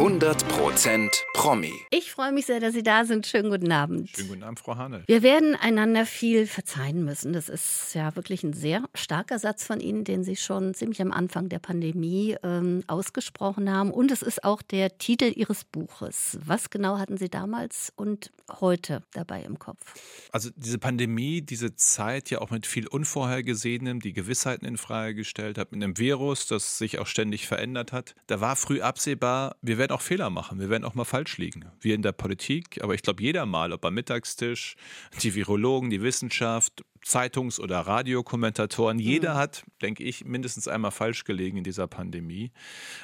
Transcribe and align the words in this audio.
100% 0.00 1.10
Promi. 1.34 1.74
Ich 1.90 2.10
freue 2.10 2.32
mich 2.32 2.46
sehr, 2.46 2.58
dass 2.58 2.72
Sie 2.72 2.82
da 2.82 3.04
sind. 3.04 3.26
Schönen 3.26 3.50
guten 3.50 3.70
Abend. 3.70 4.08
Schönen 4.08 4.28
guten 4.28 4.42
Abend, 4.42 4.58
Frau 4.58 4.76
Hane. 4.76 5.02
Wir 5.06 5.22
werden 5.22 5.54
einander 5.54 6.06
viel 6.06 6.46
verzeihen 6.46 7.04
müssen. 7.04 7.34
Das 7.34 7.50
ist 7.50 7.92
ja 7.92 8.16
wirklich 8.16 8.42
ein 8.42 8.54
sehr 8.54 8.84
starker 8.94 9.38
Satz 9.38 9.62
von 9.62 9.78
Ihnen, 9.78 10.04
den 10.04 10.24
Sie 10.24 10.36
schon 10.36 10.72
ziemlich 10.72 11.02
am 11.02 11.12
Anfang 11.12 11.50
der 11.50 11.58
Pandemie 11.58 12.34
ähm, 12.42 12.82
ausgesprochen 12.86 13.70
haben. 13.70 13.90
Und 13.90 14.10
es 14.10 14.22
ist 14.22 14.42
auch 14.42 14.62
der 14.62 14.96
Titel 14.96 15.34
Ihres 15.36 15.64
Buches. 15.64 16.38
Was 16.46 16.70
genau 16.70 16.96
hatten 16.96 17.18
Sie 17.18 17.28
damals 17.28 17.92
und 17.94 18.32
heute 18.58 19.02
dabei 19.12 19.42
im 19.42 19.58
Kopf? 19.58 19.84
Also 20.32 20.48
diese 20.56 20.78
Pandemie, 20.78 21.42
diese 21.42 21.76
Zeit 21.76 22.30
ja 22.30 22.40
auch 22.40 22.48
mit 22.48 22.64
viel 22.64 22.86
Unvorhergesehenem, 22.88 24.00
die 24.00 24.14
Gewissheiten 24.14 24.64
in 24.64 24.78
Frage 24.78 25.14
gestellt 25.14 25.58
hat, 25.58 25.72
mit 25.72 25.84
einem 25.84 25.98
Virus, 25.98 26.46
das 26.46 26.78
sich 26.78 26.98
auch 26.98 27.06
ständig 27.06 27.46
verändert 27.46 27.92
hat. 27.92 28.14
Da 28.28 28.40
war 28.40 28.56
früh 28.56 28.80
absehbar, 28.80 29.56
wir 29.60 29.76
werden 29.76 29.89
auch 29.90 30.00
Fehler 30.00 30.30
machen, 30.30 30.60
wir 30.60 30.70
werden 30.70 30.84
auch 30.84 30.94
mal 30.94 31.04
falsch 31.04 31.38
liegen. 31.38 31.64
Wir 31.80 31.94
in 31.94 32.02
der 32.02 32.12
Politik, 32.12 32.82
aber 32.82 32.94
ich 32.94 33.02
glaube 33.02 33.22
jeder 33.22 33.46
mal, 33.46 33.72
ob 33.72 33.84
am 33.84 33.94
Mittagstisch, 33.94 34.76
die 35.22 35.34
Virologen, 35.34 35.90
die 35.90 36.02
Wissenschaft, 36.02 36.84
Zeitungs- 37.04 37.58
oder 37.58 37.80
Radiokommentatoren. 37.80 38.98
Jeder 38.98 39.34
mhm. 39.34 39.38
hat, 39.38 39.64
denke 39.80 40.04
ich, 40.04 40.24
mindestens 40.24 40.68
einmal 40.68 40.90
falsch 40.90 41.24
gelegen 41.24 41.58
in 41.58 41.64
dieser 41.64 41.86
Pandemie. 41.86 42.52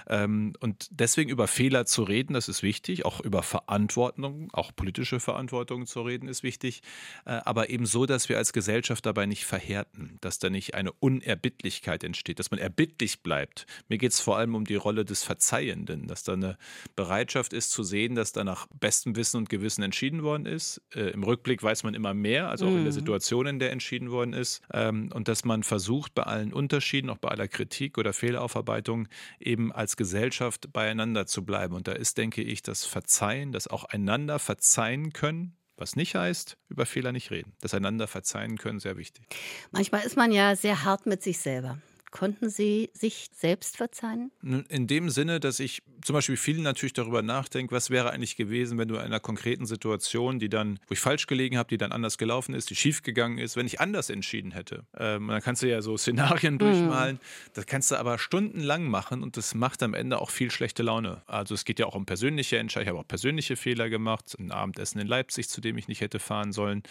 Ähm, 0.09 0.53
und 0.61 0.89
deswegen 0.91 1.31
über 1.31 1.49
Fehler 1.49 1.87
zu 1.87 2.03
reden, 2.03 2.35
das 2.35 2.49
ist 2.49 2.63
wichtig. 2.63 3.05
Auch 3.05 3.21
über 3.21 3.43
Verantwortung, 3.43 4.51
auch 4.53 4.73
politische 4.75 5.19
Verantwortung 5.19 5.87
zu 5.87 6.03
reden, 6.03 6.29
ist 6.29 6.43
wichtig. 6.43 6.83
Äh, 7.25 7.41
aber 7.45 7.71
eben 7.71 7.87
so, 7.87 8.07
dass 8.07 8.29
wir 8.29 8.37
als 8.37 8.53
Gesellschaft 8.53 9.07
dabei 9.07 9.27
nicht 9.27 9.47
verhärten, 9.47 10.19
dass 10.21 10.39
da 10.39 10.51
nicht 10.51 10.75
eine 10.75 10.93
Unerbittlichkeit 10.93 12.05
entsteht, 12.05 12.39
dass 12.39 12.51
man 12.51 12.61
erbittlich 12.61 13.23
bleibt. 13.23 13.67
Mir 13.89 13.99
geht 13.99 14.13
es 14.13 14.21
vor 14.21 14.37
allem 14.37 14.55
um 14.55 14.65
die 14.65 14.75
Rolle 14.75 15.05
des 15.05 15.25
Verzeihenden, 15.25 16.07
dass 16.07 16.23
da 16.23 16.35
eine 16.35 16.59
Bereitschaft 16.97 17.55
ist 17.55 17.71
zu 17.71 17.83
sehen, 17.83 18.15
dass 18.15 18.33
da 18.33 18.45
nach 18.45 18.67
bestem 18.79 19.17
Wissen 19.17 19.39
und 19.39 19.49
Gewissen 19.49 19.83
entschieden 19.83 20.23
worden 20.23 20.45
ist. 20.45 20.83
Äh, 20.95 21.11
Im 21.11 21.23
Rückblick 21.23 21.63
weiß 21.63 21.83
man 21.83 21.95
immer 21.95 22.13
mehr, 22.13 22.51
also 22.51 22.67
auch 22.67 22.71
mhm. 22.71 22.79
in 22.79 22.85
der 22.85 22.93
mhm. 22.93 22.99
Situation, 22.99 23.47
in 23.47 23.59
der 23.59 23.73
entschieden 23.73 23.86
entschieden 23.87 24.11
worden 24.11 24.33
ist 24.33 24.63
ähm, 24.73 25.11
und 25.15 25.29
dass 25.29 25.45
man 25.45 25.63
versucht, 25.63 26.15
bei 26.15 26.25
allen 26.25 26.53
Unterschieden, 26.53 27.09
auch 27.09 27.19
bei 27.19 27.29
aller 27.29 27.47
Kritik 27.47 27.99
oder 27.99 28.13
Fehleraufarbeitung, 28.13 29.07
eben 29.39 29.73
als 29.73 29.97
Gesellschaft 29.97 30.73
beieinander 30.73 31.27
zu 31.27 31.45
bleiben. 31.45 31.75
Und 31.75 31.87
da 31.87 31.93
ist, 31.93 32.19
denke 32.19 32.43
ich, 32.43 32.63
das 32.63 32.85
Verzeihen, 32.85 33.53
das 33.53 33.69
auch 33.69 33.85
einander 33.85 34.41
verzeihen 34.41 35.13
können, 35.13 35.57
was 35.77 35.95
nicht 35.95 36.17
heißt, 36.17 36.57
über 36.69 36.85
Fehler 36.85 37.13
nicht 37.13 37.31
reden. 37.31 37.53
Das 37.61 37.75
einander 37.75 38.09
verzeihen 38.09 38.59
können, 38.59 38.81
sehr 38.81 38.97
wichtig. 38.97 39.25
Manchmal 39.71 40.05
ist 40.05 40.17
man 40.17 40.33
ja 40.33 40.57
sehr 40.57 40.85
hart 40.85 41.07
mit 41.07 41.23
sich 41.23 41.39
selber. 41.39 41.79
Konnten 42.11 42.49
Sie 42.49 42.91
sich 42.95 43.29
selbst 43.35 43.77
verzeihen? 43.77 44.31
In 44.69 44.87
dem 44.87 45.11
Sinne, 45.11 45.41
dass 45.41 45.61
ich 45.61 45.83
zum 46.03 46.15
Beispiel 46.15 46.37
viel 46.37 46.61
natürlich 46.61 46.93
darüber 46.93 47.21
nachdenke, 47.21 47.75
was 47.75 47.91
wäre 47.91 48.11
eigentlich 48.11 48.37
gewesen, 48.37 48.79
wenn 48.79 48.89
du 48.89 48.95
in 48.95 49.01
einer 49.01 49.21
konkreten 49.21 49.67
Situation, 49.67 50.39
die 50.39 50.49
dann, 50.49 50.79
wo 50.87 50.93
ich 50.93 51.01
falsch 51.01 51.27
gelegen 51.27 51.59
habe, 51.59 51.69
die 51.69 51.79
dann 51.79 51.93
anders 51.93 52.17
gelaufen 52.17 52.55
ist, 52.55 52.71
die 52.71 52.77
schief 52.77 53.03
gegangen 53.03 53.39
ist, 53.39 53.57
wenn 53.57 53.67
ich 53.67 53.81
anders 53.81 54.09
entschieden 54.09 54.53
hätte. 54.53 54.87
Ähm, 54.97 55.29
dann 55.29 55.43
kannst 55.43 55.63
du 55.63 55.69
ja 55.69 55.83
so 55.83 55.97
Szenarien 55.97 56.55
mhm. 56.55 56.59
durchmalen. 56.59 57.21
Das 57.55 57.67
kannst 57.67 57.91
du 57.91 57.97
aber 57.97 58.19
stundenlang 58.19 58.85
machen 58.85 59.23
und 59.23 59.37
das 59.37 59.55
macht 59.55 59.83
am 59.83 59.95
Ende 59.95 60.21
auch 60.21 60.31
viel 60.31 60.51
schlechte 60.51 60.83
Laune. 60.83 61.23
Also 61.27 61.55
es 61.55 61.65
geht 61.65 61.79
ja 61.79 61.87
auch 61.87 61.95
um 61.95 62.07
persönliche 62.07 62.59
Entscheidungen. 62.59 62.87
Ich 62.87 62.91
habe 62.91 63.01
auch 63.01 63.09
persönliche 63.09 63.57
Fehler 63.57 63.91
gemacht. 63.91 64.37
Ein 64.39 64.53
Abendessen 64.53 65.01
in 65.01 65.07
Leipzig, 65.07 65.49
zu 65.49 65.61
dem 65.61 65.77
ich 65.77 65.89
nicht 65.89 66.01
hätte 66.01 66.19
fahren 66.19 66.53
sollen, 66.53 66.83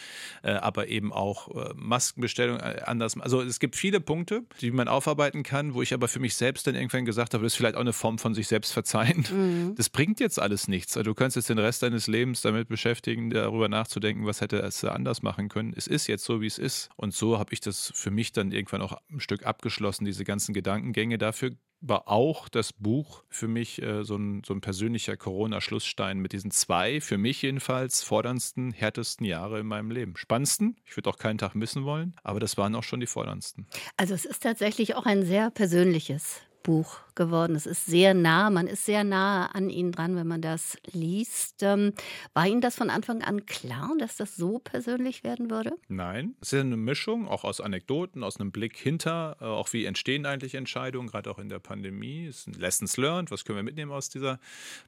äh, 0.43 0.51
aber 0.51 0.87
eben 0.87 1.11
auch 1.13 1.55
äh, 1.55 1.73
Maskenbestellung 1.75 2.59
äh, 2.59 2.81
anders. 2.85 3.19
Also 3.19 3.41
es 3.41 3.59
gibt 3.59 3.75
viele 3.75 3.99
Punkte, 3.99 4.43
die 4.61 4.71
man 4.71 4.87
aufarbeiten 4.87 5.14
aufarbeiten 5.15 5.43
kann, 5.43 5.73
wo 5.73 5.81
ich 5.81 5.93
aber 5.93 6.07
für 6.07 6.19
mich 6.19 6.35
selbst 6.35 6.67
dann 6.67 6.75
irgendwann 6.75 7.05
gesagt 7.05 7.33
habe, 7.33 7.43
das 7.43 7.53
ist 7.53 7.57
vielleicht 7.57 7.75
auch 7.75 7.81
eine 7.81 7.93
Form 7.93 8.17
von 8.17 8.33
sich 8.33 8.47
selbst 8.47 8.73
verzeihen. 8.73 9.25
Mhm. 9.31 9.75
Das 9.75 9.89
bringt 9.89 10.19
jetzt 10.19 10.39
alles 10.39 10.67
nichts. 10.67 10.97
Also 10.97 11.11
du 11.11 11.15
kannst 11.15 11.35
jetzt 11.35 11.49
den 11.49 11.57
Rest 11.57 11.83
deines 11.83 12.07
Lebens 12.07 12.41
damit 12.41 12.67
beschäftigen, 12.67 13.29
darüber 13.29 13.69
nachzudenken, 13.69 14.25
was 14.25 14.41
hätte 14.41 14.57
es 14.59 14.83
anders 14.83 15.21
machen 15.23 15.49
können. 15.49 15.73
Es 15.75 15.87
ist 15.87 16.07
jetzt 16.07 16.25
so, 16.25 16.41
wie 16.41 16.47
es 16.47 16.57
ist. 16.57 16.89
Und 16.97 17.13
so 17.13 17.39
habe 17.39 17.53
ich 17.53 17.61
das 17.61 17.91
für 17.95 18.11
mich 18.11 18.33
dann 18.33 18.51
irgendwann 18.51 18.81
auch 18.81 18.97
ein 19.09 19.19
Stück 19.19 19.45
abgeschlossen, 19.45 20.05
diese 20.05 20.25
ganzen 20.25 20.53
Gedankengänge. 20.53 21.17
Dafür 21.17 21.51
war 21.81 22.07
auch 22.07 22.49
das 22.49 22.73
Buch 22.73 23.23
für 23.29 23.47
mich 23.47 23.81
äh, 23.81 24.03
so, 24.03 24.15
ein, 24.15 24.43
so 24.45 24.53
ein 24.53 24.61
persönlicher 24.61 25.17
Corona-Schlussstein 25.17 26.19
mit 26.19 26.33
diesen 26.33 26.51
zwei, 26.51 27.01
für 27.01 27.17
mich 27.17 27.41
jedenfalls, 27.41 28.03
forderndsten, 28.03 28.71
härtesten 28.71 29.25
Jahre 29.25 29.59
in 29.59 29.67
meinem 29.67 29.91
Leben. 29.91 30.15
Spannendsten, 30.17 30.77
ich 30.85 30.95
würde 30.97 31.09
auch 31.09 31.17
keinen 31.17 31.37
Tag 31.37 31.55
missen 31.55 31.85
wollen, 31.85 32.15
aber 32.23 32.39
das 32.39 32.57
waren 32.57 32.75
auch 32.75 32.83
schon 32.83 32.99
die 32.99 33.07
forderndsten. 33.07 33.67
Also 33.97 34.13
es 34.13 34.25
ist 34.25 34.43
tatsächlich 34.43 34.95
auch 34.95 35.05
ein 35.05 35.23
sehr 35.23 35.51
persönliches 35.51 36.41
Buch 36.63 37.04
geworden. 37.15 37.55
Es 37.55 37.65
ist 37.65 37.85
sehr 37.85 38.13
nah, 38.13 38.49
man 38.49 38.67
ist 38.67 38.85
sehr 38.85 39.03
nah 39.03 39.47
an 39.47 39.69
Ihnen 39.69 39.91
dran, 39.91 40.15
wenn 40.15 40.27
man 40.27 40.41
das 40.41 40.77
liest. 40.91 41.63
Ähm, 41.63 41.93
war 42.33 42.47
Ihnen 42.47 42.61
das 42.61 42.75
von 42.75 42.89
Anfang 42.89 43.21
an 43.21 43.45
klar, 43.45 43.91
dass 43.99 44.17
das 44.17 44.35
so 44.35 44.59
persönlich 44.59 45.23
werden 45.23 45.49
würde? 45.49 45.73
Nein, 45.87 46.35
es 46.41 46.53
ist 46.53 46.61
eine 46.61 46.77
Mischung, 46.77 47.27
auch 47.27 47.43
aus 47.43 47.61
Anekdoten, 47.61 48.23
aus 48.23 48.39
einem 48.39 48.51
Blick 48.51 48.77
hinter, 48.77 49.37
äh, 49.39 49.45
auch 49.45 49.71
wie 49.73 49.85
entstehen 49.85 50.25
eigentlich 50.25 50.55
Entscheidungen, 50.55 51.07
gerade 51.07 51.29
auch 51.31 51.39
in 51.39 51.49
der 51.49 51.59
Pandemie. 51.59 52.27
Es 52.27 52.43
sind 52.43 52.57
Lessons 52.57 52.97
learned, 52.97 53.31
was 53.31 53.45
können 53.45 53.57
wir 53.57 53.63
mitnehmen 53.63 53.91
aus 53.91 54.09
dieser 54.09 54.39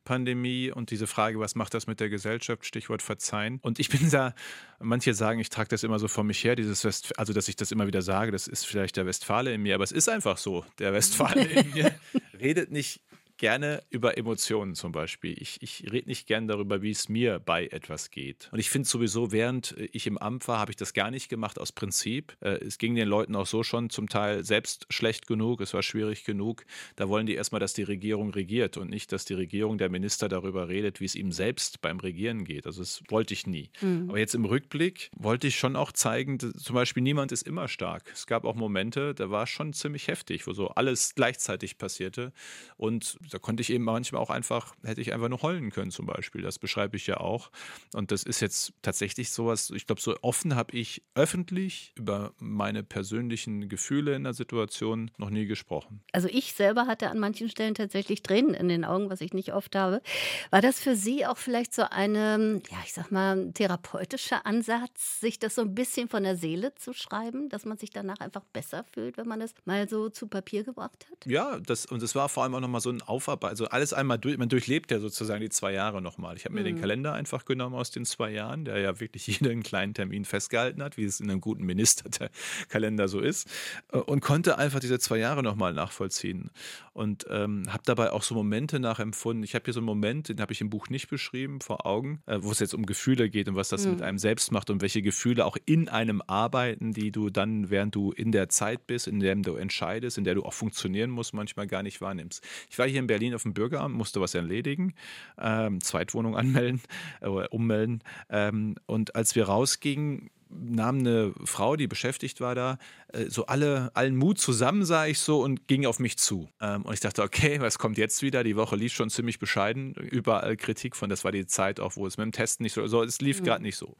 Pandemie 0.04 0.72
und 0.72 0.92
diese 0.92 1.08
Frage, 1.08 1.40
was 1.40 1.56
macht 1.56 1.74
das 1.74 1.88
mit 1.88 2.00
der 2.00 2.10
Gesellschaft, 2.10 2.66
Stichwort 2.66 3.02
Verzeihen. 3.02 3.60
Und 3.62 3.80
ich 3.80 3.90
bin 3.90 4.10
da, 4.10 4.34
manche 4.80 5.14
sagen, 5.14 5.40
ich 5.40 5.50
trage 5.50 5.70
das 5.70 5.84
immer 5.84 6.00
so 6.00 6.08
vor 6.08 6.24
mich 6.24 6.44
her, 6.44 6.56
dieses 6.56 6.84
West, 6.84 7.18
also 7.18 7.34
dass 7.34 7.48
ich 7.48 7.56
das 7.56 7.72
immer 7.72 7.88
wieder 7.88 8.02
sage, 8.02 8.32
das 8.32 8.48
ist 8.48 8.66
vielleicht 8.66 8.98
der 8.98 9.06
Westfale 9.06 9.54
in 9.54 9.62
mir, 9.62 9.76
aber 9.76 9.84
es 9.84 9.92
ist 9.92 10.10
einfach 10.10 10.38
so, 10.38 10.66
der 10.80 10.94
Westfale 10.94 11.44
in 11.44 11.72
mir 11.72 11.92
redet 12.40 12.72
nicht 12.72 13.02
gerne 13.38 13.84
über 13.90 14.18
Emotionen 14.18 14.76
zum 14.76 14.92
Beispiel. 14.92 15.36
Ich, 15.40 15.62
ich 15.62 15.92
rede 15.92 16.08
nicht 16.08 16.28
gern 16.28 16.48
darüber, 16.48 16.82
wie 16.82 16.92
es 16.92 17.10
mir 17.10 17.40
bei 17.40 17.68
etwas 17.68 18.12
geht. 18.12 18.50
Und 18.52 18.60
ich 18.60 18.70
finde 18.70 18.88
sowieso, 18.88 19.32
während 19.32 19.76
ich 19.92 20.08
im 20.08 20.18
Amt 20.18 20.48
war, 20.48 20.60
habe 20.60 20.72
ich 20.72 20.76
das 20.76 20.94
gar 20.94 21.12
nicht 21.12 21.30
gemacht 21.30 21.60
aus 21.60 21.72
Prinzip. 21.72 22.36
Äh, 22.42 22.58
es 22.66 22.78
ging 22.78 22.96
den 22.96 23.08
Leuten 23.08 23.36
auch 23.36 23.46
so 23.46 23.64
schon 23.64 23.90
zum 23.90 24.10
Teil 24.10 24.44
selbst 24.44 24.88
schlecht 24.90 25.28
genug, 25.28 25.62
es 25.62 25.74
war 25.74 25.84
schwierig 25.84 26.24
genug. 26.24 26.66
Da 26.96 27.10
wollen 27.10 27.26
die 27.26 27.36
erstmal, 27.36 27.60
dass 27.60 27.74
die 27.74 27.84
Regierung 27.84 28.32
regiert 28.32 28.78
und 28.78 28.90
nicht, 28.90 29.12
dass 29.12 29.26
die 29.26 29.34
Regierung, 29.34 29.78
der 29.78 29.90
Minister 29.90 30.30
darüber 30.30 30.68
redet, 30.68 31.00
wie 31.00 31.06
es 31.06 31.16
ihm 31.16 31.32
selbst 31.32 31.82
beim 31.82 32.00
Regieren 32.00 32.46
geht. 32.46 32.66
Also 32.66 32.82
das 32.82 33.04
wollte 33.10 33.34
ich 33.34 33.46
nie. 33.46 33.70
Mhm. 33.82 34.10
Aber 34.10 34.20
jetzt 34.20 34.36
im 34.36 34.46
Rückblick 34.46 35.10
wollte 35.16 35.48
ich 35.48 35.58
schon 35.58 35.76
auch 35.76 35.92
zeigen, 35.92 36.40
zum 36.40 36.74
Beispiel 36.74 37.04
niemand 37.04 37.32
ist 37.32 37.44
immer 37.44 37.68
stark. 37.68 38.12
Es 38.14 38.28
gab 38.28 38.46
auch 38.46 38.56
Momente, 38.56 39.14
da 39.14 39.30
war 39.30 39.44
es 39.44 39.50
schon 39.50 39.74
ziemlich 39.74 40.08
heftig, 40.08 40.48
wo 40.48 40.54
so 40.54 40.70
alles 40.70 41.16
gleichzeitig 41.16 41.78
passierte. 41.78 42.32
Und 42.78 43.18
da 43.30 43.40
konnte 43.40 43.62
ich 43.62 43.70
eben 43.70 43.84
manchmal 43.84 44.22
auch 44.22 44.30
einfach, 44.30 44.74
hätte 44.84 45.02
ich 45.02 45.14
einfach 45.14 45.30
nur 45.30 45.42
heulen 45.42 45.72
können 45.72 45.92
zum 45.92 46.06
Beispiel. 46.06 46.42
Das 46.42 46.60
beschreibe 46.60 46.98
ich 46.98 47.08
ja 47.08 47.18
auch. 47.18 47.52
Und 47.94 48.12
das 48.12 48.24
ist 48.24 48.40
jetzt 48.40 48.74
tatsächlich 48.82 49.32
sowas, 49.32 49.70
ich 49.70 49.86
glaube, 49.86 50.02
so 50.02 50.16
offen 50.22 50.56
habe 50.56 50.76
ich 50.76 51.04
öffentlich 51.16 51.94
über 51.96 52.34
meine 52.40 52.84
persönlichen 52.84 53.70
Gefühle 53.70 54.16
in 54.16 54.24
der 54.24 54.34
Situation 54.34 55.12
noch 55.18 55.30
nie 55.30 55.46
gesprochen. 55.46 56.02
Also 56.12 56.28
ich 56.30 56.54
selber 56.54 56.88
hatte 56.88 57.10
an 57.10 57.20
manchen 57.20 57.50
Stellen 57.50 57.76
tatsächlich 57.76 58.22
Tränen 58.22 58.54
in 58.54 58.70
den 58.70 58.86
Augen, 58.86 59.10
was 59.10 59.22
ich 59.22 59.34
nicht 59.34 59.54
oft 59.54 59.76
habe. 59.76 60.02
War 60.50 60.62
das 60.62 60.80
für 60.80 60.96
Sie 60.96 61.26
auch 61.26 61.38
vielleicht 61.38 61.74
so 61.74 61.84
eine, 61.84 62.62
ja, 62.70 62.78
ich 62.86 62.94
sag 62.94 63.12
mal, 63.12 63.52
therapeutischer 63.54 64.46
Ansatz, 64.46 65.20
sich 65.20 65.40
das 65.40 65.56
so 65.56 65.62
ein 65.62 65.76
bisschen 65.76 66.10
von 66.10 66.24
der 66.24 66.36
Seele 66.36 66.74
zu 66.76 66.94
schreiben, 66.94 67.50
dass 67.50 67.66
man 67.66 67.78
sich 67.78 67.90
danach 67.90 68.20
einfach 68.20 68.44
besser 68.54 68.86
fühlt, 68.94 69.18
wenn 69.18 69.28
man 69.28 69.40
das 69.40 69.54
mal 69.66 69.88
so 69.88 70.10
zu 70.10 70.28
Papier 70.28 70.64
gebracht 70.64 71.08
hat? 71.10 71.26
Ja, 71.26 71.60
das, 71.60 71.86
und 71.86 72.02
es 72.04 72.16
war 72.16 72.30
vor 72.30 72.44
allem 72.44 72.56
auch 72.56 72.60
nochmal 72.60 72.82
so 72.82 72.90
ein 72.90 73.02
Aufarbeitung, 73.18 73.50
also 73.50 73.66
alles 73.66 73.94
einmal 73.94 74.20
durch, 74.20 74.38
man 74.38 74.48
durchlebt 74.48 74.92
ja 74.92 75.00
sozusagen 75.00 75.42
die 75.42 75.50
zwei 75.50 75.74
Jahre 75.74 76.04
nochmal. 76.04 76.38
Ich 76.38 76.46
habe 76.46 76.54
mir 76.54 76.62
mhm. 76.62 76.66
den 76.66 76.80
Kalender 76.80 77.14
einfach 77.14 77.46
genommen 77.46 77.76
aus 77.76 77.90
den 77.90 78.06
zwei 78.06 78.30
Jahren, 78.30 78.64
der 78.64 78.78
ja 78.78 79.00
wirklich 79.00 79.26
jeden 79.42 79.64
kleinen 79.64 79.96
Termin 79.96 80.24
festgehalten 80.24 80.84
hat, 80.84 80.98
wie 80.98 81.06
es 81.06 81.20
in 81.20 81.32
einem 81.32 81.42
guten 81.42 81.66
Ministerkalender 81.66 83.08
so 83.08 83.20
ist, 83.20 83.50
äh, 83.92 83.98
und 83.98 84.22
konnte 84.22 84.60
einfach 84.60 84.80
diese 84.80 85.00
zwei 85.00 85.18
Jahre 85.18 85.42
nochmal 85.42 85.74
nachvollziehen. 85.74 86.52
Und 86.94 87.26
ähm, 87.30 87.64
habe 87.70 87.84
dabei 87.86 88.12
auch 88.12 88.24
so 88.24 88.36
Momente 88.36 88.80
nachempfunden. 88.80 89.44
Ich 89.44 89.56
habe 89.56 89.66
hier 89.66 89.74
so 89.74 89.80
einen 89.80 89.86
Moment, 89.86 90.30
den 90.30 90.40
habe 90.42 90.54
ich 90.54 90.62
im 90.62 90.70
Buch 90.70 90.90
nicht 90.90 91.10
beschrieben, 91.10 91.62
vor 91.62 91.86
Augen, 91.86 92.22
äh, 92.28 92.38
wo 92.42 92.52
es 92.52 92.60
jetzt 92.60 92.74
um 92.74 92.86
Gefühle 92.86 93.30
geht 93.30 93.48
und 93.48 93.56
was 93.56 93.70
das 93.70 93.86
mhm. 93.86 93.94
mit 93.94 94.02
einem 94.04 94.18
selbst 94.20 94.52
macht 94.52 94.70
und 94.70 94.82
welche 94.82 95.02
Gefühle 95.02 95.46
auch 95.46 95.58
in 95.66 95.90
einem 95.90 96.22
arbeiten, 96.26 96.94
die 96.94 97.12
du 97.12 97.30
dann, 97.30 97.72
während 97.72 97.96
du 97.96 98.12
in 98.12 98.32
der 98.32 98.50
Zeit 98.50 98.86
bist, 98.86 99.08
in 99.08 99.20
der 99.20 99.36
du 99.36 99.56
entscheidest, 99.56 100.18
in 100.18 100.24
der 100.24 100.36
du 100.36 100.44
auch 100.44 100.54
funktionieren 100.54 101.10
musst, 101.10 101.34
manchmal 101.34 101.68
gar 101.68 101.84
nicht 101.84 102.02
wahrnimmst. 102.02 102.44
Ich 102.70 102.78
war 102.80 102.88
hier 102.88 103.00
in 103.08 103.08
Berlin 103.08 103.34
auf 103.34 103.44
dem 103.44 103.54
Bürgeramt, 103.54 103.96
musste 103.96 104.22
was 104.22 104.36
erledigen, 104.36 104.94
ähm, 105.40 105.82
Zweitwohnung 105.82 106.36
anmelden, 106.36 106.82
äh, 107.22 107.28
ummelden. 107.28 108.04
Ähm, 108.30 108.76
und 108.86 109.16
als 109.16 109.36
wir 109.36 109.46
rausgingen, 109.46 110.30
nahm 110.50 111.00
eine 111.00 111.34
Frau, 111.44 111.76
die 111.76 111.88
beschäftigt 111.88 112.42
war 112.42 112.56
da, 112.56 112.78
äh, 113.10 113.26
so 113.26 113.46
alle, 113.48 113.92
allen 113.96 114.16
Mut 114.16 114.40
zusammen, 114.40 114.86
sah 114.86 115.06
ich 115.06 115.20
so, 115.20 115.42
und 115.42 115.68
ging 115.68 115.86
auf 115.86 116.00
mich 116.00 116.18
zu. 116.18 116.50
Ähm, 116.62 116.84
und 116.84 116.94
ich 116.94 117.00
dachte, 117.00 117.24
okay, 117.24 117.60
was 117.62 117.80
kommt 117.80 117.98
jetzt 117.98 118.22
wieder? 118.22 118.44
Die 118.44 118.56
Woche 118.56 118.76
lief 118.76 118.94
schon 118.94 119.10
ziemlich 119.10 119.40
bescheiden, 119.40 119.94
überall 119.94 120.56
Kritik 120.58 120.96
von, 120.96 121.10
das 121.10 121.24
war 121.24 121.32
die 121.32 121.46
Zeit 121.46 121.80
auch, 121.80 121.96
wo 121.96 122.08
es 122.08 122.18
mit 122.18 122.26
dem 122.26 122.32
Testen 122.32 122.64
nicht 122.64 122.74
so, 122.74 122.88
so 122.88 123.04
es 123.04 123.22
lief 123.22 123.42
mhm. 123.42 123.46
gerade 123.46 123.64
nicht 123.64 123.78
so. 123.78 123.96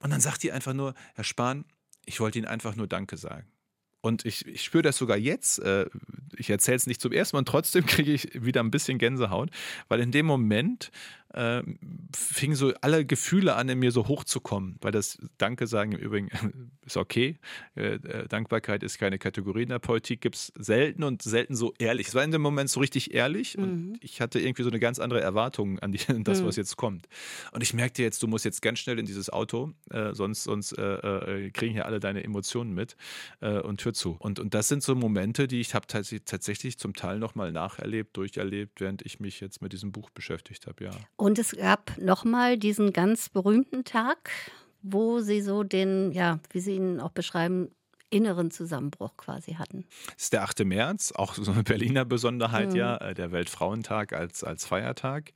Und 0.00 0.10
dann 0.10 0.20
sagt 0.20 0.42
die 0.42 0.52
einfach 0.52 0.74
nur, 0.74 0.94
Herr 1.14 1.24
Spahn, 1.24 1.64
ich 2.04 2.20
wollte 2.20 2.38
Ihnen 2.38 2.48
einfach 2.48 2.76
nur 2.76 2.86
Danke 2.86 3.16
sagen. 3.16 3.46
Und 4.06 4.24
ich, 4.24 4.46
ich 4.46 4.62
spüre 4.62 4.82
das 4.82 4.96
sogar 4.96 5.16
jetzt. 5.16 5.58
Äh, 5.58 5.86
ich 6.36 6.48
erzähle 6.48 6.76
es 6.76 6.86
nicht 6.86 7.00
zum 7.00 7.12
ersten 7.12 7.36
Mal 7.36 7.40
und 7.40 7.48
trotzdem 7.48 7.84
kriege 7.86 8.12
ich 8.12 8.44
wieder 8.44 8.62
ein 8.62 8.70
bisschen 8.70 8.98
Gänsehaut, 8.98 9.50
weil 9.88 10.00
in 10.00 10.12
dem 10.12 10.26
Moment 10.26 10.92
äh, 11.36 11.62
fingen 12.14 12.56
so 12.56 12.72
alle 12.80 13.04
Gefühle 13.04 13.54
an, 13.56 13.68
in 13.68 13.78
mir 13.78 13.92
so 13.92 14.08
hochzukommen, 14.08 14.76
weil 14.80 14.92
das 14.92 15.18
Danke 15.38 15.66
sagen 15.66 15.92
im 15.92 15.98
Übrigen 15.98 16.30
ist 16.86 16.96
okay. 16.96 17.38
Äh, 17.74 17.94
äh, 17.94 18.28
Dankbarkeit 18.28 18.82
ist 18.82 18.98
keine 18.98 19.18
Kategorie 19.18 19.62
in 19.62 19.68
der 19.68 19.78
Politik, 19.78 20.20
gibt 20.20 20.36
es 20.36 20.52
selten 20.58 21.02
und 21.02 21.22
selten 21.22 21.54
so 21.54 21.74
ehrlich. 21.78 22.08
Es 22.08 22.14
war 22.14 22.24
in 22.24 22.30
dem 22.30 22.42
Moment 22.42 22.70
so 22.70 22.80
richtig 22.80 23.12
ehrlich 23.12 23.56
mhm. 23.56 23.62
und 23.62 23.98
ich 24.00 24.20
hatte 24.20 24.40
irgendwie 24.40 24.62
so 24.62 24.70
eine 24.70 24.80
ganz 24.80 24.98
andere 24.98 25.20
Erwartung 25.20 25.78
an, 25.80 25.92
die, 25.92 26.00
an 26.08 26.24
das, 26.24 26.40
mhm. 26.40 26.46
was 26.46 26.56
jetzt 26.56 26.76
kommt. 26.76 27.06
Und 27.52 27.62
ich 27.62 27.74
merkte 27.74 28.02
jetzt, 28.02 28.22
du 28.22 28.28
musst 28.28 28.44
jetzt 28.44 28.62
ganz 28.62 28.78
schnell 28.78 28.98
in 28.98 29.06
dieses 29.06 29.30
Auto, 29.30 29.72
äh, 29.90 30.14
sonst, 30.14 30.44
sonst 30.44 30.72
äh, 30.72 31.46
äh, 31.46 31.50
kriegen 31.50 31.72
hier 31.72 31.86
alle 31.86 32.00
deine 32.00 32.24
Emotionen 32.24 32.72
mit 32.72 32.96
und 33.40 33.84
hör 33.84 33.92
zu. 33.92 34.16
Und, 34.18 34.38
und 34.38 34.54
das 34.54 34.68
sind 34.68 34.82
so 34.82 34.94
Momente, 34.94 35.46
die 35.46 35.60
ich 35.60 35.74
habe 35.74 35.86
tatsächlich 35.86 36.78
zum 36.78 36.94
Teil 36.94 37.18
nochmal 37.18 37.52
nacherlebt, 37.52 38.16
durcherlebt, 38.16 38.80
während 38.80 39.02
ich 39.02 39.20
mich 39.20 39.40
jetzt 39.40 39.60
mit 39.60 39.72
diesem 39.72 39.92
Buch 39.92 40.10
beschäftigt 40.10 40.66
habe, 40.66 40.84
ja. 40.84 40.90
Und 41.16 41.25
es 41.34 41.56
gab 41.56 41.98
nochmal 41.98 42.58
diesen 42.58 42.92
ganz 42.92 43.28
berühmten 43.28 43.84
Tag, 43.84 44.30
wo 44.82 45.20
Sie 45.20 45.40
so 45.40 45.62
den, 45.62 46.12
ja, 46.12 46.38
wie 46.50 46.60
Sie 46.60 46.76
ihn 46.76 47.00
auch 47.00 47.10
beschreiben, 47.10 47.70
inneren 48.10 48.50
Zusammenbruch 48.50 49.16
quasi 49.16 49.54
hatten. 49.54 49.84
Es 50.16 50.24
ist 50.24 50.32
der 50.32 50.42
8. 50.44 50.64
März, 50.64 51.12
auch 51.12 51.34
so 51.34 51.50
eine 51.50 51.62
Berliner 51.62 52.04
Besonderheit, 52.04 52.70
mhm. 52.70 52.76
ja, 52.76 52.96
äh, 52.98 53.14
der 53.14 53.32
Weltfrauentag 53.32 54.12
als, 54.12 54.44
als 54.44 54.66
Feiertag 54.66 55.32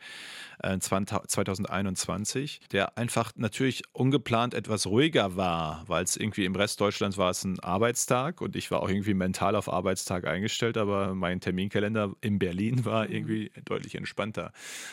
äh, 0.62 0.78
2021, 0.78 2.60
der 2.72 2.96
einfach 2.96 3.32
natürlich 3.36 3.82
ungeplant 3.92 4.54
etwas 4.54 4.86
ruhiger 4.86 5.36
war, 5.36 5.84
weil 5.86 6.04
es 6.04 6.16
irgendwie 6.16 6.44
im 6.44 6.54
Rest 6.54 6.80
Deutschlands 6.80 7.18
war 7.18 7.30
es 7.30 7.44
ein 7.44 7.58
Arbeitstag 7.60 8.40
und 8.40 8.54
ich 8.54 8.70
war 8.70 8.82
auch 8.82 8.88
irgendwie 8.88 9.14
mental 9.14 9.56
auf 9.56 9.68
Arbeitstag 9.68 10.26
eingestellt, 10.26 10.76
aber 10.76 11.14
mein 11.14 11.40
Terminkalender 11.40 12.12
in 12.20 12.38
Berlin 12.38 12.84
war 12.84 13.06
mhm. 13.06 13.14
irgendwie 13.14 13.50
deutlich 13.64 13.96
entspannter. 13.96 14.52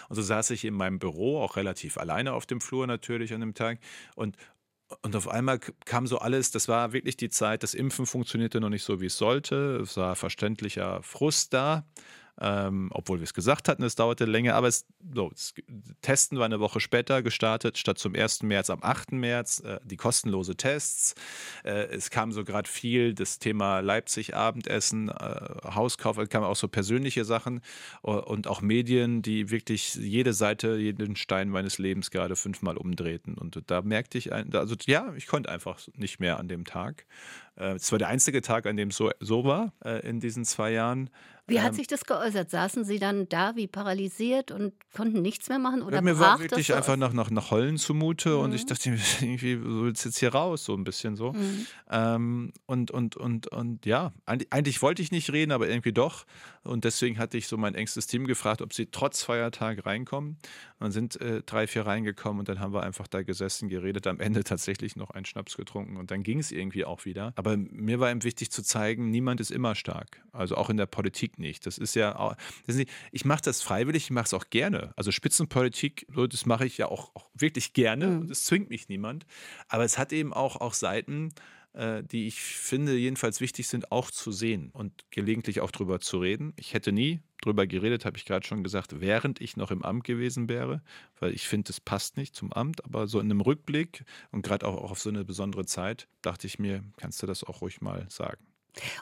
Und 0.09 0.15
so 0.15 0.21
saß 0.21 0.50
ich 0.51 0.65
in 0.65 0.74
meinem 0.74 1.00
Büro, 1.00 1.41
auch 1.41 1.56
relativ 1.56 1.97
alleine 1.97 2.33
auf 2.33 2.45
dem 2.45 2.62
Flur 2.62 2.88
natürlich 2.88 3.33
an 3.33 3.41
dem 3.41 3.53
Tag 3.53 3.79
und 4.15 4.35
und 5.01 5.16
auf 5.16 5.28
einmal 5.28 5.60
kam 5.86 6.07
so 6.07 6.19
alles, 6.19 6.51
das 6.51 6.68
war 6.68 6.94
wirklich 6.94 7.18
die 7.18 7.30
Zeit, 7.30 7.63
das 7.63 7.74
Impfen 7.74 8.06
funktionierte 8.06 8.62
noch 8.62 8.69
nicht 8.69 8.84
so, 8.84 9.01
wie 9.01 9.07
es 9.07 9.18
sollte. 9.18 9.80
Es 9.81 9.98
war 9.98 10.16
verständlicher 10.16 11.01
Frust 11.04 11.54
da 11.54 11.86
ähm, 12.39 12.89
obwohl 12.94 13.19
wir 13.19 13.24
es 13.24 13.34
gesagt 13.34 13.68
hatten, 13.68 13.84
es 13.84 13.95
dauerte 13.95 14.25
länger, 14.25 14.56
aber 14.56 14.68
es, 14.68 14.86
so, 15.13 15.30
das 15.30 15.54
Testen 16.01 16.38
war 16.38 16.45
eine 16.45 16.60
Woche 16.60 16.80
später 16.80 17.22
gestartet, 17.22 17.78
statt 17.78 17.98
zum 17.98 18.16
1. 18.16 18.44
März 18.44 18.69
am 18.69 18.84
8. 18.84 19.13
März, 19.13 19.62
äh, 19.62 19.80
die 19.84 19.98
kostenlose 19.98 20.56
Tests. 20.56 21.16
Äh, 21.63 21.88
es 21.88 22.10
kam 22.10 22.31
so 22.31 22.44
gerade 22.44 22.69
viel 22.69 23.13
das 23.13 23.39
Thema 23.39 23.80
Leipzig-Abendessen, 23.80 25.10
äh, 25.10 25.13
Hauskauf, 25.74 26.18
es 26.18 26.30
kamen 26.30 26.45
auch 26.45 26.56
so 26.56 26.68
persönliche 26.68 27.25
Sachen 27.25 27.62
und 28.01 28.48
auch 28.48 28.62
Medien, 28.62 29.22
die 29.22 29.50
wirklich 29.50 29.95
jede 29.95 30.34
Seite, 30.34 30.78
jeden 30.78 31.16
Stein 31.16 31.50
meines 31.50 31.78
Lebens 31.78 32.12
gerade 32.12 32.36
fünfmal 32.36 32.78
umdrehten. 32.78 33.36
Und 33.36 33.62
da 33.68 33.81
merkte 33.81 34.18
ich, 34.18 34.34
also 34.34 34.75
ja, 34.86 35.13
ich 35.16 35.28
konnte 35.28 35.50
einfach 35.50 35.80
nicht 35.95 36.19
mehr 36.19 36.39
an 36.39 36.48
dem 36.48 36.66
Tag. 36.66 37.06
Äh, 37.57 37.74
es 37.74 37.92
war 37.92 38.00
der 38.00 38.07
einzige 38.07 38.42
Tag, 38.42 38.66
an 38.66 38.78
dem 38.78 38.89
es 38.89 38.98
so, 38.98 39.12
so 39.19 39.44
war 39.44 39.74
äh, 39.84 40.07
in 40.07 40.19
diesen 40.19 40.45
zwei 40.45 40.72
Jahren. 40.72 41.10
Wie 41.48 41.62
hat 41.62 41.70
ähm, 41.70 41.74
sich 41.76 41.88
das 41.88 42.06
geäußert? 42.06 42.50
Saßen 42.50 42.84
Sie 42.84 43.00
dann 43.00 43.30
da 43.30 43.56
wie 43.56 43.68
paralysiert 43.68 44.52
und 44.52 44.74
konnten 44.94 45.22
nichts 45.22 45.48
mehr 45.48 45.60
machen? 45.60 45.82
Oder 45.82 45.96
ja, 45.98 46.02
mir 46.02 46.20
war 46.20 46.40
wirklich 46.40 46.74
einfach 46.74 46.98
nach, 46.98 47.14
nach, 47.14 47.32
nach 47.32 47.52
Heulen 47.52 47.78
zumute 47.78 48.30
mhm. 48.36 48.40
und 48.42 48.54
ich 48.54 48.64
mhm. 48.64 48.68
dachte, 48.68 48.90
irgendwie 49.22 49.56
du 49.56 49.84
willst 49.84 50.04
jetzt 50.04 50.20
hier 50.20 50.34
raus, 50.34 50.66
so 50.66 50.74
ein 50.74 50.84
bisschen 50.84 51.16
so. 51.16 51.32
Mhm. 51.32 51.68
Ähm, 51.90 52.54
und, 52.66 52.92
und, 52.92 53.16
und, 53.16 53.48
und 53.48 53.86
ja, 53.86 54.12
eigentlich 54.26 54.82
wollte 54.82 55.02
ich 55.02 55.12
nicht 55.12 55.32
reden, 55.32 55.54
aber 55.54 55.70
irgendwie 55.70 55.94
doch. 55.94 56.26
Und 56.64 56.84
deswegen 56.84 57.18
hatte 57.18 57.38
ich 57.38 57.48
so 57.48 57.58
mein 57.58 57.76
engstes 57.76 58.08
Team 58.08 58.28
gefragt, 58.28 58.62
ob 58.62 58.74
sie 58.74 58.88
trotz 58.88 59.24
Feiertag 59.24 59.86
reinkommen. 59.86 60.38
Und 60.80 60.84
dann 60.84 60.92
sind 60.92 61.20
äh, 61.22 61.42
drei, 61.44 61.66
vier 61.66 61.88
reingekommen 61.88 62.40
und 62.40 62.50
dann 62.50 62.60
haben 62.60 62.74
wir 62.74 62.84
einfach 62.84 63.08
da 63.08 63.24
gesessen, 63.24 63.70
geredet, 63.70 64.06
am 64.06 64.20
Ende 64.20 64.44
tatsächlich 64.44 64.96
noch 64.96 65.12
einen 65.12 65.26
Schnaps 65.26 65.56
getrunken 65.58 65.98
und 65.98 66.12
dann 66.12 66.24
ging 66.24 66.40
es 66.40 66.52
irgendwie 66.52 66.86
auch 66.86 67.06
wieder. 67.06 67.34
Aber 67.36 67.58
mir 67.58 68.00
war 68.00 68.12
eben 68.12 68.24
wichtig 68.24 68.52
zu 68.52 68.62
zeigen, 68.62 69.10
niemand 69.10 69.40
ist 69.40 69.50
immer 69.50 69.76
stark. 69.76 70.22
Also 70.34 70.56
auch 70.56 70.70
in 70.70 70.78
der 70.78 70.86
Politik 70.86 71.37
nicht. 71.39 71.66
Das 71.66 71.78
ist 71.78 71.95
ja, 71.95 72.13
das 72.66 72.75
ist 72.75 72.78
nicht, 72.78 72.92
ich 73.12 73.25
mache 73.25 73.42
das 73.42 73.62
freiwillig, 73.62 74.06
ich 74.06 74.12
mache 74.12 74.25
es 74.25 74.34
auch 74.34 74.50
gerne. 74.50 74.94
Also 74.95 75.12
Spitzenpolitik, 75.12 76.07
das 76.30 76.45
mache 76.45 76.66
ich 76.66 76.78
ja 76.78 76.88
auch, 76.88 77.16
auch 77.16 77.30
wirklich 77.34 77.74
gerne 77.74 78.07
mhm. 78.07 78.22
und 78.22 78.31
es 78.31 78.45
zwingt 78.45 78.69
mich 78.69 78.89
niemand. 78.89 79.25
Aber 79.68 79.84
es 79.84 79.98
hat 79.98 80.13
eben 80.13 80.34
auch, 80.34 80.57
auch 80.57 80.74
Seiten, 80.74 81.34
äh, 81.78 82.04
die 82.04 82.28
ich 82.28 82.42
finde 82.42 82.95
jedenfalls 82.98 83.39
wichtig 83.39 83.68
sind, 83.68 83.92
auch 83.92 84.10
zu 84.10 84.31
sehen 84.31 84.72
und 84.74 85.06
gelegentlich 85.12 85.62
auch 85.62 85.72
drüber 85.72 86.00
zu 86.00 86.19
reden. 86.19 86.54
Ich 86.57 86.74
hätte 86.74 86.92
nie 86.92 87.22
drüber 87.42 87.68
geredet, 87.68 88.04
habe 88.04 88.18
ich 88.18 88.25
gerade 88.25 88.45
schon 88.45 88.63
gesagt, 88.63 89.00
während 89.00 89.42
ich 89.42 89.57
noch 89.57 89.69
im 89.69 89.84
Amt 89.84 90.04
gewesen 90.04 90.50
wäre, 90.50 90.81
weil 91.19 91.34
ich 91.34 91.48
finde, 91.48 91.69
es 91.69 91.80
passt 91.80 92.18
nicht 92.18 92.36
zum 92.36 92.51
Amt, 92.51 92.84
aber 92.84 93.07
so 93.07 93.19
in 93.19 93.28
einem 93.28 93.42
Rückblick 93.42 94.06
und 94.31 94.42
gerade 94.42 94.66
auch, 94.66 94.75
auch 94.78 94.92
auf 94.92 95.00
so 95.00 95.10
eine 95.10 95.24
besondere 95.24 95.66
Zeit, 95.66 96.07
dachte 96.24 96.48
ich 96.48 96.57
mir, 96.57 96.84
kannst 96.98 97.22
du 97.22 97.28
das 97.28 97.44
auch 97.44 97.62
ruhig 97.62 97.80
mal 97.80 98.07
sagen. 98.10 98.44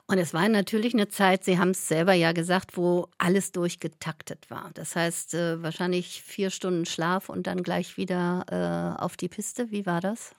Und 0.08 0.18
es 0.18 0.34
war 0.34 0.48
natürlich 0.50 0.94
eine 0.94 1.08
Zeit, 1.10 1.44
Sie 1.44 1.58
haben 1.58 1.72
es 1.72 1.88
selber 1.88 2.14
ja 2.14 2.32
gesagt, 2.32 2.78
wo 2.78 3.08
alles 3.18 3.52
durchgetaktet 3.52 4.50
war. 4.50 4.72
Das 4.74 4.96
heißt, 4.96 5.34
äh, 5.34 5.62
wahrscheinlich 5.62 6.22
vier 6.22 6.50
Stunden 6.50 6.86
Schlaf 6.86 7.30
und 7.30 7.48
dann 7.48 7.64
gleich 7.64 7.98
wieder 7.98 8.96
äh, 8.98 9.02
auf 9.02 9.18
die 9.18 9.28
Piste. 9.28 9.72
Wie 9.72 9.86
war 9.86 10.02
das? 10.02 10.32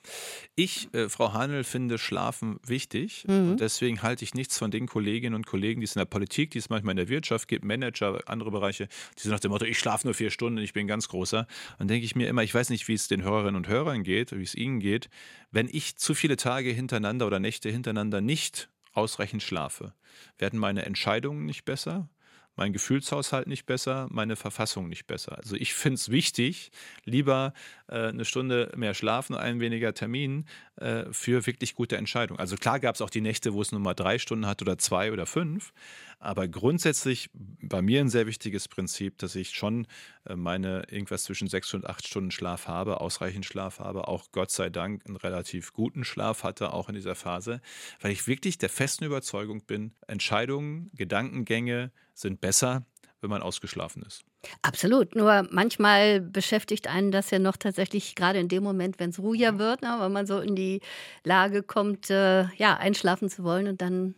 Ich, 0.55 0.93
äh, 0.93 1.09
Frau 1.09 1.33
Hanel, 1.33 1.63
finde 1.63 1.97
Schlafen 1.97 2.59
wichtig. 2.65 3.25
Mhm. 3.27 3.51
Und 3.51 3.61
deswegen 3.61 4.01
halte 4.01 4.23
ich 4.23 4.33
nichts 4.33 4.57
von 4.57 4.71
den 4.71 4.87
Kolleginnen 4.87 5.35
und 5.35 5.45
Kollegen, 5.45 5.81
die 5.81 5.85
es 5.85 5.95
in 5.95 5.99
der 5.99 6.05
Politik, 6.05 6.51
die 6.51 6.59
es 6.59 6.69
manchmal 6.69 6.91
in 6.91 6.97
der 6.97 7.09
Wirtschaft 7.09 7.47
gibt, 7.47 7.65
Manager, 7.65 8.19
andere 8.25 8.51
Bereiche, 8.51 8.87
die 9.17 9.21
sind 9.21 9.31
nach 9.31 9.39
dem 9.39 9.51
Motto, 9.51 9.65
ich 9.65 9.79
schlafe 9.79 10.07
nur 10.07 10.13
vier 10.13 10.31
Stunden, 10.31 10.59
ich 10.59 10.73
bin 10.73 10.87
ganz 10.87 11.09
großer. 11.09 11.47
Dann 11.77 11.87
denke 11.87 12.05
ich 12.05 12.15
mir 12.15 12.27
immer, 12.27 12.43
ich 12.43 12.53
weiß 12.53 12.69
nicht, 12.69 12.87
wie 12.87 12.93
es 12.93 13.07
den 13.07 13.23
Hörerinnen 13.23 13.55
und 13.55 13.67
Hörern 13.67 14.03
geht, 14.03 14.31
wie 14.31 14.43
es 14.43 14.55
ihnen 14.55 14.79
geht. 14.79 15.09
Wenn 15.51 15.69
ich 15.71 15.97
zu 15.97 16.13
viele 16.13 16.37
Tage 16.37 16.71
hintereinander 16.71 17.27
oder 17.27 17.39
Nächte 17.39 17.69
hintereinander 17.69 18.21
nicht 18.21 18.69
ausreichend 18.97 19.43
schlafe, 19.43 19.93
werden 20.37 20.59
meine 20.59 20.85
Entscheidungen 20.85 21.45
nicht 21.45 21.63
besser, 21.63 22.09
mein 22.57 22.73
Gefühlshaushalt 22.73 23.47
nicht 23.47 23.67
besser, 23.67 24.07
meine 24.09 24.35
Verfassung 24.35 24.89
nicht 24.89 25.05
besser. 25.05 25.37
Also 25.37 25.55
ich 25.55 25.75
finde 25.75 25.95
es 25.95 26.09
wichtig, 26.09 26.71
lieber 27.05 27.53
äh, 27.87 28.07
eine 28.07 28.25
Stunde 28.25 28.73
mehr 28.75 28.95
schlafen, 28.95 29.35
ein 29.35 29.59
weniger 29.59 29.93
Termin 29.93 30.45
äh, 30.77 31.05
für 31.11 31.45
wirklich 31.45 31.75
gute 31.75 31.97
Entscheidungen. 31.97 32.39
Also 32.39 32.55
klar 32.55 32.79
gab 32.79 32.95
es 32.95 33.01
auch 33.01 33.11
die 33.11 33.21
Nächte, 33.21 33.53
wo 33.53 33.61
es 33.61 33.71
nur 33.71 33.79
mal 33.79 33.93
drei 33.93 34.17
Stunden 34.17 34.47
hat 34.47 34.61
oder 34.63 34.79
zwei 34.79 35.11
oder 35.13 35.27
fünf, 35.27 35.71
aber 36.19 36.47
grundsätzlich 36.47 37.29
bei 37.33 37.81
mir 37.81 38.01
ein 38.01 38.09
sehr 38.09 38.27
wichtiges 38.27 38.67
Prinzip, 38.67 39.17
dass 39.19 39.35
ich 39.35 39.51
schon 39.51 39.87
äh, 40.25 40.35
meine 40.35 40.83
irgendwas 40.89 41.23
zwischen 41.23 41.47
sechs 41.47 41.73
und 41.73 41.85
acht 41.85 42.07
Stunden 42.07 42.31
Schlaf 42.31 42.67
habe, 42.67 43.01
ausreichend 43.01 43.45
Schlaf 43.45 43.79
habe, 43.79 44.07
auch 44.07 44.31
Gott 44.31 44.51
sei 44.51 44.69
Dank 44.69 45.05
einen 45.05 45.17
relativ 45.17 45.73
guten 45.73 46.03
Schlaf 46.03 46.43
hatte, 46.43 46.73
auch 46.73 46.89
in 46.89 46.95
dieser 46.95 47.15
Phase, 47.15 47.61
weil 48.01 48.11
ich 48.11 48.27
wirklich 48.27 48.57
der 48.57 48.69
festen 48.69 49.05
Überzeugung 49.05 49.65
bin, 49.65 49.93
Entscheidungen, 50.07 50.89
Gedankengänge 50.93 51.91
sind 52.13 52.41
besser, 52.41 52.85
wenn 53.21 53.29
man 53.29 53.41
ausgeschlafen 53.41 54.03
ist. 54.03 54.23
Absolut. 54.61 55.15
Nur 55.15 55.47
manchmal 55.51 56.21
beschäftigt 56.21 56.87
einen 56.87 57.11
das 57.11 57.31
ja 57.31 57.39
noch 57.39 57.57
tatsächlich 57.57 58.15
gerade 58.15 58.39
in 58.39 58.47
dem 58.47 58.63
Moment, 58.63 58.99
wenn 58.99 59.11
es 59.11 59.19
ruhiger 59.19 59.59
wird, 59.59 59.81
ne, 59.81 59.95
weil 59.99 60.09
man 60.09 60.25
so 60.25 60.39
in 60.39 60.55
die 60.55 60.81
Lage 61.23 61.63
kommt, 61.63 62.09
äh, 62.09 62.45
ja, 62.55 62.77
einschlafen 62.77 63.29
zu 63.29 63.43
wollen 63.43 63.67
und 63.67 63.81
dann 63.81 64.15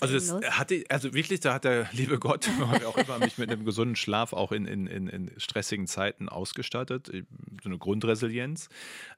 also 0.00 0.14
das 0.14 0.50
hatte, 0.58 0.84
also 0.88 1.12
wirklich, 1.14 1.40
da 1.40 1.54
hat 1.54 1.64
der 1.64 1.88
liebe 1.92 2.18
Gott 2.18 2.48
auch 2.86 2.96
immer 2.96 3.18
mich 3.18 3.38
mit 3.38 3.50
einem 3.50 3.64
gesunden 3.64 3.96
Schlaf 3.96 4.32
auch 4.32 4.52
in, 4.52 4.66
in, 4.66 4.86
in, 4.86 5.08
in 5.08 5.30
stressigen 5.36 5.86
Zeiten 5.86 6.28
ausgestattet, 6.28 7.10
so 7.62 7.68
eine 7.68 7.78
Grundresilienz. 7.78 8.68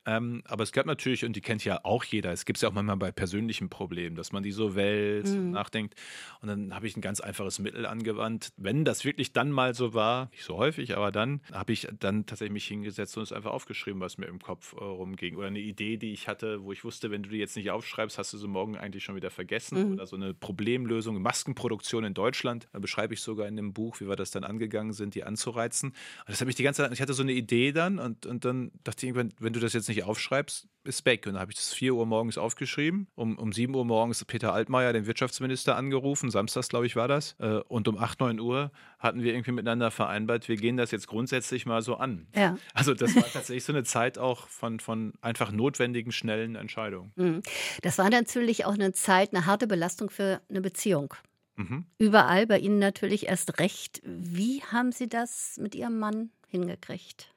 Ähm, 0.05 0.43
aber 0.47 0.62
es 0.62 0.73
gab 0.73 0.87
natürlich, 0.87 1.25
und 1.25 1.35
die 1.35 1.40
kennt 1.40 1.64
ja 1.64 1.81
auch 1.85 2.05
jeder, 2.05 2.33
es 2.33 2.45
gibt 2.45 2.59
es 2.59 2.62
ja 2.62 2.69
auch 2.69 2.73
manchmal 2.73 2.97
bei 2.97 3.12
persönlichen 3.12 3.69
Problemen, 3.69 4.16
dass 4.16 4.33
man 4.33 4.43
die 4.43 4.52
so 4.52 4.75
wälzt 4.75 5.33
mhm. 5.33 5.38
und 5.38 5.50
nachdenkt. 5.52 5.95
Und 6.40 6.49
dann 6.49 6.75
habe 6.75 6.87
ich 6.87 6.97
ein 6.97 7.00
ganz 7.00 7.21
einfaches 7.21 7.59
Mittel 7.59 7.87
angewandt. 7.87 8.52
Wenn 8.57 8.85
das 8.85 9.05
wirklich 9.05 9.33
dann 9.33 9.50
mal 9.50 9.75
so 9.75 9.95
war, 9.95 10.25
nicht 10.30 10.45
so 10.45 10.56
häufig, 10.56 10.97
aber 10.97 11.12
dann 11.12 11.40
habe 11.52 11.73
ich 11.73 11.88
dann 11.99 12.26
tatsächlich 12.26 12.52
mich 12.52 12.66
hingesetzt 12.66 13.16
und 13.16 13.23
es 13.23 13.33
einfach 13.33 13.52
aufgeschrieben, 13.52 14.00
was 14.00 14.18
mir 14.18 14.26
im 14.26 14.38
Kopf 14.38 14.75
äh, 14.75 14.85
rumging. 14.85 15.37
Oder 15.37 15.49
eine 15.49 15.61
Idee, 15.61 15.97
die 15.97 16.12
ich 16.12 16.28
hatte, 16.28 16.62
wo 16.62 16.73
ich 16.73 16.85
wusste, 16.85 17.11
wenn 17.11 17.23
du 17.23 17.30
die 17.30 17.38
jetzt 17.38 17.56
nicht 17.56 17.71
aufschreibst, 17.71 18.18
hast 18.18 18.33
du 18.33 18.38
sie 18.38 18.49
morgen 18.49 18.76
eigentlich 18.76 19.04
schon 19.04 19.16
wieder 19.16 19.30
vergessen. 19.30 19.88
Mhm. 19.88 19.92
Oder 19.95 20.06
so 20.06 20.16
eine 20.16 20.35
Problemlösung, 20.35 21.21
Maskenproduktion 21.21 22.04
in 22.04 22.14
Deutschland. 22.14 22.68
Da 22.73 22.78
beschreibe 22.78 23.14
ich 23.14 23.21
sogar 23.21 23.49
in 23.49 23.56
dem 23.56 23.73
Buch, 23.73 24.00
wie 24.00 24.09
wir 24.09 24.16
das 24.16 24.30
dann 24.30 24.45
angegangen 24.45 24.92
sind, 24.92 25.14
die 25.14 25.25
anzureizen. 25.25 25.90
Und 25.90 26.28
das 26.28 26.40
habe 26.40 26.50
ich 26.50 26.56
die 26.56 26.62
ganze 26.62 26.83
Zeit, 26.83 26.92
ich 26.92 27.00
hatte 27.00 27.14
so 27.14 27.23
eine 27.23 27.33
Idee 27.33 27.73
dann 27.73 27.99
und, 27.99 28.26
und 28.26 28.45
dann 28.45 28.73
dachte 28.85 29.06
ich 29.06 29.11
irgendwann, 29.11 29.33
wenn 29.38 29.52
du 29.52 29.61
das 29.61 29.73
jetzt 29.73 29.88
nicht 29.88 30.04
aufschreibst, 30.04 30.68
ist 30.87 31.05
weg. 31.05 31.26
Und 31.26 31.35
dann 31.35 31.40
habe 31.40 31.52
ich 31.52 31.57
das 31.57 31.73
4 31.73 31.95
Uhr 31.95 32.07
morgens 32.07 32.38
aufgeschrieben. 32.38 33.07
Um, 33.14 33.38
um 33.38 33.52
7 33.52 33.75
Uhr 33.75 33.85
morgens 33.85 34.25
Peter 34.25 34.52
Altmaier, 34.52 34.93
den 34.93 35.07
Wirtschaftsminister, 35.07 35.76
angerufen. 35.76 36.31
Samstags, 36.31 36.69
glaube 36.69 36.87
ich, 36.87 36.97
war 36.97 37.09
das. 37.09 37.37
Äh, 37.38 37.61
und 37.69 37.88
um 37.88 37.99
8, 37.99 38.21
9 38.21 38.40
Uhr 38.40 38.71
hatten 38.99 39.23
wir 39.23 39.33
irgendwie 39.33 39.52
miteinander 39.52 39.90
vereinbart, 39.90 40.49
wir 40.49 40.57
gehen 40.57 40.76
das 40.76 40.90
jetzt 40.90 41.07
grundsätzlich 41.07 41.66
mal 41.66 41.83
so 41.83 41.97
an. 41.97 42.26
Ja. 42.35 42.57
Also 42.75 42.95
das 42.95 43.14
war 43.14 43.23
tatsächlich 43.33 43.64
so 43.64 43.73
eine 43.73 43.85
Zeit 43.85 44.19
auch 44.19 44.49
von, 44.49 44.81
von 44.81 45.12
einfach 45.21 45.52
notwendigen, 45.52 46.12
schnellen 46.12 46.57
Entscheidungen. 46.57 47.12
Mhm. 47.16 47.43
Das 47.83 47.99
war 47.99 48.11
natürlich 48.11 48.64
auch 48.64 48.75
eine 48.75 48.93
Zeit, 48.93 49.35
eine 49.35 49.47
harte 49.47 49.66
Belastung 49.66 50.11
für 50.11 50.40
eine 50.49 50.61
Beziehung. 50.61 51.14
Mhm. 51.57 51.87
Überall, 51.99 52.47
bei 52.47 52.59
Ihnen 52.59 52.78
natürlich 52.78 53.28
erst 53.28 53.59
recht. 53.61 54.02
Wie 54.05 54.62
haben 54.62 54.93
Sie 54.93 55.09
das 55.09 55.59
mit 55.61 55.75
Ihrem 55.75 55.99
Mann 55.99 56.31
hingekriegt? 56.49 57.33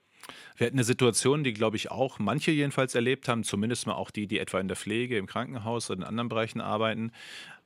Wir 0.58 0.68
hatten 0.68 0.78
eine 0.78 0.84
Situation, 0.84 1.44
die, 1.44 1.54
glaube 1.54 1.78
ich, 1.78 1.92
auch 1.92 2.20
manche 2.20 2.52
jedenfalls 2.52 2.96
erlebt 2.96 3.28
haben, 3.28 3.44
zumindest 3.44 3.88
mal 3.88 3.94
auch 3.94 4.12
die, 4.12 4.28
die 4.28 4.40
etwa 4.40 4.60
in 4.60 4.68
der 4.68 4.78
Pflege, 4.78 5.18
im 5.18 5.28
Krankenhaus 5.28 5.90
oder 5.90 6.00
in 6.00 6.06
anderen 6.06 6.30
Bereichen 6.30 6.62
arbeiten. 6.62 7.12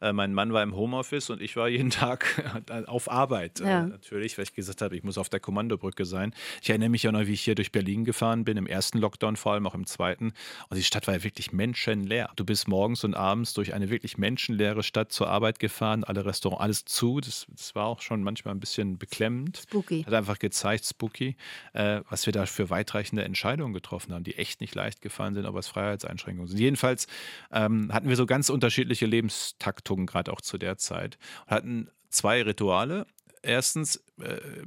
Äh, 0.03 0.11
mein 0.11 0.33
Mann 0.33 0.51
war 0.51 0.61
im 0.61 0.75
Homeoffice 0.75 1.29
und 1.29 1.41
ich 1.41 1.55
war 1.55 1.69
jeden 1.69 1.89
Tag 1.89 2.63
auf 2.87 3.09
Arbeit. 3.09 3.61
Äh, 3.61 3.63
ja. 3.63 3.83
Äh, 3.83 3.87
natürlich, 3.87 4.37
weil 4.37 4.43
ich 4.43 4.53
gesagt 4.53 4.81
habe, 4.81 4.95
ich 4.95 5.03
muss 5.03 5.17
auf 5.17 5.29
der 5.29 5.39
Kommandobrücke 5.39 6.05
sein. 6.05 6.33
Ich 6.61 6.69
erinnere 6.69 6.89
mich 6.89 7.03
ja 7.03 7.11
noch, 7.11 7.25
wie 7.25 7.33
ich 7.33 7.41
hier 7.41 7.55
durch 7.55 7.71
Berlin 7.71 8.03
gefahren 8.03 8.43
bin, 8.43 8.57
im 8.57 8.67
ersten 8.67 8.97
Lockdown, 8.97 9.37
vor 9.37 9.53
allem 9.53 9.65
auch 9.65 9.75
im 9.75 9.85
zweiten. 9.85 10.33
Und 10.69 10.77
die 10.77 10.83
Stadt 10.83 11.07
war 11.07 11.15
ja 11.15 11.23
wirklich 11.23 11.53
menschenleer. 11.53 12.29
Du 12.35 12.43
bist 12.43 12.67
morgens 12.67 13.03
und 13.05 13.15
abends 13.15 13.53
durch 13.53 13.73
eine 13.73 13.89
wirklich 13.89 14.17
menschenleere 14.17 14.83
Stadt 14.83 15.13
zur 15.13 15.29
Arbeit 15.29 15.59
gefahren, 15.59 16.03
alle 16.03 16.25
Restaurants, 16.25 16.61
alles 16.61 16.85
zu. 16.85 17.21
Das, 17.21 17.47
das 17.49 17.73
war 17.73 17.85
auch 17.85 18.01
schon 18.01 18.23
manchmal 18.23 18.53
ein 18.53 18.59
bisschen 18.59 18.97
beklemmend. 18.97 19.57
Spooky. 19.57 20.03
Hat 20.03 20.13
einfach 20.13 20.39
gezeigt, 20.39 20.85
spooky, 20.85 21.37
äh, 21.71 22.01
was 22.09 22.25
wir 22.25 22.33
da 22.33 22.45
für 22.45 22.69
weitreichende 22.69 23.23
Entscheidungen 23.23 23.73
getroffen 23.73 24.13
haben, 24.13 24.25
die 24.25 24.35
echt 24.35 24.59
nicht 24.59 24.75
leicht 24.75 25.01
gefallen 25.01 25.33
sind, 25.33 25.45
aber 25.45 25.59
es 25.59 25.67
Freiheitseinschränkungen 25.67 26.49
sind. 26.49 26.59
Jedenfalls 26.59 27.07
ähm, 27.51 27.93
hatten 27.93 28.09
wir 28.09 28.17
so 28.17 28.25
ganz 28.25 28.49
unterschiedliche 28.49 29.05
Lebenstaktoren 29.05 29.92
Beobachtung, 29.93 30.05
gerade 30.05 30.31
auch 30.31 30.41
zu 30.41 30.57
der 30.57 30.77
Zeit. 30.77 31.17
Wir 31.47 31.57
hatten 31.57 31.89
zwei 32.09 32.41
Rituale. 32.41 33.05
Erstens, 33.41 34.03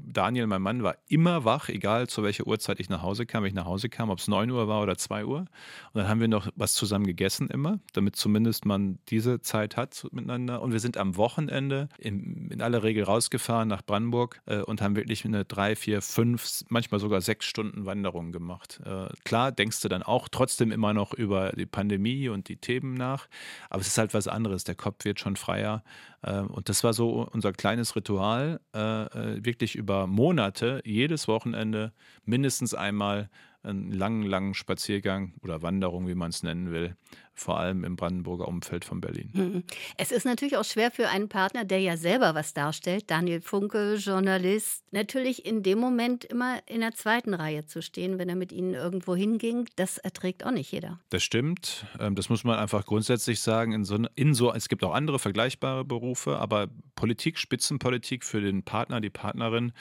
Daniel, 0.00 0.46
mein 0.46 0.62
Mann, 0.62 0.82
war 0.82 0.96
immer 1.08 1.44
wach, 1.44 1.68
egal 1.68 2.08
zu 2.08 2.22
welcher 2.22 2.46
Uhrzeit 2.46 2.80
ich 2.80 2.88
nach 2.88 3.02
Hause 3.02 3.26
kam. 3.26 3.42
Wenn 3.42 3.48
ich 3.48 3.54
nach 3.54 3.66
Hause 3.66 3.88
kam, 3.88 4.10
ob 4.10 4.18
es 4.18 4.28
9 4.28 4.50
Uhr 4.50 4.66
war 4.66 4.82
oder 4.82 4.96
2 4.96 5.24
Uhr. 5.24 5.38
Und 5.38 5.48
dann 5.94 6.08
haben 6.08 6.20
wir 6.20 6.28
noch 6.28 6.48
was 6.56 6.74
zusammen 6.74 7.06
gegessen 7.06 7.48
immer, 7.48 7.78
damit 7.92 8.16
zumindest 8.16 8.64
man 8.64 8.98
diese 9.08 9.40
Zeit 9.40 9.76
hat 9.76 10.06
miteinander. 10.10 10.62
Und 10.62 10.72
wir 10.72 10.80
sind 10.80 10.96
am 10.96 11.16
Wochenende 11.16 11.88
in, 11.98 12.50
in 12.50 12.60
aller 12.60 12.82
Regel 12.82 13.04
rausgefahren 13.04 13.68
nach 13.68 13.82
Brandenburg 13.82 14.40
äh, 14.46 14.60
und 14.60 14.82
haben 14.82 14.96
wirklich 14.96 15.24
eine 15.24 15.44
drei, 15.44 15.76
vier, 15.76 16.02
fünf, 16.02 16.64
manchmal 16.68 17.00
sogar 17.00 17.20
sechs 17.20 17.46
Stunden 17.46 17.86
Wanderung 17.86 18.32
gemacht. 18.32 18.80
Äh, 18.84 19.08
klar, 19.24 19.52
denkst 19.52 19.80
du 19.80 19.88
dann 19.88 20.02
auch 20.02 20.28
trotzdem 20.28 20.72
immer 20.72 20.92
noch 20.92 21.12
über 21.14 21.52
die 21.52 21.66
Pandemie 21.66 22.28
und 22.28 22.48
die 22.48 22.56
Themen 22.56 22.94
nach, 22.94 23.28
aber 23.70 23.80
es 23.80 23.88
ist 23.88 23.98
halt 23.98 24.14
was 24.14 24.28
anderes. 24.28 24.64
Der 24.64 24.74
Kopf 24.74 25.04
wird 25.04 25.20
schon 25.20 25.36
freier. 25.36 25.82
Äh, 26.22 26.40
und 26.40 26.68
das 26.68 26.84
war 26.84 26.92
so 26.92 27.28
unser 27.32 27.52
kleines 27.52 27.96
Ritual 27.96 28.60
äh, 28.74 29.36
äh, 29.36 29.36
wirklich 29.45 29.76
über 29.76 30.07
Monate, 30.07 30.81
jedes 30.85 31.28
Wochenende 31.28 31.93
mindestens 32.25 32.75
einmal 32.75 33.28
einen 33.62 33.90
langen, 33.90 34.23
langen 34.23 34.55
Spaziergang 34.55 35.35
oder 35.43 35.62
Wanderung, 35.62 36.07
wie 36.09 36.14
man 36.14 36.31
es 36.31 36.43
nennen 36.43 36.71
will, 36.71 36.97
vor 37.37 37.59
allem 37.59 37.85
im 37.85 37.97
Brandenburger 37.97 38.49
Umfeld 38.49 38.85
von 38.85 39.00
Berlin. 39.00 39.31
Mhm. 39.33 39.64
Es 39.97 40.11
ist 40.11 40.25
natürlich 40.25 40.57
auch 40.57 40.64
schwer 40.64 40.90
für 40.90 41.09
einen 41.09 41.28
Partner, 41.28 41.64
der 41.64 41.81
ja 41.81 41.97
selber 41.97 42.35
was 42.35 42.55
darstellt, 42.55 43.11
Daniel 43.11 43.40
Funke, 43.40 43.97
Journalist, 43.97 44.83
natürlich 44.90 45.45
in 45.45 45.62
dem 45.62 45.78
Moment 45.78 46.25
immer 46.25 46.59
in 46.66 46.81
der 46.81 46.95
zweiten 46.95 47.35
Reihe 47.35 47.66
zu 47.66 47.83
stehen, 47.83 48.19
wenn 48.19 48.28
er 48.28 48.37
mit 48.37 48.52
Ihnen 48.52 48.75
irgendwo 48.75 49.14
hinging. 49.14 49.69
Das 49.76 49.99
erträgt 49.99 50.45
auch 50.45 50.50
nicht 50.50 50.73
jeder. 50.73 50.99
Das 51.11 51.23
stimmt. 51.23 51.87
Ähm, 52.00 52.14
das 52.14 52.28
muss 52.28 52.45
man 52.45 52.59
einfach 52.59 52.87
grundsätzlich 52.87 53.40
sagen. 53.40 53.73
In 53.73 53.85
so, 53.85 53.99
in 54.14 54.35
so, 54.35 54.52
es 54.52 54.69
gibt 54.69 54.83
auch 54.83 54.95
andere 54.95 55.19
vergleichbare 55.19 55.85
Berufe, 55.85 56.38
aber 56.38 56.69
Politik, 56.95 57.38
Spitzenpolitik 57.38 58.25
für 58.25 58.40
den 58.40 58.62
Partner, 58.62 59.00
die 59.00 59.11
Partnerin, 59.11 59.73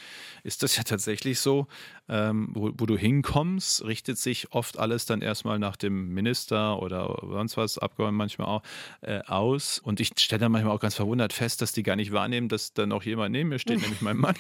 ist 0.43 0.63
das 0.63 0.75
ja 0.75 0.83
tatsächlich 0.83 1.39
so. 1.39 1.67
Ähm, 2.07 2.49
wo, 2.53 2.71
wo 2.77 2.85
du 2.85 2.97
hinkommst, 2.97 3.83
richtet 3.85 4.19
sich 4.19 4.51
oft 4.51 4.77
alles 4.77 5.05
dann 5.05 5.21
erstmal 5.21 5.57
nach 5.57 5.75
dem 5.75 6.13
Minister 6.13 6.81
oder 6.81 7.23
sonst 7.47 7.57
was, 7.57 7.77
Abgeordneten 7.77 8.17
manchmal 8.17 8.47
auch, 8.47 8.63
äh, 9.01 9.19
aus. 9.27 9.79
Und 9.79 9.99
ich 9.99 10.11
stelle 10.17 10.39
dann 10.39 10.51
manchmal 10.51 10.73
auch 10.73 10.79
ganz 10.79 10.95
verwundert 10.95 11.33
fest, 11.33 11.61
dass 11.61 11.71
die 11.71 11.83
gar 11.83 11.95
nicht 11.95 12.11
wahrnehmen, 12.11 12.49
dass 12.49 12.73
da 12.73 12.85
noch 12.85 13.03
jemand 13.03 13.31
neben 13.31 13.49
mir 13.49 13.59
steht, 13.59 13.79
nämlich 13.81 14.01
mein 14.01 14.17
Mann. 14.17 14.35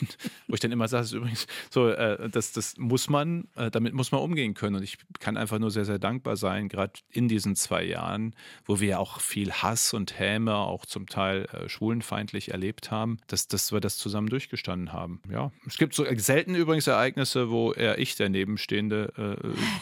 Wo 0.47 0.53
ich 0.53 0.59
dann 0.59 0.71
immer 0.71 0.87
sage, 0.87 1.01
das 1.01 1.11
ist 1.11 1.17
übrigens 1.17 1.47
so, 1.69 1.89
äh, 1.89 2.29
das, 2.29 2.51
das 2.51 2.77
muss 2.77 3.09
man, 3.09 3.47
äh, 3.55 3.69
damit 3.71 3.93
muss 3.93 4.11
man 4.11 4.21
umgehen 4.21 4.53
können. 4.53 4.75
Und 4.75 4.83
ich 4.83 4.97
kann 5.19 5.37
einfach 5.37 5.59
nur 5.59 5.71
sehr, 5.71 5.85
sehr 5.85 5.99
dankbar 5.99 6.37
sein, 6.37 6.69
gerade 6.69 6.93
in 7.11 7.27
diesen 7.27 7.55
zwei 7.55 7.83
Jahren, 7.83 8.35
wo 8.65 8.79
wir 8.79 8.87
ja 8.87 8.97
auch 8.99 9.19
viel 9.19 9.51
Hass 9.51 9.93
und 9.93 10.19
Häme, 10.19 10.55
auch 10.55 10.85
zum 10.85 11.07
Teil 11.07 11.45
äh, 11.53 11.69
schwulenfeindlich 11.69 12.51
erlebt 12.51 12.91
haben, 12.91 13.17
dass, 13.27 13.47
dass 13.47 13.71
wir 13.71 13.79
das 13.79 13.97
zusammen 13.97 14.29
durchgestanden 14.29 14.93
haben. 14.93 15.21
Ja, 15.29 15.51
es 15.67 15.77
gibt 15.77 15.93
so 15.93 16.05
selten 16.17 16.55
übrigens 16.55 16.87
Ereignisse, 16.87 17.49
wo 17.49 17.73
eher 17.73 17.97
ich 17.99 18.15
der 18.15 18.29
Nebenstehende 18.29 19.13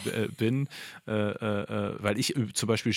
äh, 0.06 0.24
äh, 0.24 0.28
bin, 0.28 0.68
weil 1.06 2.18
ich 2.18 2.34
zum 2.54 2.66
Beispiel 2.66 2.92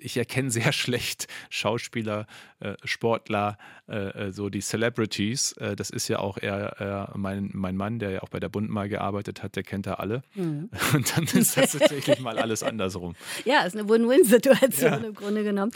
ich 0.00 0.16
erkenne 0.16 0.50
sehr 0.50 0.72
schlecht 0.72 1.26
Schauspieler, 1.50 2.26
äh, 2.60 2.74
Sportler, 2.84 3.58
äh, 3.88 4.26
äh, 4.26 4.32
so 4.32 4.48
die 4.48 4.60
Celebrities. 4.60 5.52
Äh, 5.52 5.76
das 5.76 5.90
ist 5.90 6.08
ja 6.08 6.18
auch 6.18 6.38
eher, 6.38 6.76
eher, 6.78 7.12
mein, 7.14 7.50
mein 7.52 7.76
Mann, 7.76 7.98
der 7.98 8.10
ja 8.10 8.22
auch 8.22 8.28
bei 8.28 8.40
der 8.40 8.48
Bund 8.48 8.70
mal 8.70 8.88
gearbeitet 8.88 9.42
hat, 9.42 9.56
der 9.56 9.62
kennt 9.62 9.86
da 9.86 9.94
alle. 9.94 10.22
Mhm. 10.34 10.70
Und 10.94 11.16
dann 11.16 11.24
ist 11.24 11.56
das 11.56 11.72
tatsächlich 11.72 12.20
mal 12.20 12.38
alles 12.38 12.62
andersrum. 12.62 13.14
Ja, 13.44 13.62
ist 13.62 13.76
eine 13.76 13.88
Win-Win-Situation 13.88 15.02
ja. 15.02 15.08
im 15.08 15.14
Grunde 15.14 15.42
genommen. 15.42 15.72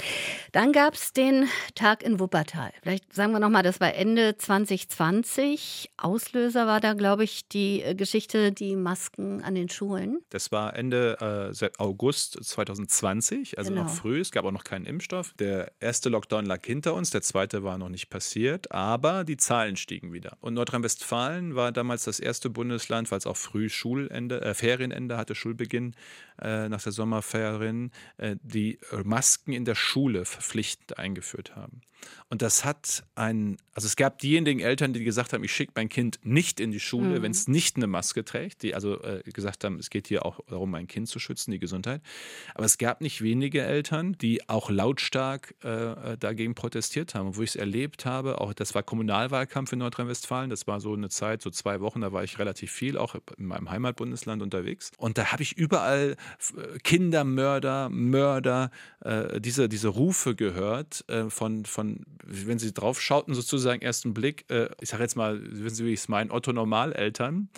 Dann 0.50 0.72
gab 0.72 0.94
es 0.94 1.12
den 1.12 1.46
Tag 1.74 2.02
in 2.02 2.18
Wuppertal. 2.18 2.72
Vielleicht 2.82 3.14
sagen 3.14 3.32
wir 3.32 3.38
nochmal, 3.38 3.62
das 3.62 3.80
war 3.80 3.94
Ende 3.94 4.36
2020. 4.36 5.90
Auslöser 5.96 6.66
war 6.66 6.80
da, 6.80 6.94
glaube 6.94 7.24
ich, 7.24 7.48
die 7.48 7.82
äh, 7.82 7.94
Geschichte, 7.94 8.52
die 8.52 8.76
Masken 8.76 9.42
an 9.42 9.54
den 9.54 9.68
Schulen. 9.68 10.20
Das 10.30 10.52
war 10.52 10.76
Ende 10.76 11.52
äh, 11.60 11.70
August 11.78 12.42
2020 12.42 13.58
also 13.58 13.71
genau. 13.74 13.84
noch 13.84 13.94
früh. 13.94 14.20
Es 14.20 14.30
gab 14.30 14.44
auch 14.44 14.52
noch 14.52 14.64
keinen 14.64 14.86
Impfstoff. 14.86 15.34
Der 15.38 15.72
erste 15.80 16.08
Lockdown 16.08 16.46
lag 16.46 16.64
hinter 16.64 16.94
uns, 16.94 17.10
der 17.10 17.22
zweite 17.22 17.62
war 17.62 17.78
noch 17.78 17.88
nicht 17.88 18.10
passiert, 18.10 18.72
aber 18.72 19.24
die 19.24 19.36
Zahlen 19.36 19.76
stiegen 19.76 20.12
wieder. 20.12 20.36
Und 20.40 20.54
Nordrhein-Westfalen 20.54 21.54
war 21.54 21.72
damals 21.72 22.04
das 22.04 22.20
erste 22.20 22.50
Bundesland, 22.50 23.10
weil 23.10 23.18
es 23.18 23.26
auch 23.26 23.36
früh 23.36 23.68
Schulende, 23.68 24.40
äh, 24.40 24.54
Ferienende 24.54 25.16
hatte, 25.16 25.34
Schulbeginn 25.34 25.94
äh, 26.40 26.68
nach 26.68 26.82
der 26.82 26.92
Sommerferien, 26.92 27.90
äh, 28.18 28.36
die 28.42 28.78
Masken 29.04 29.52
in 29.52 29.64
der 29.64 29.74
Schule 29.74 30.24
verpflichtend 30.24 30.98
eingeführt 30.98 31.56
haben. 31.56 31.82
Und 32.28 32.42
das 32.42 32.64
hat 32.64 33.04
ein, 33.14 33.58
also 33.74 33.86
es 33.86 33.96
gab 33.96 34.18
diejenigen 34.18 34.60
Eltern, 34.60 34.92
die 34.92 35.04
gesagt 35.04 35.32
haben, 35.32 35.44
ich 35.44 35.52
schicke 35.52 35.72
mein 35.76 35.88
Kind 35.88 36.18
nicht 36.22 36.60
in 36.60 36.70
die 36.70 36.80
Schule, 36.80 37.18
mhm. 37.18 37.22
wenn 37.22 37.32
es 37.32 37.48
nicht 37.48 37.76
eine 37.76 37.86
Maske 37.86 38.24
trägt, 38.24 38.62
die 38.62 38.74
also 38.74 39.02
äh, 39.02 39.22
gesagt 39.32 39.64
haben, 39.64 39.78
es 39.78 39.90
geht 39.90 40.08
hier 40.08 40.24
auch 40.24 40.40
darum, 40.48 40.70
mein 40.70 40.86
Kind 40.86 41.08
zu 41.08 41.18
schützen, 41.18 41.50
die 41.50 41.58
Gesundheit. 41.58 42.00
Aber 42.54 42.64
es 42.64 42.78
gab 42.78 43.00
nicht 43.00 43.22
wenige 43.22 43.61
Eltern, 43.66 44.16
die 44.20 44.48
auch 44.48 44.70
lautstark 44.70 45.54
äh, 45.62 46.16
dagegen 46.18 46.54
protestiert 46.54 47.14
haben. 47.14 47.28
Und 47.28 47.36
wo 47.36 47.42
ich 47.42 47.50
es 47.50 47.56
erlebt 47.56 48.06
habe, 48.06 48.40
auch 48.40 48.52
das 48.54 48.74
war 48.74 48.82
Kommunalwahlkampf 48.82 49.72
in 49.72 49.80
Nordrhein-Westfalen, 49.80 50.50
das 50.50 50.66
war 50.66 50.80
so 50.80 50.94
eine 50.94 51.08
Zeit, 51.08 51.42
so 51.42 51.50
zwei 51.50 51.80
Wochen, 51.80 52.00
da 52.00 52.12
war 52.12 52.24
ich 52.24 52.38
relativ 52.38 52.72
viel, 52.72 52.96
auch 52.96 53.14
in 53.38 53.46
meinem 53.46 53.70
Heimatbundesland 53.70 54.42
unterwegs. 54.42 54.90
Und 54.98 55.18
da 55.18 55.32
habe 55.32 55.42
ich 55.42 55.56
überall 55.56 56.16
Kindermörder, 56.82 57.88
Mörder, 57.88 58.70
äh, 59.00 59.40
diese, 59.40 59.68
diese 59.68 59.88
Rufe 59.88 60.34
gehört 60.34 61.04
äh, 61.08 61.30
von, 61.30 61.64
von 61.64 62.04
wenn 62.24 62.58
Sie 62.58 62.72
drauf 62.72 63.00
schauten, 63.00 63.34
sozusagen 63.34 63.82
ersten 63.82 64.14
Blick, 64.14 64.44
äh, 64.50 64.68
ich 64.80 64.90
sage 64.90 65.02
jetzt 65.02 65.16
mal, 65.16 65.40
wissen 65.42 65.76
Sie, 65.76 65.84
wie 65.84 65.92
ich 65.92 66.00
es 66.00 66.08
meine, 66.08 66.30
Otto-Normaleltern, 66.30 67.48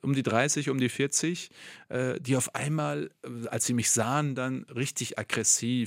um 0.00 0.14
die 0.14 0.22
30, 0.22 0.70
um 0.70 0.78
die 0.78 0.88
40, 0.88 1.50
äh, 1.88 2.20
die 2.20 2.36
auf 2.36 2.54
einmal, 2.54 3.10
äh, 3.22 3.48
als 3.48 3.66
sie 3.66 3.74
mich 3.74 3.90
sahen, 3.90 4.34
dann 4.34 4.64
richtig 4.74 5.18
aggressiv, 5.18 5.41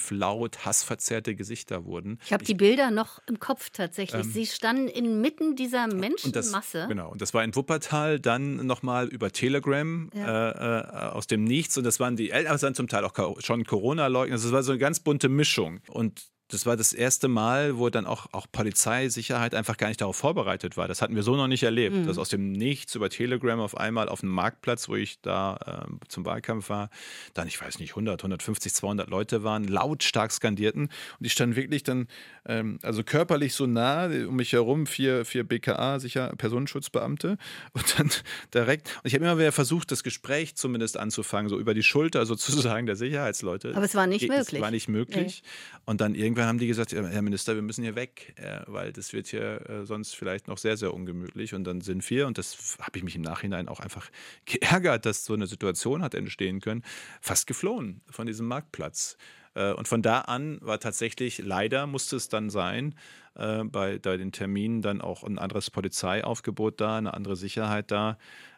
laut, 0.09 0.65
hassverzerrte 0.65 1.35
Gesichter 1.35 1.85
wurden. 1.85 2.19
Ich 2.25 2.33
habe 2.33 2.43
die 2.43 2.53
Bilder 2.53 2.91
noch 2.91 3.19
im 3.27 3.39
Kopf 3.39 3.69
tatsächlich. 3.69 4.25
Ähm, 4.25 4.31
sie 4.31 4.45
standen 4.45 4.87
inmitten 4.87 5.55
dieser 5.55 5.87
Menschenmasse. 5.87 6.79
Das, 6.79 6.87
genau, 6.87 7.11
und 7.11 7.21
das 7.21 7.33
war 7.33 7.43
in 7.43 7.55
Wuppertal, 7.55 8.19
dann 8.19 8.65
nochmal 8.65 9.07
über 9.07 9.31
Telegram 9.31 10.09
ja. 10.13 10.49
äh, 10.49 10.79
äh, 10.79 11.11
aus 11.11 11.27
dem 11.27 11.43
Nichts. 11.43 11.77
Und 11.77 11.83
das 11.83 11.99
waren 11.99 12.15
die 12.15 12.31
Eltern, 12.31 12.53
das 12.53 12.63
waren 12.63 12.75
zum 12.75 12.87
Teil 12.87 13.03
auch 13.03 13.41
schon 13.41 13.65
Corona-Leugner. 13.65 14.35
Das 14.35 14.51
war 14.51 14.63
so 14.63 14.71
eine 14.71 14.79
ganz 14.79 14.99
bunte 14.99 15.29
Mischung. 15.29 15.81
Und 15.87 16.34
das 16.49 16.67
war 16.67 16.77
das 16.77 16.93
erste 16.93 17.27
Mal, 17.27 17.77
wo 17.79 17.89
dann 17.89 18.05
auch, 18.05 18.27
auch 18.31 18.45
Polizeisicherheit 18.51 19.55
einfach 19.55 19.77
gar 19.77 19.87
nicht 19.87 20.01
darauf 20.01 20.15
vorbereitet 20.15 20.77
war. 20.77 20.87
Das 20.87 21.01
hatten 21.01 21.15
wir 21.15 21.23
so 21.23 21.35
noch 21.35 21.47
nicht 21.47 21.63
erlebt, 21.63 21.95
mhm. 21.95 22.05
dass 22.05 22.19
aus 22.19 22.29
dem 22.29 22.51
Nichts 22.51 22.93
über 22.93 23.09
Telegram 23.09 23.59
auf 23.59 23.75
einmal 23.75 24.09
auf 24.09 24.21
einem 24.21 24.31
Marktplatz, 24.31 24.87
wo 24.87 24.95
ich 24.95 25.19
da 25.21 25.87
äh, 25.87 26.07
zum 26.07 26.23
Wahlkampf 26.25 26.69
war, 26.69 26.89
dann, 27.33 27.47
ich 27.47 27.59
weiß 27.59 27.79
nicht, 27.79 27.91
100, 27.91 28.21
150, 28.21 28.73
200 28.75 29.09
Leute 29.09 29.43
waren, 29.43 29.63
lautstark 29.63 30.31
skandierten. 30.31 30.83
Und 30.83 30.91
die 31.19 31.31
standen 31.31 31.55
wirklich 31.55 31.81
dann, 31.81 32.07
ähm, 32.45 32.77
also 32.83 33.03
körperlich 33.03 33.55
so 33.55 33.65
nah, 33.65 34.05
um 34.05 34.35
mich 34.35 34.53
herum, 34.53 34.85
vier, 34.85 35.25
vier 35.25 35.45
BKA, 35.45 35.99
sicher 35.99 36.31
Personenschutzbeamte. 36.37 37.37
Und 37.73 37.99
dann 37.99 38.11
direkt, 38.53 38.89
und 38.97 39.07
ich 39.07 39.15
habe 39.15 39.25
immer 39.25 39.39
wieder 39.39 39.51
versucht, 39.51 39.91
das 39.91 40.03
Gespräch 40.03 40.55
zumindest 40.55 40.97
anzufangen, 40.97 41.49
so 41.49 41.59
über 41.59 41.73
die 41.73 41.83
Schulter 41.83 42.23
sozusagen 42.27 42.85
der 42.85 42.95
Sicherheitsleute. 42.95 43.73
Aber 43.75 43.85
es 43.85 43.95
war 43.95 44.05
nicht 44.05 44.29
möglich. 44.29 44.53
Es 44.53 44.61
war 44.61 44.71
nicht 44.71 44.89
möglich. 44.89 45.41
Nee. 45.43 45.81
Und 45.85 46.01
dann 46.01 46.13
irgendwie 46.13 46.34
irgendwann 46.35 46.49
haben 46.49 46.57
die 46.57 46.67
gesagt, 46.67 46.91
Herr 46.91 47.21
Minister, 47.21 47.55
wir 47.55 47.61
müssen 47.61 47.83
hier 47.83 47.95
weg, 47.95 48.33
äh, 48.35 48.59
weil 48.67 48.91
das 48.91 49.13
wird 49.13 49.27
hier 49.27 49.69
äh, 49.69 49.85
sonst 49.85 50.15
vielleicht 50.15 50.49
noch 50.49 50.57
sehr, 50.57 50.75
sehr 50.75 50.93
ungemütlich. 50.93 51.53
Und 51.53 51.63
dann 51.63 51.79
sind 51.79 52.07
wir, 52.09 52.27
und 52.27 52.37
das 52.37 52.77
habe 52.81 52.97
ich 52.97 53.03
mich 53.03 53.15
im 53.15 53.21
Nachhinein 53.21 53.69
auch 53.69 53.79
einfach 53.79 54.09
geärgert, 54.45 55.05
dass 55.05 55.23
so 55.23 55.33
eine 55.33 55.47
Situation 55.47 56.03
hat 56.03 56.13
entstehen 56.13 56.59
können, 56.59 56.83
fast 57.21 57.47
geflohen 57.47 58.01
von 58.09 58.27
diesem 58.27 58.47
Marktplatz. 58.47 59.15
Äh, 59.53 59.71
und 59.73 59.87
von 59.87 60.01
da 60.01 60.21
an 60.21 60.57
war 60.61 60.79
tatsächlich, 60.79 61.37
leider 61.37 61.87
musste 61.87 62.17
es 62.17 62.27
dann 62.27 62.49
sein, 62.49 62.95
bei, 63.37 63.99
bei 63.99 64.15
den 64.15 64.31
Terminen 64.31 64.81
dann 64.81 65.01
auch 65.01 65.25
ein 65.25 65.37
anderes 65.39 65.69
Polizeiaufgebot 65.69 66.79
da, 66.79 66.97
eine 66.97 67.13
andere 67.13 67.35
Sicherheit 67.35 67.91
da. 67.91 68.17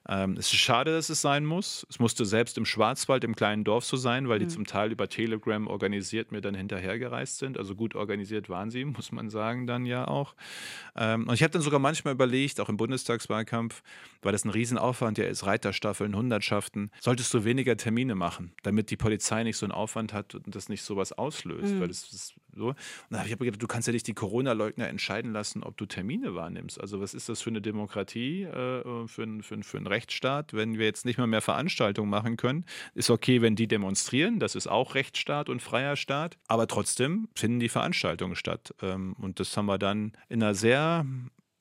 Ähm, 0.10 0.34
es 0.34 0.48
ist 0.48 0.56
schade, 0.56 0.92
dass 0.92 1.10
es 1.10 1.22
sein 1.22 1.46
muss. 1.46 1.86
Es 1.90 2.00
musste 2.00 2.26
selbst 2.26 2.58
im 2.58 2.66
Schwarzwald, 2.66 3.24
im 3.24 3.36
kleinen 3.36 3.64
Dorf 3.64 3.84
so 3.84 3.98
sein, 3.98 4.30
weil 4.30 4.40
die 4.40 4.46
mhm. 4.46 4.50
zum 4.50 4.66
Teil 4.66 4.92
über 4.92 5.10
Telegram 5.10 5.68
organisiert 5.68 6.32
mir 6.32 6.42
dann 6.42 6.56
hinterhergereist 6.56 7.38
sind. 7.40 7.58
Also 7.58 7.76
gut 7.76 7.96
organisiert 7.96 8.50
waren 8.50 8.72
sie, 8.72 8.86
muss 8.86 9.12
man 9.12 9.30
sagen, 9.30 9.68
dann 9.68 9.86
ja 9.86 10.08
auch. 10.08 10.36
Ähm, 10.96 11.28
und 11.28 11.34
ich 11.34 11.44
habe 11.44 11.52
dann 11.52 11.62
sogar 11.62 11.80
manchmal 11.80 12.14
überlegt, 12.14 12.60
auch 12.60 12.70
im 12.70 12.78
Bundestagswahlkampf, 12.78 13.84
weil 14.22 14.32
das 14.32 14.46
ein 14.46 14.50
Riesenaufwand 14.50 15.18
ja 15.18 15.26
ist, 15.26 15.46
Reiterstaffeln, 15.46 16.16
Hundertschaften, 16.16 16.92
solltest 17.00 17.34
du 17.34 17.44
weniger 17.44 17.76
Termine 17.76 18.16
machen, 18.16 18.54
damit 18.64 18.92
die 18.92 18.98
Polizei 18.98 19.44
nicht 19.44 19.58
so 19.58 19.66
einen 19.66 19.74
Aufwand 19.74 20.14
hat 20.14 20.36
und 20.36 20.56
das 20.56 20.70
nicht 20.70 20.84
sowas 20.84 21.12
auslöst. 21.12 21.74
Mhm. 21.74 21.82
Weil 21.82 21.88
das 21.90 22.12
ist 22.14 22.34
so. 22.58 22.70
Und 22.70 22.76
dann 23.10 23.20
habe 23.20 23.30
ich 23.30 23.34
aber 23.34 23.46
gedacht, 23.46 23.62
du 23.62 23.68
kannst 23.68 23.88
ja 23.88 23.94
nicht 23.94 24.08
die 24.08 24.14
Corona-Leugner 24.14 24.88
entscheiden 24.88 25.32
lassen, 25.32 25.64
ob 25.64 25.78
du 25.78 25.86
Termine 25.86 26.36
wahrnimmst. 26.36 26.80
Also 26.80 27.00
was 27.00 27.14
ist 27.14 27.30
das 27.30 27.42
für 27.42 27.50
eine 27.50 27.62
Demokratie, 27.62 28.44
äh, 28.44 29.08
für, 29.08 29.24
ein, 29.24 29.44
für, 29.44 29.62
für 29.64 29.78
einen 29.78 29.88
Rechtsstaat, 29.88 30.54
wenn 30.54 30.78
wir 30.78 30.86
jetzt 30.86 31.06
nicht 31.06 31.18
mal 31.18 31.28
mehr 31.28 31.42
Veranstaltungen 31.42 32.10
machen 32.10 32.38
können? 32.38 32.66
Ist 32.94 33.10
okay, 33.10 33.42
wenn 33.42 33.56
die 33.56 33.68
demonstrieren, 33.68 34.40
das 34.40 34.56
ist 34.56 34.68
auch 34.68 34.96
Rechtsstaat 34.96 35.50
und 35.50 35.62
freier 35.62 35.96
Staat, 35.96 36.38
aber 36.48 36.68
trotzdem 36.68 37.28
finden 37.36 37.60
die 37.60 37.70
Veranstaltungen 37.70 38.36
statt. 38.36 38.74
Ähm, 38.82 39.16
und 39.20 39.40
das 39.40 39.56
haben 39.56 39.68
wir 39.68 39.78
dann 39.78 40.14
in 40.30 40.44
einer 40.44 40.56
sehr 40.56 41.06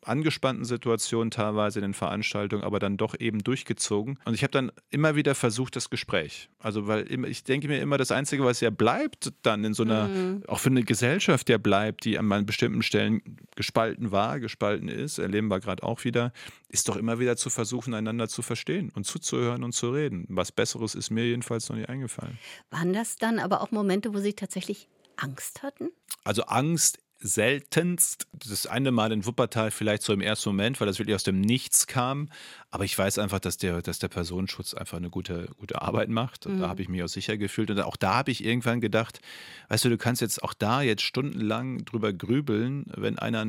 angespannten 0.06 0.64
Situationen 0.64 1.30
teilweise 1.30 1.78
in 1.78 1.82
den 1.82 1.94
Veranstaltungen, 1.94 2.62
aber 2.62 2.78
dann 2.78 2.96
doch 2.96 3.14
eben 3.18 3.42
durchgezogen. 3.42 4.18
Und 4.24 4.34
ich 4.34 4.42
habe 4.42 4.50
dann 4.50 4.72
immer 4.90 5.16
wieder 5.16 5.34
versucht, 5.34 5.76
das 5.76 5.90
Gespräch. 5.90 6.48
Also, 6.58 6.86
weil 6.86 7.10
ich 7.26 7.44
denke 7.44 7.68
mir 7.68 7.80
immer, 7.80 7.98
das 7.98 8.10
Einzige, 8.10 8.44
was 8.44 8.60
ja 8.60 8.70
bleibt, 8.70 9.32
dann 9.42 9.64
in 9.64 9.74
so 9.74 9.82
einer, 9.82 10.08
mhm. 10.08 10.42
auch 10.46 10.58
für 10.58 10.70
eine 10.70 10.84
Gesellschaft, 10.84 11.48
der 11.48 11.58
bleibt, 11.58 12.04
die 12.04 12.18
an 12.18 12.46
bestimmten 12.46 12.82
Stellen 12.82 13.20
gespalten 13.54 14.12
war, 14.12 14.40
gespalten 14.40 14.88
ist, 14.88 15.18
erleben 15.18 15.48
wir 15.48 15.60
gerade 15.60 15.82
auch 15.82 16.04
wieder, 16.04 16.32
ist 16.68 16.88
doch 16.88 16.96
immer 16.96 17.18
wieder 17.18 17.36
zu 17.36 17.50
versuchen, 17.50 17.94
einander 17.94 18.28
zu 18.28 18.42
verstehen 18.42 18.90
und 18.94 19.04
zuzuhören 19.04 19.64
und 19.64 19.72
zu 19.72 19.90
reden. 19.90 20.26
Was 20.28 20.52
Besseres 20.52 20.94
ist 20.94 21.10
mir 21.10 21.24
jedenfalls 21.24 21.68
noch 21.68 21.76
nicht 21.76 21.88
eingefallen. 21.88 22.38
Waren 22.70 22.92
das 22.92 23.16
dann 23.16 23.38
aber 23.38 23.60
auch 23.60 23.70
Momente, 23.70 24.14
wo 24.14 24.18
Sie 24.18 24.34
tatsächlich 24.34 24.88
Angst 25.16 25.62
hatten? 25.62 25.90
Also 26.24 26.42
Angst 26.44 26.98
seltenst. 27.26 28.26
Das 28.32 28.66
eine 28.66 28.90
Mal 28.90 29.12
in 29.12 29.26
Wuppertal 29.26 29.70
vielleicht 29.70 30.02
so 30.02 30.12
im 30.12 30.20
ersten 30.20 30.48
Moment, 30.50 30.80
weil 30.80 30.86
das 30.86 30.98
wirklich 30.98 31.14
aus 31.14 31.22
dem 31.22 31.40
Nichts 31.40 31.86
kam. 31.86 32.28
Aber 32.70 32.84
ich 32.84 32.96
weiß 32.96 33.18
einfach, 33.18 33.40
dass 33.40 33.56
der, 33.56 33.82
dass 33.82 33.98
der 33.98 34.08
Personenschutz 34.08 34.74
einfach 34.74 34.96
eine 34.96 35.10
gute, 35.10 35.48
gute 35.58 35.82
Arbeit 35.82 36.08
macht. 36.08 36.46
Und 36.46 36.56
mhm. 36.56 36.60
da 36.60 36.68
habe 36.68 36.82
ich 36.82 36.88
mich 36.88 37.02
auch 37.02 37.08
sicher 37.08 37.36
gefühlt. 37.36 37.70
Und 37.70 37.80
auch 37.80 37.96
da 37.96 38.14
habe 38.14 38.30
ich 38.30 38.44
irgendwann 38.44 38.80
gedacht, 38.80 39.20
weißt 39.68 39.84
du, 39.84 39.88
du 39.90 39.98
kannst 39.98 40.22
jetzt 40.22 40.42
auch 40.42 40.54
da 40.54 40.82
jetzt 40.82 41.02
stundenlang 41.02 41.84
drüber 41.84 42.12
grübeln, 42.12 42.86
wenn 42.96 43.18
einer 43.18 43.46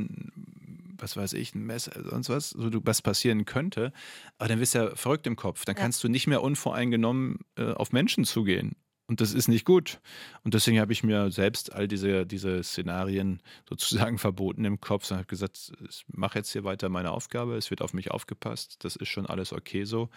was 1.00 1.16
weiß 1.16 1.34
ich, 1.34 1.54
ein 1.56 1.66
Messer, 1.66 1.92
sonst 2.10 2.30
was, 2.30 2.50
so 2.50 2.70
was 2.84 3.02
passieren 3.02 3.46
könnte. 3.46 3.94
Aber 4.38 4.50
dann 4.50 4.60
bist 4.60 4.76
du 4.76 4.80
ja 4.80 4.96
verrückt 4.96 5.28
im 5.28 5.36
Kopf. 5.36 5.66
Dann 5.66 5.76
kannst 5.76 6.04
du 6.04 6.10
nicht 6.10 6.28
mehr 6.28 6.42
unvoreingenommen 6.42 7.40
äh, 7.56 7.72
auf 7.74 7.92
Menschen 7.92 8.24
zugehen. 8.24 8.76
Und 9.08 9.22
das 9.22 9.34
ist 9.34 9.48
nicht 9.48 9.64
gut. 9.64 10.02
Und 10.44 10.54
deswegen 10.54 10.80
habe 10.82 10.92
ich 10.92 11.02
mir 11.02 11.32
selbst 11.32 11.72
all 11.72 11.88
diese, 11.88 12.26
diese 12.26 12.62
Szenarien 12.62 13.42
sozusagen 13.68 14.18
verboten 14.18 14.66
im 14.66 14.82
Kopf 14.82 15.10
und 15.10 15.18
habe 15.18 15.28
gesagt, 15.28 15.72
ich 15.88 16.06
mache 16.08 16.40
jetzt 16.40 16.52
hier 16.52 16.66
weiter 16.66 16.90
meine 16.90 17.12
Aufgabe, 17.12 17.56
es 17.56 17.70
wird 17.70 17.82
auf 17.82 17.94
mich 17.94 18.12
aufgepasst, 18.12 18.84
das 18.84 18.98
ist 18.98 19.08
schon 19.08 19.26
alles 19.26 19.54
okay 19.54 19.86
so. 19.86 20.10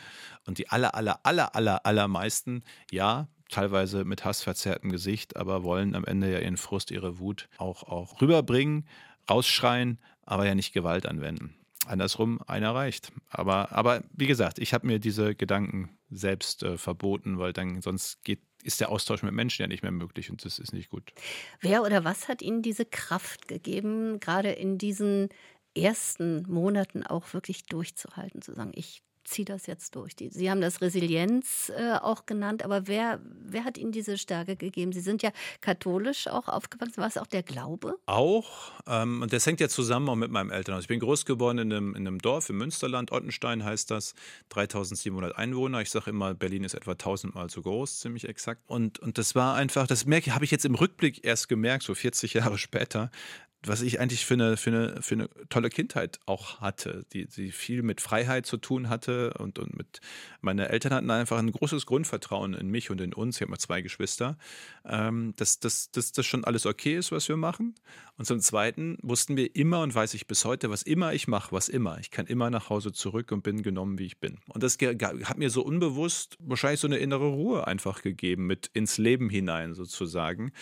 Und 0.44 0.58
die 0.58 0.68
aller, 0.68 0.94
aller, 0.96 1.20
aller, 1.22 1.54
aller, 1.54 1.86
allermeisten, 1.86 2.64
ja, 2.90 3.28
teilweise 3.48 4.04
mit 4.04 4.24
hassverzerrtem 4.24 4.90
Gesicht, 4.90 5.36
aber 5.36 5.62
wollen 5.62 5.94
am 5.94 6.04
Ende 6.04 6.32
ja 6.32 6.40
ihren 6.40 6.56
Frust, 6.56 6.90
ihre 6.90 7.18
Wut 7.18 7.48
auch, 7.58 7.84
auch 7.84 8.20
rüberbringen, 8.20 8.88
rausschreien, 9.28 9.98
aber 10.24 10.46
ja 10.46 10.54
nicht 10.54 10.72
Gewalt 10.72 11.06
anwenden. 11.06 11.54
Andersrum, 11.86 12.40
einer 12.46 12.74
reicht. 12.74 13.12
Aber, 13.28 13.72
aber 13.72 14.02
wie 14.12 14.26
gesagt, 14.26 14.58
ich 14.58 14.74
habe 14.74 14.86
mir 14.86 14.98
diese 14.98 15.34
Gedanken 15.34 15.90
selbst 16.10 16.62
äh, 16.62 16.76
verboten, 16.76 17.38
weil 17.38 17.52
dann 17.52 17.80
sonst 17.82 18.22
geht 18.24 18.40
ist 18.62 18.80
der 18.80 18.90
Austausch 18.90 19.22
mit 19.22 19.32
Menschen 19.32 19.62
ja 19.62 19.68
nicht 19.68 19.82
mehr 19.82 19.92
möglich 19.92 20.30
und 20.30 20.44
das 20.44 20.58
ist 20.58 20.72
nicht 20.72 20.90
gut. 20.90 21.12
Wer 21.60 21.82
oder 21.82 22.04
was 22.04 22.28
hat 22.28 22.42
Ihnen 22.42 22.62
diese 22.62 22.84
Kraft 22.84 23.48
gegeben, 23.48 24.20
gerade 24.20 24.50
in 24.50 24.78
diesen 24.78 25.28
ersten 25.76 26.42
Monaten 26.50 27.04
auch 27.04 27.32
wirklich 27.32 27.66
durchzuhalten, 27.66 28.42
zu 28.42 28.54
sagen, 28.54 28.72
ich 28.74 29.02
ziehe 29.24 29.44
das 29.44 29.66
jetzt 29.66 29.94
durch. 29.96 30.12
Sie 30.18 30.50
haben 30.50 30.60
das 30.60 30.80
Resilienz 30.80 31.70
äh, 31.76 31.92
auch 31.94 32.26
genannt, 32.26 32.64
aber 32.64 32.86
wer, 32.86 33.20
wer 33.24 33.64
hat 33.64 33.78
Ihnen 33.78 33.92
diese 33.92 34.18
Stärke 34.18 34.56
gegeben? 34.56 34.92
Sie 34.92 35.00
sind 35.00 35.22
ja 35.22 35.30
katholisch 35.60 36.26
auch 36.28 36.48
aufgewachsen. 36.48 36.98
War 36.98 37.08
es 37.08 37.16
auch 37.16 37.26
der 37.26 37.42
Glaube? 37.42 37.96
Auch. 38.06 38.72
Ähm, 38.86 39.22
und 39.22 39.32
das 39.32 39.46
hängt 39.46 39.60
ja 39.60 39.68
zusammen 39.68 40.08
auch 40.08 40.16
mit 40.16 40.30
meinem 40.30 40.50
Elternhaus. 40.50 40.82
Ich 40.82 40.88
bin 40.88 41.00
groß 41.00 41.24
geworden 41.26 41.58
in 41.58 41.72
einem, 41.72 41.94
in 41.94 42.06
einem 42.06 42.18
Dorf 42.18 42.50
im 42.50 42.58
Münsterland. 42.58 43.12
Ottenstein 43.12 43.64
heißt 43.64 43.90
das. 43.90 44.14
3700 44.50 45.36
Einwohner. 45.36 45.80
Ich 45.80 45.90
sage 45.90 46.10
immer, 46.10 46.34
Berlin 46.34 46.64
ist 46.64 46.74
etwa 46.74 46.94
tausendmal 46.94 47.50
so 47.50 47.62
groß, 47.62 48.00
ziemlich 48.00 48.28
exakt. 48.28 48.62
Und, 48.66 48.98
und 48.98 49.18
das 49.18 49.34
war 49.34 49.54
einfach, 49.54 49.86
das 49.86 50.06
habe 50.06 50.44
ich 50.44 50.50
jetzt 50.50 50.64
im 50.64 50.74
Rückblick 50.74 51.24
erst 51.24 51.48
gemerkt, 51.48 51.84
so 51.84 51.94
40 51.94 52.34
Jahre 52.34 52.58
später, 52.70 53.10
was 53.66 53.82
ich 53.82 54.00
eigentlich 54.00 54.24
für 54.24 54.34
eine, 54.34 54.56
für 54.56 54.70
eine, 54.70 55.02
für 55.02 55.14
eine 55.14 55.28
tolle 55.50 55.68
Kindheit 55.68 56.18
auch 56.24 56.60
hatte, 56.60 57.04
die, 57.12 57.26
die 57.26 57.52
viel 57.52 57.82
mit 57.82 58.00
Freiheit 58.00 58.46
zu 58.46 58.56
tun 58.56 58.88
hatte 58.88 59.34
und, 59.34 59.58
und 59.58 59.76
mit, 59.76 60.00
meine 60.40 60.70
Eltern 60.70 60.94
hatten 60.94 61.10
einfach 61.10 61.38
ein 61.38 61.52
großes 61.52 61.84
Grundvertrauen 61.84 62.54
in 62.54 62.68
mich 62.68 62.90
und 62.90 63.00
in 63.00 63.12
uns, 63.12 63.36
ich 63.36 63.42
habe 63.42 63.50
mal 63.50 63.58
zwei 63.58 63.82
Geschwister, 63.82 64.38
ähm, 64.86 65.34
dass, 65.36 65.60
dass, 65.60 65.90
dass 65.90 66.12
das 66.12 66.24
schon 66.24 66.44
alles 66.44 66.64
okay 66.64 66.96
ist, 66.96 67.12
was 67.12 67.28
wir 67.28 67.36
machen. 67.36 67.74
Und 68.16 68.26
zum 68.26 68.40
Zweiten 68.40 68.98
wussten 69.02 69.36
wir 69.36 69.54
immer 69.56 69.80
und 69.80 69.94
weiß 69.94 70.14
ich 70.14 70.26
bis 70.26 70.44
heute, 70.44 70.70
was 70.70 70.82
immer 70.82 71.12
ich 71.12 71.28
mache, 71.28 71.52
was 71.52 71.68
immer, 71.68 71.98
ich 72.00 72.10
kann 72.10 72.26
immer 72.26 72.50
nach 72.50 72.70
Hause 72.70 72.92
zurück 72.92 73.32
und 73.32 73.42
bin 73.42 73.62
genommen, 73.62 73.98
wie 73.98 74.06
ich 74.06 74.18
bin. 74.18 74.38
Und 74.48 74.62
das 74.62 74.78
hat 74.78 75.38
mir 75.38 75.50
so 75.50 75.62
unbewusst 75.62 76.36
wahrscheinlich 76.38 76.80
so 76.80 76.86
eine 76.86 76.98
innere 76.98 77.28
Ruhe 77.28 77.66
einfach 77.66 78.02
gegeben, 78.02 78.46
mit 78.46 78.70
ins 78.72 78.98
Leben 78.98 79.30
hinein 79.30 79.74
sozusagen. 79.74 80.52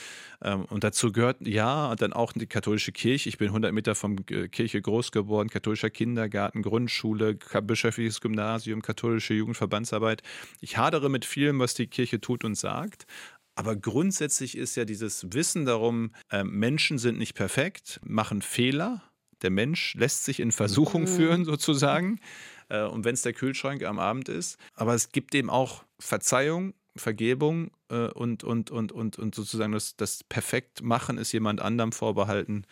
Ähm, 0.42 0.64
und 0.66 0.84
dazu 0.84 1.12
gehört, 1.12 1.46
ja, 1.46 1.94
dann 1.96 2.12
auch 2.12 2.32
die 2.32 2.46
katholische 2.46 2.87
katholische 2.88 2.92
Kirche. 2.92 3.28
Ich 3.28 3.38
bin 3.38 3.48
100 3.48 3.72
Meter 3.72 3.94
vom 3.94 4.24
Kirche 4.26 4.80
groß 4.80 5.12
geworden, 5.12 5.48
katholischer 5.48 5.90
Kindergarten, 5.90 6.62
Grundschule, 6.62 7.34
bischöfliches 7.34 8.20
Gymnasium, 8.20 8.82
katholische 8.82 9.34
Jugendverbandsarbeit. 9.34 10.22
Ich 10.60 10.76
hadere 10.76 11.08
mit 11.08 11.24
vielem, 11.24 11.58
was 11.58 11.74
die 11.74 11.86
Kirche 11.86 12.20
tut 12.20 12.44
und 12.44 12.54
sagt. 12.54 13.06
Aber 13.54 13.76
grundsätzlich 13.76 14.56
ist 14.56 14.76
ja 14.76 14.84
dieses 14.84 15.26
Wissen 15.32 15.64
darum, 15.64 16.12
äh, 16.30 16.44
Menschen 16.44 16.98
sind 16.98 17.18
nicht 17.18 17.34
perfekt, 17.34 18.00
machen 18.04 18.40
Fehler. 18.40 19.02
Der 19.42 19.50
Mensch 19.50 19.94
lässt 19.94 20.24
sich 20.24 20.40
in 20.40 20.52
Versuchung 20.52 21.02
mhm. 21.02 21.08
führen, 21.08 21.44
sozusagen. 21.44 22.20
Äh, 22.68 22.84
und 22.84 23.04
wenn 23.04 23.14
es 23.14 23.22
der 23.22 23.32
Kühlschrank 23.32 23.82
am 23.82 23.98
Abend 23.98 24.28
ist. 24.28 24.58
Aber 24.74 24.94
es 24.94 25.10
gibt 25.10 25.34
eben 25.34 25.50
auch 25.50 25.84
Verzeihung, 25.98 26.74
Vergebung 26.98 27.70
äh, 27.88 28.08
und, 28.08 28.44
und, 28.44 28.70
und, 28.70 28.92
und, 28.92 29.18
und 29.18 29.34
sozusagen 29.34 29.72
das, 29.72 29.96
das 29.96 30.24
Perfektmachen 30.24 31.18
ist 31.18 31.32
jemand 31.32 31.60
anderem 31.60 31.92
vorbehalten, 31.92 32.64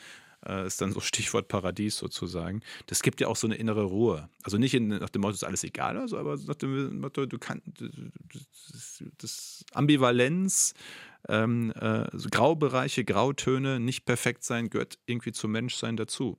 äh, 0.46 0.66
ist 0.66 0.80
dann 0.80 0.92
so 0.92 1.00
Stichwort 1.00 1.48
Paradies 1.48 1.96
sozusagen. 1.96 2.62
Das 2.86 3.02
gibt 3.02 3.20
ja 3.20 3.28
auch 3.28 3.36
so 3.36 3.46
eine 3.46 3.56
innere 3.56 3.84
Ruhe. 3.84 4.28
Also 4.42 4.58
nicht 4.58 4.74
in, 4.74 4.88
nach 4.88 5.10
dem 5.10 5.22
Motto, 5.22 5.34
ist 5.34 5.44
alles 5.44 5.64
egal, 5.64 5.96
also, 5.96 6.18
aber 6.18 6.36
nach 6.36 6.54
dem 6.54 7.00
Motto, 7.00 7.26
du 7.26 7.38
kannst 7.38 7.66
das, 8.72 9.04
das 9.18 9.64
Ambivalenz, 9.72 10.74
ähm, 11.28 11.72
äh, 11.72 12.06
so 12.12 12.28
Graubereiche, 12.30 13.04
Grautöne, 13.04 13.80
nicht 13.80 14.04
perfekt 14.04 14.44
sein, 14.44 14.70
gehört 14.70 14.98
irgendwie 15.06 15.32
zum 15.32 15.52
Menschsein 15.52 15.96
dazu. 15.96 16.36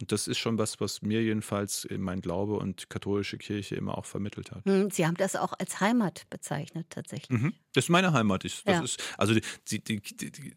Und 0.00 0.12
das 0.12 0.28
ist 0.28 0.38
schon 0.38 0.58
was, 0.58 0.80
was 0.80 1.02
mir 1.02 1.22
jedenfalls 1.22 1.86
mein 1.98 2.20
Glaube 2.20 2.54
und 2.54 2.88
katholische 2.88 3.38
Kirche 3.38 3.76
immer 3.76 3.98
auch 3.98 4.06
vermittelt 4.06 4.50
hat. 4.50 4.64
Hm, 4.64 4.90
Sie 4.90 5.06
haben 5.06 5.16
das 5.16 5.36
auch 5.36 5.52
als 5.58 5.80
Heimat 5.80 6.24
bezeichnet, 6.30 6.86
tatsächlich. 6.90 7.38
Mhm. 7.38 7.52
Das 7.74 7.84
ist 7.84 7.88
meine 7.90 8.12
Heimat. 8.12 8.44
Ich, 8.44 8.64
ja. 8.66 8.82
ist, 8.82 9.02
also 9.18 9.34
die, 9.34 9.42
die, 9.68 10.00
die, 10.00 10.54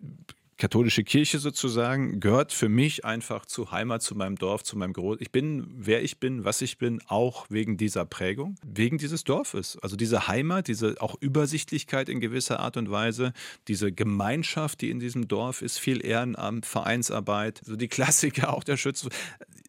katholische 0.58 1.04
Kirche 1.04 1.40
sozusagen 1.40 2.20
gehört 2.20 2.54
für 2.54 2.70
mich 2.70 3.06
einfach 3.06 3.46
zu 3.46 3.72
Heimat, 3.72 4.02
zu 4.02 4.16
meinem 4.16 4.38
Dorf, 4.38 4.64
zu 4.64 4.78
meinem 4.78 4.94
Groß. 4.94 5.18
Ich 5.20 5.32
bin, 5.32 5.68
wer 5.76 6.04
ich 6.04 6.20
bin, 6.20 6.46
was 6.46 6.62
ich 6.62 6.78
bin, 6.78 7.02
auch 7.08 7.46
wegen 7.50 7.78
dieser 7.78 8.06
Prägung, 8.06 8.56
wegen 8.66 8.98
dieses 8.98 9.24
Dorfes. 9.24 9.78
Also 9.82 9.96
diese 9.96 10.28
Heimat, 10.28 10.68
diese 10.68 10.96
auch 11.00 11.16
Übersichtlichkeit 11.20 12.10
in 12.10 12.20
gewisser 12.20 12.60
Art 12.60 12.78
und 12.78 12.92
Weise, 12.92 13.34
diese 13.68 13.92
Gemeinschaft, 13.92 14.82
die 14.82 14.90
in 14.90 15.00
diesem 15.00 15.28
Dorf 15.28 15.62
ist, 15.62 15.80
viel 15.80 16.06
Ehrenamt, 16.06 16.66
Vereinsarbeit, 16.66 17.62
so 17.64 17.76
die 17.76 17.88
Klassiker 17.88 18.54
auch 18.54 18.64
der 18.64 18.78
Schütze 18.78 19.10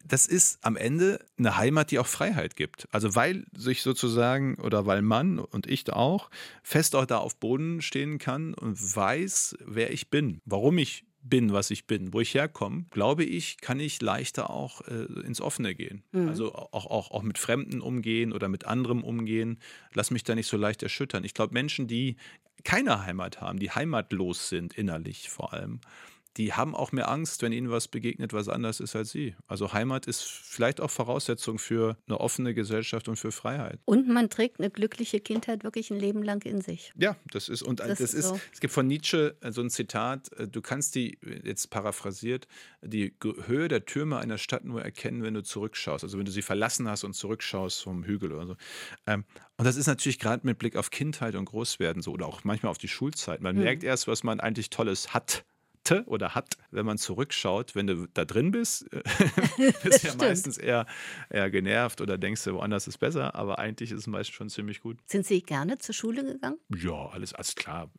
das 0.07 0.27
ist 0.27 0.59
am 0.63 0.75
Ende 0.75 1.19
eine 1.37 1.57
Heimat, 1.57 1.91
die 1.91 1.99
auch 1.99 2.07
Freiheit 2.07 2.55
gibt. 2.55 2.87
Also 2.91 3.15
weil 3.15 3.45
sich 3.55 3.81
sozusagen 3.81 4.55
oder 4.55 4.85
weil 4.85 5.01
man 5.01 5.39
und 5.39 5.67
ich 5.67 5.91
auch 5.91 6.29
fest 6.63 6.95
auch 6.95 7.05
da 7.05 7.17
auf 7.17 7.37
Boden 7.37 7.81
stehen 7.81 8.17
kann 8.17 8.53
und 8.53 8.77
weiß, 8.95 9.57
wer 9.65 9.91
ich 9.91 10.09
bin, 10.09 10.41
warum 10.45 10.77
ich 10.77 11.05
bin, 11.21 11.53
was 11.53 11.71
ich 11.71 11.87
bin, 11.87 12.13
wo 12.13 12.21
ich 12.21 12.35
herkomme, 12.35 12.85
glaube 12.91 13.23
ich, 13.23 13.57
kann 13.59 13.79
ich 13.79 13.99
leichter 14.01 14.51
auch 14.51 14.81
äh, 14.81 15.05
ins 15.25 15.41
Offene 15.41 15.73
gehen. 15.73 16.03
Mhm. 16.11 16.29
Also 16.29 16.53
auch, 16.53 16.85
auch, 16.85 17.11
auch 17.11 17.23
mit 17.23 17.39
Fremden 17.39 17.81
umgehen 17.81 18.31
oder 18.31 18.47
mit 18.47 18.65
anderem 18.65 19.03
umgehen. 19.03 19.59
Lass 19.93 20.11
mich 20.11 20.23
da 20.23 20.35
nicht 20.35 20.47
so 20.47 20.57
leicht 20.57 20.83
erschüttern. 20.83 21.23
Ich 21.23 21.33
glaube, 21.33 21.53
Menschen, 21.53 21.87
die 21.87 22.17
keine 22.63 23.05
Heimat 23.05 23.41
haben, 23.41 23.59
die 23.59 23.71
heimatlos 23.71 24.49
sind, 24.49 24.73
innerlich 24.73 25.29
vor 25.29 25.53
allem, 25.53 25.81
die 26.37 26.53
haben 26.53 26.75
auch 26.75 26.91
mehr 26.91 27.09
Angst, 27.09 27.41
wenn 27.41 27.51
ihnen 27.51 27.69
was 27.69 27.87
begegnet, 27.87 28.33
was 28.33 28.49
anders 28.49 28.79
ist 28.79 28.95
als 28.95 29.11
sie. 29.11 29.35
Also 29.47 29.73
Heimat 29.73 30.05
ist 30.05 30.23
vielleicht 30.23 30.81
auch 30.81 30.89
Voraussetzung 30.89 31.59
für 31.59 31.97
eine 32.07 32.19
offene 32.19 32.53
Gesellschaft 32.53 33.07
und 33.07 33.15
für 33.15 33.31
Freiheit. 33.31 33.79
Und 33.85 34.07
man 34.07 34.29
trägt 34.29 34.59
eine 34.59 34.69
glückliche 34.69 35.19
Kindheit 35.19 35.63
wirklich 35.63 35.91
ein 35.91 35.99
Leben 35.99 36.23
lang 36.23 36.43
in 36.45 36.61
sich. 36.61 36.91
Ja, 36.97 37.15
das 37.31 37.49
ist 37.49 37.61
und 37.61 37.79
das, 37.79 37.99
das 37.99 38.13
ist, 38.13 38.29
so. 38.29 38.39
es 38.53 38.59
gibt 38.59 38.73
von 38.73 38.87
Nietzsche 38.87 39.35
so 39.49 39.61
ein 39.61 39.69
Zitat, 39.69 40.31
äh, 40.33 40.47
du 40.47 40.61
kannst 40.61 40.95
die 40.95 41.17
jetzt 41.43 41.69
paraphrasiert 41.69 42.47
die 42.81 43.15
Höhe 43.45 43.67
der 43.67 43.85
Türme 43.85 44.17
einer 44.17 44.37
Stadt 44.37 44.65
nur 44.65 44.81
erkennen, 44.81 45.23
wenn 45.23 45.33
du 45.33 45.43
zurückschaust, 45.43 46.03
also 46.03 46.17
wenn 46.17 46.25
du 46.25 46.31
sie 46.31 46.41
verlassen 46.41 46.87
hast 46.87 47.03
und 47.03 47.13
zurückschaust 47.13 47.83
vom 47.83 48.03
Hügel 48.03 48.31
oder 48.31 48.47
so. 48.47 48.55
Ähm, 49.07 49.25
und 49.57 49.65
das 49.65 49.77
ist 49.77 49.87
natürlich 49.87 50.19
gerade 50.19 50.45
mit 50.45 50.59
Blick 50.59 50.75
auf 50.75 50.91
Kindheit 50.91 51.35
und 51.35 51.45
Großwerden 51.45 52.01
so 52.01 52.11
oder 52.11 52.27
auch 52.27 52.43
manchmal 52.43 52.71
auf 52.71 52.77
die 52.77 52.87
Schulzeit. 52.87 53.41
Man 53.41 53.55
hm. 53.55 53.63
merkt 53.63 53.83
erst, 53.83 54.07
was 54.07 54.23
man 54.23 54.39
eigentlich 54.39 54.69
Tolles 54.69 55.13
hat 55.13 55.45
hatte 55.85 56.03
oder 56.07 56.35
hat, 56.35 56.57
wenn 56.71 56.85
man 56.85 56.97
zurückschaut, 56.97 57.75
wenn 57.75 57.87
du 57.87 58.07
da 58.13 58.25
drin 58.25 58.51
bist, 58.51 58.89
bist 59.83 60.03
du 60.03 60.07
ja 60.07 60.15
meistens 60.15 60.57
eher, 60.57 60.85
eher 61.29 61.49
genervt 61.49 62.01
oder 62.01 62.17
denkst 62.17 62.43
du, 62.43 62.53
woanders 62.53 62.87
ist 62.87 62.97
besser, 62.97 63.35
aber 63.35 63.59
eigentlich 63.59 63.91
ist 63.91 63.99
es 63.99 64.07
meistens 64.07 64.35
schon 64.35 64.49
ziemlich 64.49 64.81
gut. 64.81 64.97
Sind 65.05 65.25
Sie 65.25 65.41
gerne 65.41 65.77
zur 65.77 65.93
Schule 65.93 66.23
gegangen? 66.23 66.57
Ja, 66.75 67.09
alles, 67.09 67.33
alles 67.33 67.55
klar, 67.55 67.89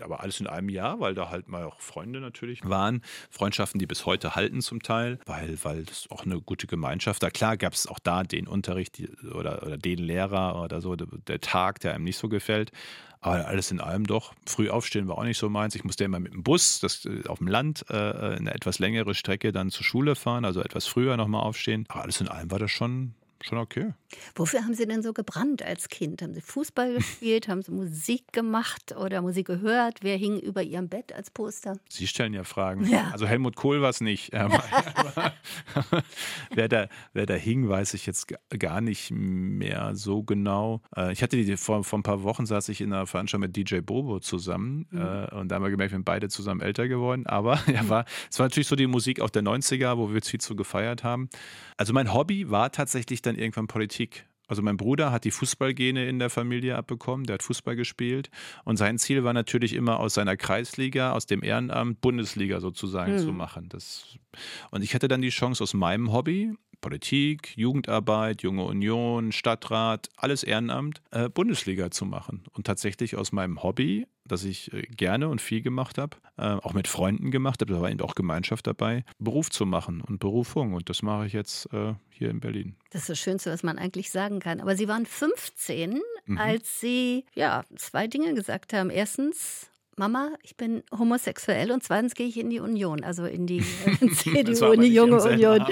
aber 0.00 0.20
alles 0.20 0.40
in 0.40 0.46
einem 0.46 0.68
Jahr, 0.68 1.00
weil 1.00 1.14
da 1.14 1.30
halt 1.30 1.48
mal 1.48 1.64
auch 1.64 1.80
Freunde 1.80 2.20
natürlich 2.20 2.64
waren, 2.64 3.02
Freundschaften, 3.30 3.78
die 3.78 3.86
bis 3.86 4.06
heute 4.06 4.34
halten 4.34 4.60
zum 4.60 4.82
Teil, 4.82 5.18
weil, 5.26 5.58
weil 5.62 5.84
das 5.84 6.08
auch 6.10 6.24
eine 6.24 6.40
gute 6.40 6.66
Gemeinschaft, 6.66 7.22
da 7.22 7.30
klar 7.30 7.56
gab 7.56 7.72
es 7.72 7.86
auch 7.86 7.98
da 7.98 8.22
den 8.22 8.46
Unterricht 8.46 9.02
oder, 9.34 9.62
oder 9.62 9.78
den 9.78 9.98
Lehrer 9.98 10.62
oder 10.62 10.80
so, 10.80 10.96
der 10.96 11.40
Tag, 11.40 11.80
der 11.80 11.94
einem 11.94 12.04
nicht 12.04 12.18
so 12.18 12.28
gefällt, 12.28 12.72
aber 13.20 13.46
alles 13.46 13.70
in 13.70 13.80
allem 13.80 14.06
doch. 14.06 14.34
Früh 14.46 14.70
aufstehen 14.70 15.08
war 15.08 15.18
auch 15.18 15.24
nicht 15.24 15.38
so 15.38 15.48
meins. 15.48 15.74
Ich 15.74 15.84
musste 15.84 16.04
immer 16.04 16.20
mit 16.20 16.32
dem 16.32 16.42
Bus, 16.42 16.80
das 16.80 17.04
äh, 17.04 17.26
auf 17.26 17.38
dem 17.38 17.48
Land, 17.48 17.84
äh, 17.88 17.94
eine 17.94 18.54
etwas 18.54 18.78
längere 18.78 19.14
Strecke 19.14 19.52
dann 19.52 19.70
zur 19.70 19.84
Schule 19.84 20.14
fahren, 20.14 20.44
also 20.44 20.60
etwas 20.60 20.86
früher 20.86 21.16
nochmal 21.16 21.42
aufstehen. 21.42 21.84
Aber 21.88 22.02
alles 22.02 22.20
in 22.20 22.28
allem 22.28 22.50
war 22.50 22.58
das 22.58 22.70
schon 22.70 23.14
schon 23.40 23.58
okay. 23.58 23.92
Wofür 24.34 24.64
haben 24.64 24.74
Sie 24.74 24.86
denn 24.86 25.02
so 25.02 25.12
gebrannt 25.12 25.62
als 25.62 25.88
Kind? 25.88 26.22
Haben 26.22 26.34
Sie 26.34 26.40
Fußball 26.40 26.94
gespielt? 26.98 27.48
haben 27.48 27.62
Sie 27.62 27.72
Musik 27.72 28.32
gemacht 28.32 28.94
oder 28.96 29.22
Musik 29.22 29.46
gehört? 29.46 29.98
Wer 30.02 30.16
hing 30.16 30.38
über 30.38 30.62
Ihrem 30.62 30.88
Bett 30.88 31.12
als 31.12 31.30
Poster? 31.30 31.78
Sie 31.88 32.06
stellen 32.06 32.34
ja 32.34 32.44
Fragen. 32.44 32.88
Ja. 32.88 33.10
Also 33.12 33.26
Helmut 33.26 33.56
Kohl 33.56 33.82
war 33.82 33.90
es 33.90 34.00
nicht. 34.00 34.32
wer, 36.54 36.68
da, 36.68 36.88
wer 37.12 37.26
da 37.26 37.34
hing, 37.34 37.68
weiß 37.68 37.94
ich 37.94 38.06
jetzt 38.06 38.32
gar 38.58 38.80
nicht 38.80 39.10
mehr 39.10 39.94
so 39.94 40.22
genau. 40.22 40.82
Äh, 40.96 41.12
ich 41.12 41.22
hatte 41.22 41.36
die 41.36 41.56
vor, 41.56 41.84
vor 41.84 41.98
ein 41.98 42.02
paar 42.02 42.22
Wochen 42.22 42.46
saß 42.46 42.68
ich 42.68 42.80
in 42.80 42.92
einer 42.92 43.06
Veranstaltung 43.06 43.48
mit 43.48 43.56
DJ 43.56 43.80
Bobo 43.80 44.20
zusammen 44.20 44.86
mhm. 44.90 45.00
Äh, 45.00 45.34
und 45.34 45.48
da 45.48 45.56
haben 45.56 45.62
wir 45.62 45.70
gemerkt, 45.70 45.92
wir 45.92 45.96
sind 45.96 46.04
beide 46.04 46.28
zusammen 46.28 46.60
älter 46.60 46.88
geworden. 46.88 47.26
Aber 47.26 47.58
er 47.66 47.88
war, 47.88 48.04
es 48.30 48.38
war 48.38 48.46
natürlich 48.46 48.68
so 48.68 48.76
die 48.76 48.86
Musik 48.86 49.20
auch 49.20 49.30
der 49.30 49.42
90er, 49.42 49.96
wo 49.96 50.12
wir 50.12 50.22
viel 50.22 50.40
zu 50.40 50.56
gefeiert 50.56 51.04
haben. 51.04 51.28
Also 51.76 51.92
mein 51.92 52.12
Hobby 52.12 52.50
war 52.50 52.72
tatsächlich 52.72 53.22
dann 53.22 53.36
irgendwann 53.36 53.66
Politik. 53.66 54.05
Also 54.48 54.62
mein 54.62 54.76
Bruder 54.76 55.10
hat 55.10 55.24
die 55.24 55.32
Fußballgene 55.32 56.06
in 56.06 56.18
der 56.20 56.30
Familie 56.30 56.76
abbekommen, 56.76 57.26
der 57.26 57.34
hat 57.34 57.42
Fußball 57.42 57.74
gespielt 57.74 58.30
und 58.64 58.76
sein 58.76 58.98
Ziel 58.98 59.24
war 59.24 59.32
natürlich 59.32 59.72
immer 59.72 59.98
aus 59.98 60.14
seiner 60.14 60.36
Kreisliga, 60.36 61.12
aus 61.12 61.26
dem 61.26 61.42
Ehrenamt 61.42 62.00
Bundesliga 62.00 62.60
sozusagen 62.60 63.14
mhm. 63.14 63.18
zu 63.18 63.32
machen. 63.32 63.68
Das, 63.68 64.18
und 64.70 64.82
ich 64.82 64.94
hatte 64.94 65.08
dann 65.08 65.20
die 65.20 65.30
Chance 65.30 65.64
aus 65.64 65.74
meinem 65.74 66.12
Hobby, 66.12 66.54
Politik, 66.80 67.56
Jugendarbeit, 67.56 68.42
Junge 68.42 68.64
Union, 68.64 69.32
Stadtrat, 69.32 70.08
alles 70.16 70.42
Ehrenamt, 70.42 71.02
äh, 71.10 71.28
Bundesliga 71.28 71.90
zu 71.90 72.04
machen. 72.04 72.44
Und 72.52 72.66
tatsächlich 72.66 73.16
aus 73.16 73.32
meinem 73.32 73.62
Hobby, 73.62 74.06
das 74.24 74.44
ich 74.44 74.72
äh, 74.72 74.82
gerne 74.82 75.28
und 75.28 75.40
viel 75.40 75.62
gemacht 75.62 75.98
habe, 75.98 76.16
äh, 76.36 76.42
auch 76.42 76.74
mit 76.74 76.88
Freunden 76.88 77.30
gemacht 77.30 77.60
habe, 77.60 77.72
da 77.72 77.80
war 77.80 77.90
eben 77.90 78.00
auch 78.00 78.14
Gemeinschaft 78.14 78.66
dabei, 78.66 79.04
Beruf 79.18 79.50
zu 79.50 79.66
machen 79.66 80.00
und 80.00 80.18
Berufung. 80.18 80.74
Und 80.74 80.88
das 80.88 81.02
mache 81.02 81.26
ich 81.26 81.32
jetzt 81.32 81.72
äh, 81.72 81.94
hier 82.10 82.30
in 82.30 82.40
Berlin. 82.40 82.76
Das 82.90 83.02
ist 83.02 83.10
das 83.10 83.18
Schönste, 83.18 83.50
was 83.50 83.62
man 83.62 83.78
eigentlich 83.78 84.10
sagen 84.10 84.40
kann. 84.40 84.60
Aber 84.60 84.76
Sie 84.76 84.88
waren 84.88 85.06
15, 85.06 86.00
mhm. 86.26 86.38
als 86.38 86.80
Sie 86.80 87.24
ja 87.34 87.64
zwei 87.76 88.06
Dinge 88.06 88.34
gesagt 88.34 88.72
haben. 88.72 88.90
Erstens, 88.90 89.70
Mama, 89.98 90.32
ich 90.42 90.56
bin 90.58 90.82
homosexuell 90.96 91.72
und 91.72 91.82
zweitens 91.82 92.14
gehe 92.14 92.26
ich 92.26 92.38
in 92.38 92.50
die 92.50 92.60
Union, 92.60 93.02
also 93.02 93.24
in 93.24 93.46
die 93.46 93.58
äh, 93.86 94.10
CDU, 94.10 94.72
in 94.72 94.82
die 94.82 94.92
junge 94.92 95.22
Union. 95.22 95.64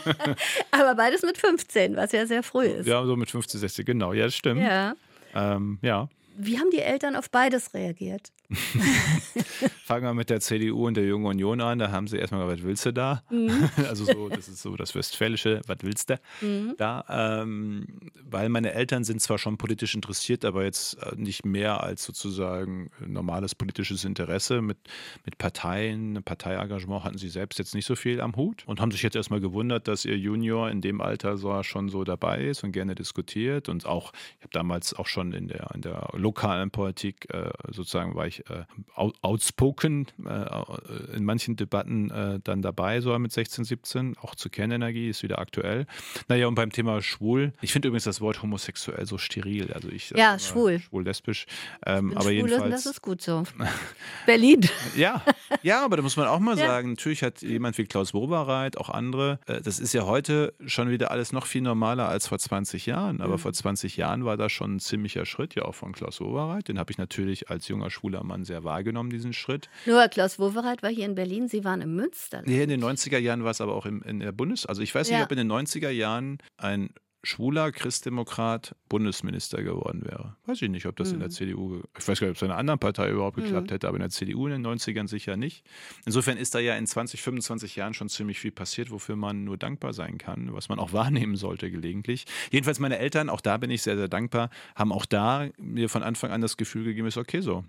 aber 0.70 0.94
beides 0.94 1.22
mit 1.22 1.36
15, 1.36 1.96
was 1.96 2.12
ja 2.12 2.26
sehr 2.26 2.44
früh 2.44 2.66
ist. 2.66 2.86
Ja, 2.86 3.04
so 3.04 3.16
mit 3.16 3.28
15, 3.28 3.58
16, 3.60 3.84
genau, 3.84 4.12
ja, 4.12 4.26
das 4.26 4.36
stimmt. 4.36 4.60
Ja. 4.60 4.94
Ähm, 5.34 5.78
ja. 5.82 6.08
Wie 6.42 6.58
haben 6.58 6.70
die 6.70 6.80
Eltern 6.80 7.16
auf 7.16 7.30
beides 7.30 7.74
reagiert? 7.74 8.32
Fangen 9.84 10.04
wir 10.04 10.14
mit 10.14 10.30
der 10.30 10.40
CDU 10.40 10.86
und 10.86 10.96
der 10.96 11.04
Jungen 11.04 11.26
Union 11.26 11.60
an. 11.60 11.78
Da 11.78 11.92
haben 11.92 12.08
sie 12.08 12.16
erstmal, 12.16 12.48
was 12.48 12.62
willst 12.62 12.86
du 12.86 12.92
da? 12.92 13.22
Mhm. 13.30 13.68
Also 13.90 14.04
so, 14.04 14.28
das 14.28 14.48
ist 14.48 14.62
so 14.62 14.76
das 14.76 14.94
Westfälische, 14.94 15.62
was 15.66 15.78
willst 15.82 16.10
du 16.10 16.20
mhm. 16.40 16.74
da? 16.78 17.04
Ähm, 17.08 17.86
weil 18.22 18.48
meine 18.48 18.72
Eltern 18.72 19.04
sind 19.04 19.20
zwar 19.20 19.38
schon 19.38 19.58
politisch 19.58 19.94
interessiert, 19.94 20.44
aber 20.44 20.64
jetzt 20.64 20.94
äh, 21.02 21.16
nicht 21.16 21.44
mehr 21.44 21.82
als 21.82 22.04
sozusagen 22.04 22.90
normales 23.04 23.54
politisches 23.54 24.04
Interesse. 24.04 24.62
Mit, 24.62 24.78
mit 25.24 25.38
Parteien, 25.38 26.22
Parteiengagement 26.24 27.04
hatten 27.04 27.18
sie 27.18 27.28
selbst 27.28 27.58
jetzt 27.58 27.74
nicht 27.74 27.86
so 27.86 27.96
viel 27.96 28.20
am 28.20 28.36
Hut 28.36 28.64
und 28.66 28.80
haben 28.80 28.92
sich 28.92 29.02
jetzt 29.02 29.16
erstmal 29.16 29.40
gewundert, 29.40 29.88
dass 29.88 30.04
ihr 30.04 30.16
Junior 30.16 30.70
in 30.70 30.80
dem 30.80 31.00
Alter 31.00 31.36
so 31.36 31.50
schon 31.62 31.88
so 31.88 32.04
dabei 32.04 32.44
ist 32.44 32.62
und 32.64 32.72
gerne 32.72 32.94
diskutiert. 32.94 33.68
Und 33.68 33.86
auch, 33.86 34.12
ich 34.38 34.42
habe 34.42 34.52
damals 34.52 34.94
auch 34.94 35.06
schon 35.06 35.32
in 35.32 35.48
der, 35.48 35.70
in 35.74 35.82
der 35.82 36.10
lokalen 36.30 36.70
Politik 36.70 37.26
äh, 37.34 37.50
sozusagen 37.70 38.14
war 38.14 38.26
ich 38.26 38.48
äh, 38.48 38.64
outspoken 38.94 40.06
äh, 40.24 41.16
in 41.16 41.24
manchen 41.24 41.56
Debatten 41.56 42.40
dann 42.44 42.62
dabei, 42.62 43.00
so 43.00 43.18
mit 43.18 43.32
16, 43.32 43.64
17. 43.64 44.16
Auch 44.18 44.34
zur 44.34 44.50
Kernenergie 44.50 45.08
ist 45.08 45.22
wieder 45.22 45.38
aktuell. 45.38 45.86
Naja, 46.28 46.46
und 46.46 46.54
beim 46.54 46.70
Thema 46.70 47.02
schwul, 47.02 47.52
ich 47.60 47.72
finde 47.72 47.88
übrigens 47.88 48.04
das 48.04 48.20
Wort 48.20 48.42
homosexuell 48.42 49.06
so 49.06 49.18
steril. 49.18 49.72
Also 49.72 49.88
ich, 49.88 50.10
ja, 50.10 50.38
schwul. 50.38 50.80
Schwul, 50.80 51.04
lesbisch. 51.04 51.46
Ähm, 51.84 52.16
aber 52.16 52.30
jedenfalls. 52.30 52.84
Das 52.84 52.86
ist 52.86 53.02
gut 53.02 53.22
so. 53.22 53.44
Berlin. 54.26 54.68
ja, 54.96 55.22
ja, 55.62 55.84
aber 55.84 55.96
da 55.96 56.02
muss 56.02 56.16
man 56.16 56.26
auch 56.26 56.38
mal 56.38 56.58
ja. 56.58 56.66
sagen, 56.66 56.90
natürlich 56.90 57.22
hat 57.22 57.42
jemand 57.42 57.76
wie 57.78 57.84
Klaus 57.84 58.14
Wowereit, 58.14 58.76
auch 58.78 58.88
andere, 58.88 59.40
das 59.46 59.78
ist 59.80 59.92
ja 59.92 60.06
heute 60.06 60.54
schon 60.66 60.90
wieder 60.90 61.10
alles 61.10 61.32
noch 61.32 61.46
viel 61.46 61.62
normaler 61.62 62.08
als 62.08 62.28
vor 62.28 62.38
20 62.38 62.86
Jahren. 62.86 63.20
Aber 63.20 63.34
mhm. 63.34 63.38
vor 63.38 63.52
20 63.52 63.96
Jahren 63.96 64.24
war 64.24 64.36
das 64.36 64.52
schon 64.52 64.76
ein 64.76 64.80
ziemlicher 64.80 65.26
Schritt, 65.26 65.54
ja 65.54 65.64
auch 65.64 65.74
von 65.74 65.92
Klaus 65.92 66.19
Wowereit. 66.20 66.68
Den 66.68 66.78
habe 66.78 66.90
ich 66.92 66.98
natürlich 66.98 67.50
als 67.50 67.68
junger 67.68 67.90
schwuler 67.90 68.22
Mann 68.22 68.44
sehr 68.44 68.64
wahrgenommen, 68.64 69.10
diesen 69.10 69.32
Schritt. 69.32 69.68
Nur 69.86 70.06
Klaus 70.08 70.38
Wowereit 70.38 70.82
war 70.82 70.90
hier 70.90 71.06
in 71.06 71.14
Berlin, 71.14 71.48
Sie 71.48 71.64
waren 71.64 71.80
in 71.80 71.94
Münster. 71.94 72.42
Nee, 72.44 72.62
in 72.62 72.68
den 72.68 72.82
90er 72.82 73.18
Jahren 73.18 73.44
war 73.44 73.50
es 73.50 73.60
aber 73.60 73.74
auch 73.74 73.86
in, 73.86 74.02
in 74.02 74.20
der 74.20 74.32
Bundes... 74.32 74.66
Also 74.66 74.82
ich 74.82 74.94
weiß 74.94 75.08
nicht, 75.08 75.18
ja. 75.18 75.24
ob 75.24 75.32
in 75.32 75.38
den 75.38 75.50
90er 75.50 75.90
Jahren 75.90 76.38
ein 76.56 76.90
schwuler 77.22 77.70
Christdemokrat 77.72 78.74
Bundesminister 78.88 79.62
geworden 79.62 80.02
wäre. 80.04 80.36
Weiß 80.46 80.62
ich 80.62 80.70
nicht, 80.70 80.86
ob 80.86 80.96
das 80.96 81.08
mhm. 81.08 81.14
in 81.14 81.20
der 81.20 81.28
mhm. 81.28 81.32
CDU, 81.32 81.82
ich 81.98 82.08
weiß 82.08 82.20
gar 82.20 82.26
nicht, 82.26 82.32
ob 82.32 82.36
es 82.36 82.42
in 82.42 82.50
einer 82.50 82.58
anderen 82.58 82.80
Partei 82.80 83.10
überhaupt 83.10 83.36
geklappt 83.36 83.68
mhm. 83.68 83.74
hätte, 83.74 83.88
aber 83.88 83.96
in 83.96 84.02
der 84.02 84.10
CDU 84.10 84.46
in 84.46 84.62
den 84.62 84.66
90ern 84.66 85.06
sicher 85.06 85.36
nicht. 85.36 85.64
Insofern 86.06 86.36
ist 86.36 86.54
da 86.54 86.58
ja 86.58 86.76
in 86.76 86.86
20, 86.86 87.22
25 87.22 87.76
Jahren 87.76 87.94
schon 87.94 88.08
ziemlich 88.08 88.40
viel 88.40 88.52
passiert, 88.52 88.90
wofür 88.90 89.16
man 89.16 89.44
nur 89.44 89.58
dankbar 89.58 89.92
sein 89.92 90.18
kann, 90.18 90.52
was 90.52 90.68
man 90.68 90.78
auch 90.78 90.92
wahrnehmen 90.92 91.36
sollte 91.36 91.70
gelegentlich. 91.70 92.24
Jedenfalls 92.50 92.78
meine 92.78 92.98
Eltern, 92.98 93.28
auch 93.28 93.40
da 93.40 93.56
bin 93.58 93.70
ich 93.70 93.82
sehr, 93.82 93.96
sehr 93.96 94.08
dankbar, 94.08 94.50
haben 94.74 94.92
auch 94.92 95.06
da 95.06 95.48
mir 95.58 95.88
von 95.88 96.02
Anfang 96.02 96.30
an 96.30 96.40
das 96.40 96.56
Gefühl 96.56 96.84
gegeben, 96.84 97.06
ist 97.06 97.18
okay 97.18 97.40
so. 97.40 97.64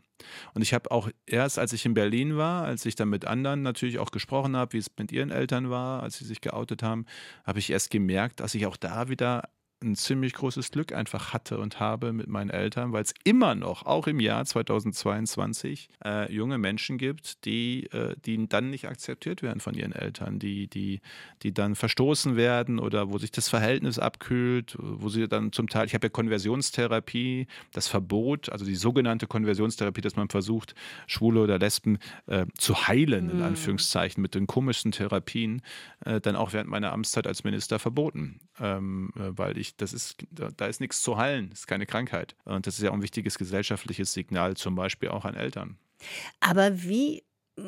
Und 0.54 0.62
ich 0.62 0.74
habe 0.74 0.92
auch 0.92 1.10
erst, 1.26 1.60
als 1.60 1.74
ich 1.74 1.86
in 1.86 1.94
Berlin 1.94 2.38
war, 2.38 2.64
als 2.64 2.86
ich 2.86 2.96
dann 2.96 3.10
mit 3.10 3.26
anderen 3.26 3.62
natürlich 3.62 4.00
auch 4.00 4.12
gesprochen 4.12 4.56
habe, 4.56 4.74
wie 4.74 4.78
es 4.78 4.92
mit 4.98 5.12
ihren 5.12 5.32
Eltern 5.32 5.70
war, 5.70 6.04
als 6.04 6.18
sie 6.18 6.26
sich 6.26 6.42
geoutet 6.42 6.84
haben, 6.84 7.06
habe 7.46 7.60
ich 7.60 7.70
erst 7.70 7.92
gemerkt, 7.92 8.40
dass 8.40 8.56
ich 8.56 8.66
auch 8.66 8.78
da 8.78 9.10
wieder 9.10 9.50
ein 9.84 9.96
ziemlich 9.96 10.34
großes 10.34 10.72
Glück 10.72 10.94
einfach 10.94 11.34
hatte 11.34 11.58
und 11.58 11.80
habe 11.80 12.14
mit 12.14 12.28
meinen 12.28 12.50
Eltern, 12.50 12.94
weil 12.94 13.04
es 13.04 13.14
immer 13.24 13.56
noch, 13.56 13.86
auch 13.86 14.08
im 14.08 14.20
Jahr 14.20 14.46
2022, 14.46 15.90
äh, 16.06 16.32
junge 16.32 16.58
Menschen 16.58 16.98
gibt, 16.98 17.46
die, 17.46 17.86
äh, 17.92 18.16
die 18.26 18.48
dann 18.48 18.70
nicht 18.70 18.88
akzeptiert 18.88 19.42
werden 19.42 19.60
von 19.60 19.74
ihren 19.74 19.92
Eltern, 19.92 20.40
die, 20.40 20.68
die, 20.68 21.02
die 21.44 21.54
dann 21.54 21.76
verstoßen 21.76 22.36
werden 22.36 22.80
oder 22.80 23.12
wo 23.12 23.18
sich 23.18 23.32
das 23.32 23.50
Verhältnis 23.50 24.00
abkühlt, 24.00 24.78
wo 24.80 25.10
sie 25.10 25.28
dann 25.28 25.52
zum 25.52 25.68
Teil, 25.68 25.86
ich 25.86 25.94
habe 25.94 26.08
ja 26.08 26.10
Konversionstherapie, 26.10 27.48
das 27.74 27.88
Verbot, 27.88 28.50
also 28.50 28.66
die 28.66 28.76
sogenannte 28.76 29.28
Konversionstherapie, 29.28 30.02
dass 30.02 30.16
man 30.16 30.30
versucht, 30.30 30.76
Schwule 31.08 31.42
oder 31.42 31.58
Lesben 31.58 31.98
äh, 32.28 32.46
zu 32.58 32.88
heilen, 32.88 33.30
in 33.30 33.38
mhm. 33.38 33.44
Anführungszeichen, 33.44 34.22
mit 34.22 34.36
den 34.36 34.48
komischsten 34.48 34.92
Therapien, 34.92 35.62
äh, 36.06 36.22
dann 36.22 36.36
auch 36.36 36.54
während 36.54 36.70
meiner 36.70 36.92
Amtszeit 36.92 37.28
als 37.28 37.44
Minister 37.44 37.80
verboten. 37.80 38.40
Ähm, 38.60 39.12
äh, 39.16 39.32
weil 39.38 39.58
ich, 39.58 39.71
das 39.78 39.94
ist, 39.94 40.18
da, 40.32 40.50
da 40.56 40.68
ist 40.68 40.82
nichts 40.82 41.02
zu 41.02 41.18
heilen, 41.18 41.50
das 41.50 41.60
ist 41.60 41.68
keine 41.68 41.86
Krankheit. 41.86 42.36
Und 42.44 42.68
das 42.68 42.78
ist 42.78 42.84
ja 42.84 42.90
auch 42.92 42.96
ein 42.96 43.02
wichtiges 43.02 43.38
gesellschaftliches 43.38 44.14
Signal, 44.14 44.56
zum 44.56 44.76
Beispiel 44.76 45.10
auch 45.10 45.26
an 45.26 45.36
Eltern. 45.36 45.78
Aber 46.40 46.84
wie 46.84 47.24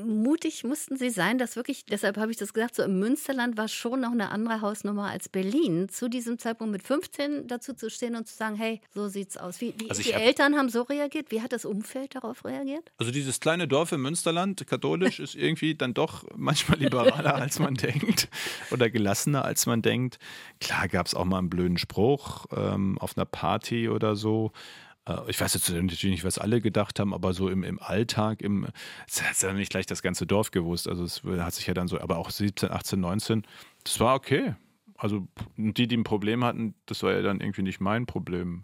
mutig 0.06 0.64
mussten 0.64 0.98
sie 0.98 1.10
sein, 1.10 1.38
dass 1.38 1.56
wirklich, 1.56 1.86
deshalb 1.86 2.18
habe 2.18 2.32
ich 2.32 2.38
das 2.38 2.54
gesagt, 2.54 2.76
so 2.76 2.84
im 2.84 3.00
Münsterland 3.00 3.58
war 3.58 3.68
schon 3.68 4.02
noch 4.02 4.12
eine 4.12 4.32
andere 4.32 4.62
Hausnummer 4.62 5.10
als 5.10 5.30
Berlin. 5.30 5.90
Zu 5.90 6.10
diesem 6.10 6.40
Zeitpunkt 6.40 6.72
mit 6.72 6.84
15 6.84 7.48
dazu 7.48 7.74
zu 7.74 7.90
stehen 7.90 8.16
und 8.16 8.28
zu 8.28 8.36
sagen, 8.36 8.56
hey, 8.56 8.82
so 8.94 9.08
sieht's 9.08 9.38
aus. 9.38 9.62
Wie, 9.62 9.74
wie 9.78 9.90
also 9.90 10.02
die 10.02 10.14
hab, 10.14 10.22
Eltern 10.22 10.56
haben 10.56 10.70
so 10.70 10.82
reagiert? 10.82 11.32
Wie 11.32 11.42
hat 11.42 11.54
das 11.54 11.66
Umfeld 11.66 12.16
darauf 12.16 12.46
reagiert? 12.46 12.92
Also 12.98 13.12
dieses 13.12 13.40
kleine 13.40 13.68
Dorf 13.68 13.92
im 13.92 14.02
Münsterland, 14.02 14.66
katholisch, 14.68 15.20
ist 15.20 15.36
irgendwie 15.36 15.76
dann 15.76 15.94
doch 15.94 16.26
manchmal 16.36 16.80
liberaler, 16.80 17.36
als 17.36 17.60
man 17.60 17.76
denkt 17.76 18.30
oder 18.72 18.90
gelassener, 18.90 19.46
als 19.46 19.66
man 19.66 19.82
denkt. 19.82 20.20
Klar 20.60 20.88
gab 20.88 21.08
es 21.08 21.16
auch 21.16 21.26
mal 21.26 21.40
einen 21.40 21.50
blöden 21.50 21.78
Spruch 21.78 22.46
ähm, 22.56 22.98
auf 23.00 23.18
einer 23.18 23.26
Party 23.26 23.90
oder 23.90 24.16
so. 24.16 24.52
Äh, 25.08 25.18
ich 25.28 25.40
weiß 25.40 25.54
jetzt 25.54 25.70
natürlich 25.70 26.04
nicht, 26.04 26.24
was 26.24 26.38
alle 26.38 26.62
gedacht 26.62 27.00
haben, 27.00 27.14
aber 27.14 27.34
so 27.34 27.50
im, 27.50 27.64
im 27.64 27.82
Alltag, 27.82 28.42
im, 28.42 28.68
es 29.08 29.22
hat 29.22 29.42
ja 29.42 29.54
nicht 29.54 29.72
gleich 29.72 29.86
das 29.86 30.02
ganze 30.02 30.26
Dorf 30.26 30.52
gewusst. 30.52 30.88
Also 30.88 31.04
es 31.04 31.24
hat 31.24 31.54
sich 31.54 31.68
ja 31.68 31.74
dann 31.74 31.88
so, 31.88 32.00
aber 32.00 32.18
auch 32.18 32.30
17, 32.30 32.72
18, 32.72 33.00
19, 33.00 33.44
das 33.84 34.00
war 34.00 34.16
okay. 34.16 34.56
Also 34.98 35.28
die, 35.58 35.88
die 35.88 35.98
ein 35.98 36.04
Problem 36.04 36.44
hatten, 36.44 36.76
das 36.86 37.04
war 37.04 37.12
ja 37.12 37.22
dann 37.22 37.42
irgendwie 37.42 37.64
nicht 37.64 37.82
mein 37.82 38.06
Problem. 38.06 38.64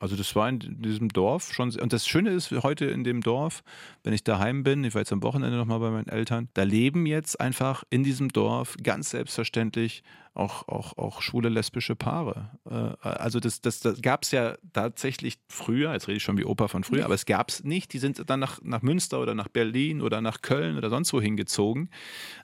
Also 0.00 0.16
das 0.16 0.34
war 0.36 0.48
in 0.48 0.80
diesem 0.80 1.08
Dorf 1.08 1.52
schon. 1.52 1.74
Und 1.76 1.92
das 1.92 2.06
Schöne 2.06 2.30
ist 2.30 2.50
heute 2.50 2.86
in 2.86 3.04
dem 3.04 3.20
Dorf, 3.20 3.62
wenn 4.04 4.12
ich 4.12 4.24
daheim 4.24 4.62
bin, 4.62 4.84
ich 4.84 4.94
war 4.94 5.00
jetzt 5.00 5.12
am 5.12 5.22
Wochenende 5.22 5.56
nochmal 5.56 5.80
bei 5.80 5.90
meinen 5.90 6.08
Eltern, 6.08 6.48
da 6.54 6.62
leben 6.62 7.06
jetzt 7.06 7.40
einfach 7.40 7.84
in 7.90 8.04
diesem 8.04 8.28
Dorf 8.28 8.76
ganz 8.82 9.10
selbstverständlich 9.10 10.02
auch, 10.38 10.68
auch, 10.68 10.96
auch 10.96 11.20
schwule, 11.20 11.48
lesbische 11.48 11.96
Paare. 11.96 12.50
Äh, 12.64 13.08
also 13.08 13.40
das, 13.40 13.60
das, 13.60 13.80
das 13.80 14.00
gab 14.00 14.22
es 14.22 14.30
ja 14.30 14.56
tatsächlich 14.72 15.38
früher, 15.48 15.92
jetzt 15.92 16.06
rede 16.06 16.18
ich 16.18 16.22
schon 16.22 16.38
wie 16.38 16.44
Opa 16.44 16.68
von 16.68 16.84
früher, 16.84 17.04
aber 17.04 17.14
es 17.14 17.26
gab 17.26 17.50
es 17.50 17.64
nicht. 17.64 17.92
Die 17.92 17.98
sind 17.98 18.22
dann 18.30 18.40
nach, 18.40 18.60
nach 18.62 18.82
Münster 18.82 19.20
oder 19.20 19.34
nach 19.34 19.48
Berlin 19.48 20.00
oder 20.00 20.20
nach 20.20 20.40
Köln 20.40 20.76
oder 20.76 20.90
sonst 20.90 21.12
wo 21.12 21.20
hingezogen 21.20 21.90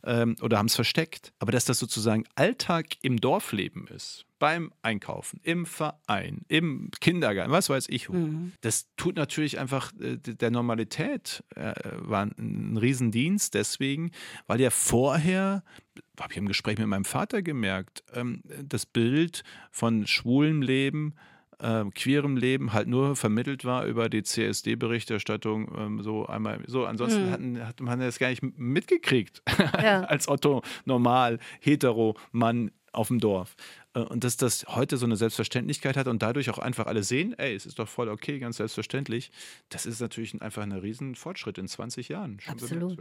ähm, 0.04 0.36
oder 0.42 0.58
haben 0.58 0.66
es 0.66 0.74
versteckt. 0.74 1.32
Aber 1.38 1.52
dass 1.52 1.64
das 1.64 1.78
sozusagen 1.78 2.24
Alltag 2.34 2.86
im 3.02 3.20
Dorfleben 3.20 3.86
ist, 3.86 4.26
beim 4.44 4.74
Einkaufen, 4.82 5.40
im 5.42 5.64
Verein, 5.64 6.44
im 6.48 6.90
Kindergarten, 7.00 7.50
was 7.50 7.70
weiß 7.70 7.88
ich. 7.88 8.10
Mhm. 8.10 8.52
Das 8.60 8.94
tut 8.98 9.16
natürlich 9.16 9.58
einfach 9.58 9.90
äh, 9.98 10.18
der 10.18 10.50
Normalität, 10.50 11.42
äh, 11.56 11.72
war 11.96 12.26
ein, 12.26 12.34
ein 12.36 12.76
Riesendienst 12.76 13.54
deswegen, 13.54 14.10
weil 14.46 14.60
ja 14.60 14.68
vorher, 14.68 15.64
habe 16.20 16.32
ich 16.32 16.36
im 16.36 16.46
Gespräch 16.46 16.76
mit 16.76 16.88
meinem 16.88 17.06
Vater 17.06 17.40
gemerkt, 17.40 18.04
ähm, 18.12 18.42
das 18.62 18.84
Bild 18.84 19.44
von 19.70 20.06
schwulem 20.06 20.60
Leben, 20.60 21.14
äh, 21.58 21.86
queerem 21.94 22.36
Leben 22.36 22.74
halt 22.74 22.86
nur 22.86 23.16
vermittelt 23.16 23.64
war 23.64 23.86
über 23.86 24.10
die 24.10 24.24
CSD-Berichterstattung 24.24 25.74
ähm, 25.74 26.02
so 26.02 26.26
einmal 26.26 26.60
so. 26.66 26.84
Ansonsten 26.84 27.28
mhm. 27.28 27.30
hatten, 27.30 27.66
hat 27.66 27.80
man 27.80 27.98
das 27.98 28.18
gar 28.18 28.28
nicht 28.28 28.42
mitgekriegt 28.42 29.42
ja. 29.82 30.00
als 30.04 30.28
Otto 30.28 30.60
normal 30.84 31.38
hetero 31.60 32.14
Mann 32.30 32.72
auf 32.92 33.08
dem 33.08 33.20
Dorf. 33.20 33.56
Äh, 33.94 34.00
und 34.00 34.24
dass 34.24 34.36
das 34.36 34.66
heute 34.68 34.96
so 34.96 35.06
eine 35.06 35.16
Selbstverständlichkeit 35.16 35.96
hat 35.96 36.08
und 36.08 36.22
dadurch 36.22 36.50
auch 36.50 36.58
einfach 36.58 36.86
alle 36.86 37.02
sehen, 37.02 37.34
ey, 37.38 37.54
es 37.54 37.66
ist 37.66 37.78
doch 37.78 37.88
voll 37.88 38.08
okay, 38.08 38.38
ganz 38.38 38.58
selbstverständlich, 38.58 39.30
das 39.68 39.86
ist 39.86 40.00
natürlich 40.00 40.40
einfach 40.42 40.62
ein 40.62 40.72
riesen 40.72 41.14
Fortschritt 41.14 41.58
in 41.58 41.68
20 41.68 42.08
Jahren. 42.08 42.38
Absolut. 42.46 42.98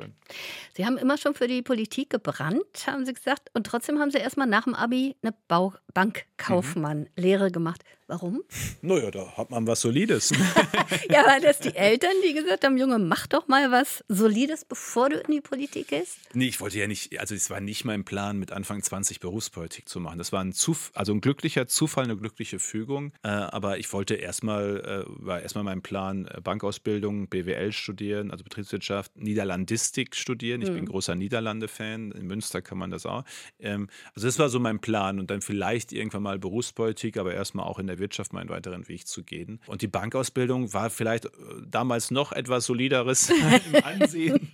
Sie 0.76 0.86
haben 0.86 0.98
immer 0.98 1.18
schon 1.18 1.34
für 1.34 1.48
die 1.48 1.62
Politik 1.62 2.10
gebrannt, 2.10 2.88
haben 2.88 3.06
Sie 3.06 3.14
gesagt, 3.14 3.50
und 3.54 3.66
trotzdem 3.66 4.00
haben 4.00 4.12
Sie 4.12 4.18
erstmal 4.18 4.48
nach 4.48 4.64
dem 4.64 4.76
Abi 4.76 5.16
eine 5.22 5.34
Bau 5.48 5.74
Bankkaufmann-Lehre 5.94 7.50
mhm. 7.50 7.52
gemacht. 7.52 7.84
Warum? 8.14 8.44
Naja, 8.84 9.10
da 9.10 9.36
hat 9.38 9.50
man 9.50 9.66
was 9.66 9.82
Solides. 9.82 10.30
ja, 11.10 11.26
weil 11.26 11.42
das 11.42 11.60
die 11.60 11.76
Eltern, 11.76 12.12
die 12.24 12.34
gesagt 12.34 12.64
haben, 12.64 12.78
Junge, 12.78 13.00
mach 13.00 13.26
doch 13.26 13.48
mal 13.48 13.72
was 13.72 14.04
Solides, 14.08 14.66
bevor 14.66 15.10
du 15.10 15.18
in 15.18 15.32
die 15.32 15.42
Politik 15.42 15.88
gehst? 15.88 16.20
Nee, 16.34 16.46
ich 16.46 16.62
wollte 16.62 16.78
ja 16.78 16.86
nicht, 16.86 17.20
also 17.20 17.34
es 17.34 17.50
war 17.50 17.60
nicht 17.60 17.86
mein 17.86 18.06
Plan, 18.06 18.38
mit 18.38 18.52
Anfang 18.52 18.84
20 18.84 19.20
Berufspolitik 19.20 19.90
zu 19.90 20.00
machen. 20.00 20.20
Das 20.20 20.32
war 20.32 20.42
ein, 20.42 20.54
Zuf 20.54 20.92
also 20.94 21.12
ein 21.12 21.22
glücklicher 21.22 21.66
Zufall, 21.66 22.04
eine 22.04 22.16
glückliche 22.16 22.60
Fügung. 22.60 23.14
Äh, 23.24 23.30
aber 23.30 23.80
ich 23.80 23.92
wollte 23.92 24.14
erstmal, 24.14 25.06
äh, 25.08 25.26
war 25.26 25.42
erstmal 25.42 25.64
mein 25.64 25.82
Plan, 25.82 26.28
äh, 26.28 26.40
Bankausbildung, 26.40 27.30
BWL 27.30 27.72
studieren, 27.72 28.30
also 28.30 28.44
Betriebswirtschaft, 28.44 29.16
Niederlandistik 29.16 30.16
studieren. 30.16 30.62
Ich 30.62 30.70
mhm. 30.70 30.76
bin 30.76 30.86
großer 30.86 31.16
Niederlande-Fan. 31.16 32.12
In 32.12 32.28
Münster 32.28 32.62
kann 32.62 32.78
man 32.78 32.92
das 32.92 33.08
auch. 33.08 33.24
Ähm, 33.60 33.90
also 34.14 34.28
das 34.28 34.38
war 34.38 34.50
so 34.50 34.60
mein 34.60 34.78
Plan 34.78 35.20
und 35.20 35.32
dann 35.32 35.42
vielleicht 35.42 35.92
irgendwann 35.92 36.22
mal 36.22 36.38
Berufspolitik, 36.38 37.18
aber 37.18 37.34
erstmal 37.34 37.66
auch 37.66 37.80
in 37.80 37.88
der 37.88 37.98
Wirtschaft 38.04 38.34
meinen 38.34 38.50
weiteren 38.50 38.88
Weg 38.90 39.08
zu 39.08 39.24
gehen. 39.24 39.62
Und 39.66 39.82
die 39.82 39.88
Bankausbildung 39.88 40.74
war 40.74 40.90
vielleicht 40.90 41.26
äh, 41.26 41.30
damals 41.66 42.12
noch 42.12 42.34
etwas 42.34 42.66
solideres 42.66 43.30
im 43.74 43.84
Ansehen, 43.84 44.52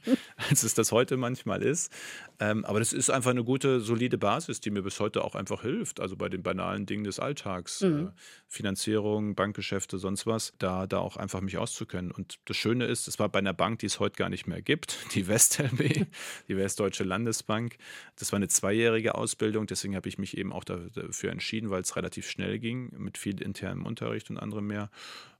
als 0.50 0.62
es 0.62 0.76
das 0.76 0.92
heute 0.92 1.18
manchmal 1.18 1.64
ist. 1.64 1.92
Ähm, 2.40 2.64
aber 2.64 2.80
das 2.80 2.94
ist 2.94 3.10
einfach 3.10 3.32
eine 3.32 3.44
gute, 3.44 3.82
solide 3.82 4.18
Basis, 4.18 4.62
die 4.62 4.70
mir 4.70 4.82
bis 4.82 5.00
heute 5.02 5.24
auch 5.26 5.36
einfach 5.36 5.62
hilft. 5.62 6.00
Also 6.00 6.16
bei 6.16 6.30
den 6.30 6.42
banalen 6.42 6.86
Dingen 6.86 7.04
des 7.04 7.20
Alltags, 7.20 7.82
mhm. 7.82 8.08
äh, 8.08 8.12
Finanzierung, 8.48 9.36
Bankgeschäfte, 9.36 9.98
sonst 9.98 10.26
was, 10.26 10.54
da, 10.58 10.88
da 10.88 11.00
auch 11.00 11.18
einfach 11.18 11.42
mich 11.42 11.58
auszukennen. 11.58 12.12
Und 12.12 12.40
das 12.46 12.56
Schöne 12.56 12.86
ist, 12.86 13.10
es 13.10 13.20
war 13.20 13.28
bei 13.28 13.40
einer 13.40 13.54
Bank, 13.54 13.80
die 13.80 13.88
es 13.88 14.00
heute 14.00 14.16
gar 14.16 14.30
nicht 14.30 14.48
mehr 14.48 14.62
gibt, 14.62 14.98
die 15.16 15.28
WestLB, 15.28 16.08
die 16.48 16.58
Westdeutsche 16.58 17.04
Landesbank. 17.04 17.76
Das 18.18 18.32
war 18.32 18.38
eine 18.38 18.48
zweijährige 18.48 19.16
Ausbildung, 19.16 19.68
deswegen 19.68 19.96
habe 19.96 20.08
ich 20.08 20.18
mich 20.18 20.38
eben 20.38 20.54
auch 20.54 20.64
dafür 20.64 21.32
entschieden, 21.32 21.70
weil 21.70 21.82
es 21.82 21.96
relativ 21.98 22.30
schnell 22.30 22.60
ging, 22.60 22.92
mit 22.98 23.18
viel 23.18 23.42
internem 23.42 23.86
Unterricht 23.86 24.30
und 24.30 24.38
anderem 24.38 24.68
mehr. 24.68 24.90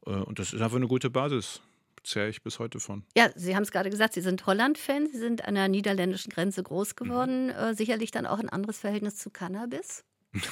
Äh, 0.06 0.12
und 0.12 0.40
das 0.40 0.52
ist 0.52 0.62
einfach 0.62 0.78
eine 0.78 0.88
gute 0.88 1.10
Basis 1.10 1.62
zehre 2.10 2.30
ich 2.30 2.44
bis 2.44 2.60
heute 2.60 2.80
von. 2.80 3.04
Ja, 3.16 3.30
Sie 3.36 3.56
haben 3.56 3.64
es 3.64 3.72
gerade 3.72 3.90
gesagt, 3.90 4.14
Sie 4.14 4.22
sind 4.22 4.46
Holland-Fan, 4.46 5.08
Sie 5.08 5.18
sind 5.18 5.46
an 5.46 5.56
der 5.56 5.68
niederländischen 5.68 6.32
Grenze 6.32 6.64
groß 6.64 6.96
geworden, 6.96 7.46
mhm. 7.46 7.52
äh, 7.52 7.74
sicherlich 7.74 8.12
dann 8.12 8.26
auch 8.26 8.40
ein 8.40 8.50
anderes 8.50 8.80
Verhältnis 8.80 9.18
zu 9.18 9.30
Cannabis. 9.30 10.04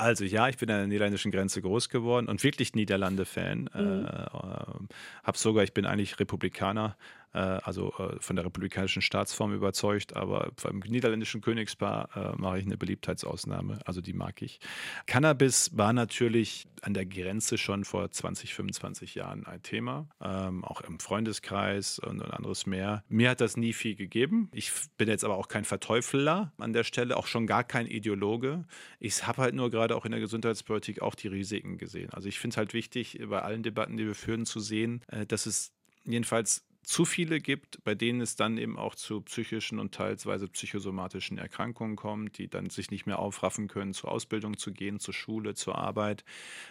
Also 0.00 0.24
ja, 0.24 0.48
ich 0.48 0.56
bin 0.56 0.70
an 0.70 0.78
der 0.78 0.86
niederländischen 0.86 1.30
Grenze 1.30 1.60
groß 1.60 1.90
geworden 1.90 2.28
und 2.28 2.42
wirklich 2.42 2.74
Niederlande-Fan. 2.74 3.68
Mhm. 3.74 4.06
Äh, 4.06 4.22
äh, 4.22 4.86
hab 5.24 5.36
sogar, 5.36 5.62
ich 5.62 5.74
bin 5.74 5.84
eigentlich 5.84 6.18
Republikaner, 6.18 6.96
also 7.38 7.92
äh, 7.98 8.16
von 8.20 8.36
der 8.36 8.44
republikanischen 8.44 9.02
Staatsform 9.02 9.54
überzeugt, 9.54 10.16
aber 10.16 10.52
beim 10.62 10.80
niederländischen 10.80 11.40
Königspaar 11.40 12.08
äh, 12.16 12.40
mache 12.40 12.58
ich 12.58 12.66
eine 12.66 12.76
Beliebtheitsausnahme, 12.76 13.78
also 13.84 14.00
die 14.00 14.12
mag 14.12 14.42
ich. 14.42 14.60
Cannabis 15.06 15.76
war 15.76 15.92
natürlich 15.92 16.66
an 16.82 16.94
der 16.94 17.06
Grenze 17.06 17.58
schon 17.58 17.84
vor 17.84 18.10
20, 18.10 18.54
25 18.54 19.14
Jahren 19.14 19.46
ein 19.46 19.62
Thema, 19.62 20.08
ähm, 20.20 20.64
auch 20.64 20.80
im 20.80 20.98
Freundeskreis 20.98 21.98
und, 21.98 22.20
und 22.20 22.30
anderes 22.30 22.66
mehr. 22.66 23.04
Mir 23.08 23.30
hat 23.30 23.40
das 23.40 23.56
nie 23.56 23.72
viel 23.72 23.94
gegeben. 23.94 24.48
Ich 24.52 24.72
bin 24.96 25.08
jetzt 25.08 25.24
aber 25.24 25.36
auch 25.36 25.48
kein 25.48 25.64
Verteufler 25.64 26.52
an 26.58 26.72
der 26.72 26.84
Stelle, 26.84 27.16
auch 27.16 27.26
schon 27.26 27.46
gar 27.46 27.64
kein 27.64 27.86
Ideologe. 27.86 28.64
Ich 28.98 29.26
habe 29.26 29.42
halt 29.42 29.54
nur 29.54 29.70
gerade 29.70 29.94
auch 29.96 30.04
in 30.04 30.12
der 30.12 30.20
Gesundheitspolitik 30.20 31.02
auch 31.02 31.14
die 31.14 31.28
Risiken 31.28 31.78
gesehen. 31.78 32.10
Also 32.10 32.28
ich 32.28 32.38
finde 32.38 32.54
es 32.54 32.56
halt 32.56 32.74
wichtig, 32.74 33.20
bei 33.28 33.42
allen 33.42 33.62
Debatten, 33.62 33.96
die 33.96 34.06
wir 34.06 34.14
führen, 34.14 34.46
zu 34.46 34.60
sehen, 34.60 35.02
äh, 35.08 35.26
dass 35.26 35.46
es 35.46 35.72
jedenfalls 36.04 36.64
zu 36.82 37.04
viele 37.04 37.40
gibt, 37.40 37.84
bei 37.84 37.94
denen 37.94 38.20
es 38.20 38.36
dann 38.36 38.58
eben 38.58 38.78
auch 38.78 38.94
zu 38.94 39.20
psychischen 39.20 39.78
und 39.78 39.94
teilweise 39.94 40.48
psychosomatischen 40.48 41.38
Erkrankungen 41.38 41.94
kommt, 41.94 42.38
die 42.38 42.48
dann 42.48 42.70
sich 42.70 42.90
nicht 42.90 43.06
mehr 43.06 43.18
aufraffen 43.18 43.68
können, 43.68 43.92
zur 43.92 44.10
Ausbildung 44.10 44.56
zu 44.56 44.72
gehen, 44.72 44.98
zur 44.98 45.14
Schule, 45.14 45.54
zur 45.54 45.76
Arbeit. 45.76 46.24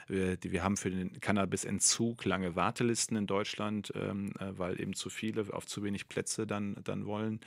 Wir, 0.08 0.64
haben 0.64 0.78
für 0.78 0.90
den 0.90 1.20
Cannabisentzug 1.20 2.26
lange 2.26 2.56
Wartelisten 2.56 3.18
in 3.18 3.28
Deutschland, 3.28 3.94
ähm, 3.96 4.34
äh, 4.40 4.58
weil 4.58 4.82
eben 4.82 4.94
zu 4.94 5.10
viele 5.10 5.46
auf 5.54 5.66
zu 5.68 5.84
wenig 5.84 6.10
Plätze 6.10 6.48
dann, 6.48 6.76
dann 6.84 7.06
wollen. 7.06 7.40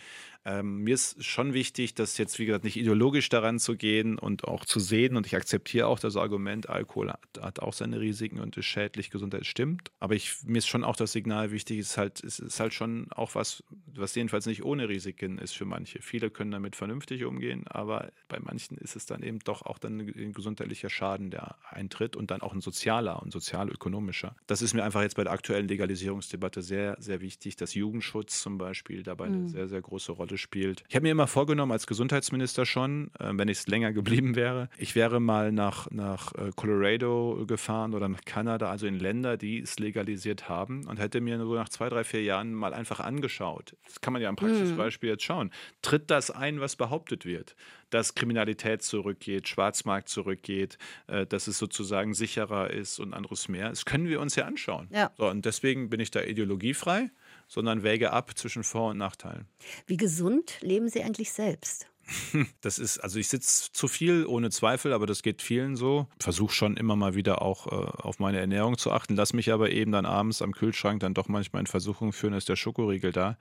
Ähm, 0.44 0.78
mir 0.78 0.94
ist 0.94 1.24
schon 1.24 1.54
wichtig, 1.54 1.94
dass 1.94 2.18
jetzt, 2.18 2.38
wie 2.38 2.46
gesagt, 2.46 2.64
nicht 2.64 2.76
ideologisch 2.76 3.28
daran 3.28 3.58
zu 3.58 3.76
gehen 3.76 4.18
und 4.18 4.44
auch 4.44 4.64
zu 4.64 4.80
sehen, 4.80 5.16
und 5.16 5.26
ich 5.26 5.36
akzeptiere 5.36 5.86
auch 5.86 6.00
das 6.00 6.16
Argument, 6.16 6.68
Alkohol 6.68 7.10
hat, 7.10 7.20
hat 7.40 7.60
auch 7.60 7.72
seine 7.72 8.00
Risiken 8.00 8.40
und 8.40 8.56
ist 8.56 8.66
schädlich, 8.66 9.10
Gesundheit 9.10 9.46
stimmt. 9.46 9.90
Aber 10.00 10.14
ich, 10.14 10.42
mir 10.44 10.58
ist 10.58 10.68
schon 10.68 10.84
auch 10.84 10.96
das 10.96 11.12
Signal 11.12 11.52
wichtig, 11.52 11.78
ist 11.78 11.96
halt, 11.96 12.22
es 12.24 12.40
ist 12.40 12.51
ist 12.54 12.60
halt 12.60 12.74
schon 12.74 13.10
auch 13.12 13.34
was, 13.34 13.64
was 13.94 14.14
jedenfalls 14.14 14.46
nicht 14.46 14.64
ohne 14.64 14.88
Risiken 14.88 15.38
ist 15.38 15.56
für 15.56 15.64
manche. 15.64 16.00
Viele 16.02 16.30
können 16.30 16.50
damit 16.50 16.76
vernünftig 16.76 17.24
umgehen, 17.24 17.66
aber 17.66 18.12
bei 18.28 18.38
manchen 18.40 18.76
ist 18.78 18.96
es 18.96 19.06
dann 19.06 19.22
eben 19.22 19.38
doch 19.40 19.62
auch 19.62 19.78
dann 19.78 20.00
ein 20.00 20.32
gesundheitlicher 20.32 20.90
Schaden, 20.90 21.30
der 21.30 21.56
eintritt 21.70 22.16
und 22.16 22.30
dann 22.30 22.42
auch 22.42 22.52
ein 22.52 22.60
sozialer 22.60 23.22
und 23.22 23.32
sozialökonomischer. 23.32 24.36
Das 24.46 24.62
ist 24.62 24.74
mir 24.74 24.84
einfach 24.84 25.02
jetzt 25.02 25.16
bei 25.16 25.24
der 25.24 25.32
aktuellen 25.32 25.68
Legalisierungsdebatte 25.68 26.62
sehr, 26.62 26.96
sehr 26.98 27.20
wichtig, 27.20 27.56
dass 27.56 27.74
Jugendschutz 27.74 28.42
zum 28.42 28.58
Beispiel 28.58 29.02
dabei 29.02 29.28
mhm. 29.28 29.34
eine 29.34 29.48
sehr, 29.48 29.68
sehr 29.68 29.80
große 29.80 30.12
Rolle 30.12 30.38
spielt. 30.38 30.84
Ich 30.88 30.94
habe 30.94 31.04
mir 31.04 31.12
immer 31.12 31.26
vorgenommen, 31.26 31.72
als 31.72 31.86
Gesundheitsminister 31.86 32.66
schon, 32.66 33.10
äh, 33.18 33.30
wenn 33.32 33.48
ich 33.48 33.58
es 33.58 33.66
länger 33.66 33.92
geblieben 34.02 34.36
wäre, 34.36 34.68
ich 34.76 34.94
wäre 34.94 35.20
mal 35.20 35.52
nach, 35.52 35.90
nach 35.90 36.34
äh, 36.34 36.50
Colorado 36.54 37.44
gefahren 37.46 37.94
oder 37.94 38.08
nach 38.08 38.24
Kanada, 38.24 38.70
also 38.70 38.86
in 38.86 38.98
Länder, 38.98 39.36
die 39.36 39.60
es 39.60 39.78
legalisiert 39.78 40.48
haben 40.48 40.86
und 40.86 40.98
hätte 40.98 41.20
mir 41.20 41.38
so 41.38 41.54
nach 41.54 41.68
zwei, 41.68 41.88
drei, 41.88 42.04
vier 42.04 42.22
Jahren 42.22 42.41
mal 42.50 42.74
einfach 42.74 43.00
angeschaut. 43.00 43.76
Das 43.84 44.00
kann 44.00 44.12
man 44.12 44.22
ja 44.22 44.28
am 44.28 44.36
Praxisbeispiel 44.36 45.10
mhm. 45.10 45.14
jetzt 45.14 45.24
schauen. 45.24 45.50
Tritt 45.82 46.10
das 46.10 46.30
ein, 46.30 46.60
was 46.60 46.76
behauptet 46.76 47.24
wird? 47.24 47.54
Dass 47.90 48.14
Kriminalität 48.14 48.82
zurückgeht, 48.82 49.48
Schwarzmarkt 49.48 50.08
zurückgeht, 50.08 50.78
äh, 51.06 51.26
dass 51.26 51.46
es 51.46 51.58
sozusagen 51.58 52.14
sicherer 52.14 52.70
ist 52.70 52.98
und 52.98 53.14
anderes 53.14 53.48
mehr. 53.48 53.68
Das 53.68 53.84
können 53.84 54.08
wir 54.08 54.20
uns 54.20 54.34
ja 54.36 54.46
anschauen. 54.46 54.88
Ja. 54.90 55.10
So, 55.16 55.28
und 55.28 55.44
deswegen 55.44 55.90
bin 55.90 56.00
ich 56.00 56.10
da 56.10 56.22
ideologiefrei, 56.22 57.10
sondern 57.48 57.82
wäge 57.82 58.12
ab 58.12 58.36
zwischen 58.36 58.64
Vor- 58.64 58.90
und 58.90 58.98
Nachteilen. 58.98 59.46
Wie 59.86 59.96
gesund 59.96 60.58
leben 60.62 60.88
Sie 60.88 61.02
eigentlich 61.02 61.32
selbst? 61.32 61.91
Das 62.60 62.78
ist, 62.78 62.98
also 62.98 63.18
ich 63.18 63.28
sitze 63.28 63.72
zu 63.72 63.88
viel, 63.88 64.26
ohne 64.26 64.50
Zweifel, 64.50 64.92
aber 64.92 65.06
das 65.06 65.22
geht 65.22 65.42
vielen 65.42 65.76
so. 65.76 66.06
Versuche 66.20 66.52
schon 66.52 66.76
immer 66.76 66.96
mal 66.96 67.14
wieder 67.14 67.42
auch 67.42 67.66
äh, 67.66 67.70
auf 67.70 68.18
meine 68.18 68.38
Ernährung 68.38 68.78
zu 68.78 68.92
achten, 68.92 69.16
lass 69.16 69.32
mich 69.32 69.52
aber 69.52 69.70
eben 69.70 69.92
dann 69.92 70.06
abends 70.06 70.42
am 70.42 70.52
Kühlschrank 70.52 71.00
dann 71.00 71.14
doch 71.14 71.28
manchmal 71.28 71.60
in 71.60 71.66
Versuchung 71.66 72.12
führen, 72.12 72.34
ist 72.34 72.48
der 72.48 72.56
Schokoriegel 72.56 73.12
da. 73.12 73.36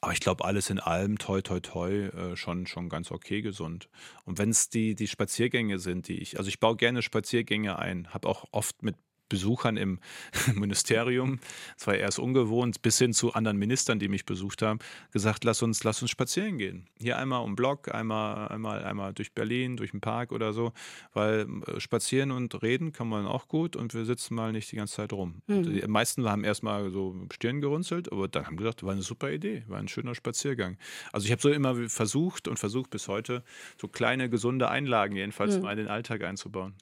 Aber 0.00 0.12
ich 0.12 0.20
glaube, 0.20 0.44
alles 0.44 0.70
in 0.70 0.80
allem, 0.80 1.18
toi, 1.18 1.42
toi, 1.42 1.60
toi, 1.60 1.92
äh, 1.92 2.36
schon, 2.36 2.66
schon 2.66 2.88
ganz 2.88 3.10
okay 3.10 3.42
gesund. 3.42 3.88
Und 4.24 4.38
wenn 4.38 4.50
es 4.50 4.68
die, 4.68 4.94
die 4.94 5.08
Spaziergänge 5.08 5.78
sind, 5.78 6.08
die 6.08 6.20
ich, 6.20 6.38
also 6.38 6.48
ich 6.48 6.60
baue 6.60 6.76
gerne 6.76 7.02
Spaziergänge 7.02 7.78
ein, 7.78 8.12
habe 8.12 8.28
auch 8.28 8.46
oft 8.50 8.82
mit 8.82 8.96
Besuchern 9.32 9.78
im 9.78 9.98
Ministerium, 10.54 11.38
es 11.78 11.86
war 11.86 11.94
erst 11.94 12.18
ungewohnt, 12.18 12.82
bis 12.82 12.98
hin 12.98 13.14
zu 13.14 13.32
anderen 13.32 13.56
Ministern, 13.56 13.98
die 13.98 14.08
mich 14.08 14.26
besucht 14.26 14.60
haben, 14.60 14.78
gesagt, 15.10 15.44
lass 15.44 15.62
uns, 15.62 15.82
lass 15.84 16.02
uns 16.02 16.10
spazieren 16.10 16.58
gehen. 16.58 16.86
Hier 16.98 17.16
einmal 17.16 17.42
um 17.42 17.56
Block, 17.56 17.94
einmal, 17.94 18.48
einmal, 18.48 18.84
einmal 18.84 19.14
durch 19.14 19.32
Berlin, 19.32 19.78
durch 19.78 19.92
den 19.92 20.02
Park 20.02 20.32
oder 20.32 20.52
so, 20.52 20.72
weil 21.14 21.46
äh, 21.66 21.80
spazieren 21.80 22.30
und 22.30 22.62
reden 22.62 22.92
kann 22.92 23.08
man 23.08 23.26
auch 23.26 23.48
gut 23.48 23.74
und 23.74 23.94
wir 23.94 24.04
sitzen 24.04 24.34
mal 24.34 24.52
nicht 24.52 24.70
die 24.70 24.76
ganze 24.76 24.96
Zeit 24.96 25.14
rum. 25.14 25.40
Mhm. 25.46 25.62
Die 25.62 25.86
meisten 25.88 26.28
haben 26.28 26.44
erstmal 26.44 26.90
so 26.90 27.16
Stirn 27.32 27.62
gerunzelt, 27.62 28.12
aber 28.12 28.28
dann 28.28 28.46
haben 28.46 28.58
gesagt, 28.58 28.82
war 28.82 28.92
eine 28.92 29.00
super 29.00 29.30
Idee, 29.30 29.64
war 29.66 29.78
ein 29.78 29.88
schöner 29.88 30.14
Spaziergang. 30.14 30.76
Also 31.10 31.24
ich 31.24 31.32
habe 31.32 31.40
so 31.40 31.48
immer 31.48 31.88
versucht 31.88 32.48
und 32.48 32.58
versucht 32.58 32.90
bis 32.90 33.08
heute, 33.08 33.42
so 33.80 33.88
kleine, 33.88 34.28
gesunde 34.28 34.68
Einlagen 34.68 35.16
jedenfalls 35.16 35.56
mhm. 35.56 35.62
mal 35.62 35.72
in 35.72 35.78
den 35.78 35.88
Alltag 35.88 36.22
einzubauen. 36.22 36.74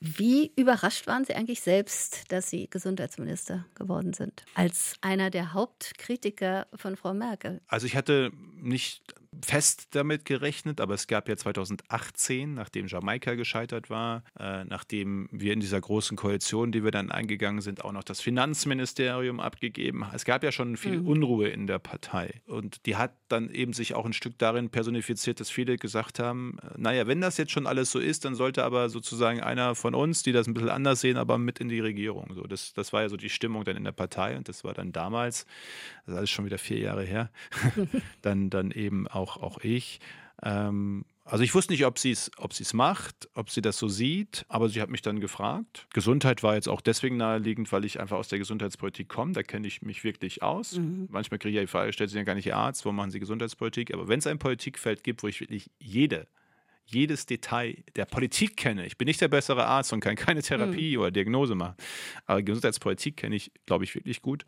Wie 0.00 0.52
überrascht 0.54 1.08
waren 1.08 1.24
Sie 1.24 1.34
eigentlich 1.34 1.60
selbst, 1.60 2.30
dass 2.30 2.50
Sie 2.50 2.70
Gesundheitsminister 2.70 3.66
geworden 3.74 4.12
sind? 4.12 4.44
Als 4.54 4.94
einer 5.00 5.30
der 5.30 5.52
Hauptkritiker 5.54 6.68
von 6.74 6.96
Frau 6.96 7.14
Merkel. 7.14 7.60
Also 7.66 7.86
ich 7.86 7.96
hatte 7.96 8.30
nicht 8.54 9.14
fest 9.44 9.88
damit 9.90 10.24
gerechnet, 10.24 10.80
aber 10.80 10.94
es 10.94 11.06
gab 11.06 11.28
ja 11.28 11.36
2018, 11.36 12.54
nachdem 12.54 12.86
Jamaika 12.86 13.34
gescheitert 13.34 13.90
war, 13.90 14.22
äh, 14.38 14.64
nachdem 14.64 15.28
wir 15.32 15.52
in 15.52 15.60
dieser 15.60 15.80
großen 15.80 16.16
Koalition, 16.16 16.72
die 16.72 16.84
wir 16.84 16.90
dann 16.90 17.10
eingegangen 17.10 17.60
sind, 17.60 17.84
auch 17.84 17.92
noch 17.92 18.04
das 18.04 18.20
Finanzministerium 18.20 19.40
abgegeben. 19.40 20.04
Es 20.12 20.24
gab 20.24 20.42
ja 20.42 20.52
schon 20.52 20.76
viel 20.76 21.00
mhm. 21.00 21.08
Unruhe 21.08 21.48
in 21.48 21.66
der 21.66 21.78
Partei 21.78 22.40
und 22.46 22.86
die 22.86 22.96
hat 22.96 23.12
dann 23.28 23.50
eben 23.50 23.72
sich 23.72 23.94
auch 23.94 24.06
ein 24.06 24.12
Stück 24.12 24.38
darin 24.38 24.70
personifiziert, 24.70 25.40
dass 25.40 25.50
viele 25.50 25.76
gesagt 25.76 26.18
haben, 26.18 26.58
äh, 26.62 26.74
naja, 26.76 27.06
wenn 27.06 27.20
das 27.20 27.36
jetzt 27.36 27.52
schon 27.52 27.66
alles 27.66 27.90
so 27.90 27.98
ist, 27.98 28.24
dann 28.24 28.34
sollte 28.34 28.64
aber 28.64 28.88
sozusagen 28.88 29.40
einer 29.40 29.74
von 29.74 29.94
uns, 29.94 30.22
die 30.22 30.32
das 30.32 30.46
ein 30.46 30.54
bisschen 30.54 30.70
anders 30.70 31.00
sehen, 31.00 31.16
aber 31.16 31.38
mit 31.38 31.58
in 31.58 31.68
die 31.68 31.80
Regierung. 31.80 32.32
So, 32.34 32.42
das, 32.44 32.72
das 32.72 32.92
war 32.92 33.02
ja 33.02 33.08
so 33.08 33.16
die 33.16 33.30
Stimmung 33.30 33.64
dann 33.64 33.76
in 33.76 33.84
der 33.84 33.92
Partei 33.92 34.36
und 34.36 34.48
das 34.48 34.64
war 34.64 34.74
dann 34.74 34.92
damals, 34.92 35.46
das 36.04 36.14
ist 36.14 36.18
alles 36.18 36.30
schon 36.30 36.44
wieder 36.44 36.58
vier 36.58 36.78
Jahre 36.78 37.04
her, 37.04 37.30
dann, 38.22 38.50
dann 38.50 38.70
eben 38.70 39.06
auch, 39.08 39.27
auch 39.36 39.58
ich. 39.60 40.00
Ähm, 40.42 41.04
also 41.24 41.44
ich 41.44 41.54
wusste 41.54 41.72
nicht, 41.72 41.84
ob 41.84 41.98
sie 41.98 42.12
es 42.12 42.30
ob 42.38 42.54
macht, 42.72 43.28
ob 43.34 43.50
sie 43.50 43.60
das 43.60 43.76
so 43.76 43.88
sieht, 43.88 44.46
aber 44.48 44.70
sie 44.70 44.80
hat 44.80 44.88
mich 44.88 45.02
dann 45.02 45.20
gefragt. 45.20 45.86
Gesundheit 45.92 46.42
war 46.42 46.54
jetzt 46.54 46.68
auch 46.68 46.80
deswegen 46.80 47.18
naheliegend, 47.18 47.70
weil 47.70 47.84
ich 47.84 48.00
einfach 48.00 48.16
aus 48.16 48.28
der 48.28 48.38
Gesundheitspolitik 48.38 49.08
komme. 49.08 49.32
Da 49.32 49.42
kenne 49.42 49.66
ich 49.66 49.82
mich 49.82 50.04
wirklich 50.04 50.42
aus. 50.42 50.78
Mhm. 50.78 51.08
Manchmal 51.10 51.38
kriege 51.38 51.50
ich 51.50 51.56
ja 51.56 51.60
die 51.60 51.66
Frage, 51.66 51.92
stellt 51.92 52.08
sie 52.10 52.16
ja 52.16 52.22
gar 52.22 52.34
nicht 52.34 52.54
Arzt, 52.54 52.84
wo 52.86 52.92
machen 52.92 53.10
Sie 53.10 53.20
Gesundheitspolitik? 53.20 53.92
Aber 53.92 54.08
wenn 54.08 54.20
es 54.20 54.26
ein 54.26 54.38
Politikfeld 54.38 55.04
gibt, 55.04 55.22
wo 55.22 55.28
ich 55.28 55.40
wirklich 55.40 55.70
jede 55.78 56.26
jedes 56.90 57.26
Detail 57.26 57.76
der 57.96 58.06
Politik 58.06 58.56
kenne. 58.56 58.86
Ich 58.86 58.96
bin 58.96 59.06
nicht 59.06 59.20
der 59.20 59.28
bessere 59.28 59.66
Arzt 59.66 59.92
und 59.92 60.00
kann 60.00 60.16
keine 60.16 60.42
Therapie 60.42 60.96
mhm. 60.96 61.02
oder 61.02 61.10
Diagnose 61.10 61.54
machen. 61.54 61.74
Aber 62.26 62.42
Gesundheitspolitik 62.42 63.16
kenne 63.16 63.36
ich, 63.36 63.52
glaube 63.66 63.84
ich, 63.84 63.94
wirklich 63.94 64.22
gut. 64.22 64.44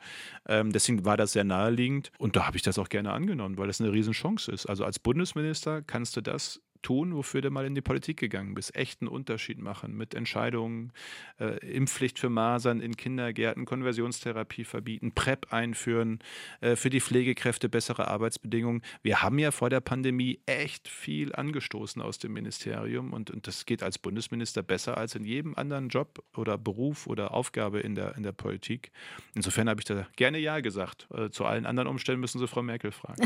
Ähm, 0.48 0.72
deswegen 0.72 1.04
war 1.04 1.16
das 1.16 1.32
sehr 1.32 1.44
naheliegend. 1.44 2.10
Und 2.18 2.36
da 2.36 2.46
habe 2.46 2.56
ich 2.56 2.62
das 2.62 2.78
auch 2.78 2.88
gerne 2.88 3.12
angenommen, 3.12 3.58
weil 3.58 3.66
das 3.66 3.80
eine 3.80 3.92
Riesenchance 3.92 4.50
ist. 4.50 4.66
Also 4.66 4.84
als 4.84 4.98
Bundesminister 4.98 5.82
kannst 5.82 6.16
du 6.16 6.22
das 6.22 6.60
tun, 6.82 7.14
wofür 7.14 7.40
du 7.40 7.50
mal 7.50 7.66
in 7.66 7.74
die 7.74 7.80
Politik 7.80 8.18
gegangen 8.18 8.54
bist. 8.54 8.74
Echten 8.74 9.08
Unterschied 9.08 9.58
machen 9.58 9.96
mit 9.96 10.14
Entscheidungen, 10.14 10.92
äh, 11.38 11.58
Impfpflicht 11.66 12.18
für 12.18 12.28
Masern 12.28 12.80
in 12.80 12.96
Kindergärten, 12.96 13.64
Konversionstherapie 13.64 14.64
verbieten, 14.64 15.12
PrEP 15.12 15.52
einführen, 15.52 16.18
äh, 16.60 16.76
für 16.76 16.90
die 16.90 17.00
Pflegekräfte 17.00 17.68
bessere 17.68 18.08
Arbeitsbedingungen. 18.08 18.82
Wir 19.02 19.22
haben 19.22 19.38
ja 19.38 19.50
vor 19.50 19.70
der 19.70 19.80
Pandemie 19.80 20.40
echt 20.46 20.88
viel 20.88 21.34
angestoßen 21.34 22.00
aus 22.02 22.18
dem 22.18 22.32
Ministerium 22.32 23.12
und, 23.12 23.30
und 23.30 23.46
das 23.46 23.66
geht 23.66 23.82
als 23.82 23.98
Bundesminister 23.98 24.62
besser 24.62 24.96
als 24.96 25.14
in 25.14 25.24
jedem 25.24 25.54
anderen 25.54 25.88
Job 25.88 26.22
oder 26.36 26.58
Beruf 26.58 27.06
oder 27.06 27.32
Aufgabe 27.34 27.80
in 27.80 27.94
der, 27.94 28.16
in 28.16 28.22
der 28.22 28.32
Politik. 28.32 28.90
Insofern 29.34 29.68
habe 29.68 29.80
ich 29.80 29.84
da 29.84 30.06
gerne 30.16 30.38
Ja 30.38 30.60
gesagt. 30.60 31.08
Äh, 31.14 31.30
zu 31.30 31.44
allen 31.44 31.66
anderen 31.66 31.88
Umständen 31.88 32.20
müssen 32.20 32.38
Sie 32.38 32.48
Frau 32.48 32.62
Merkel 32.62 32.92
fragen. 32.92 33.22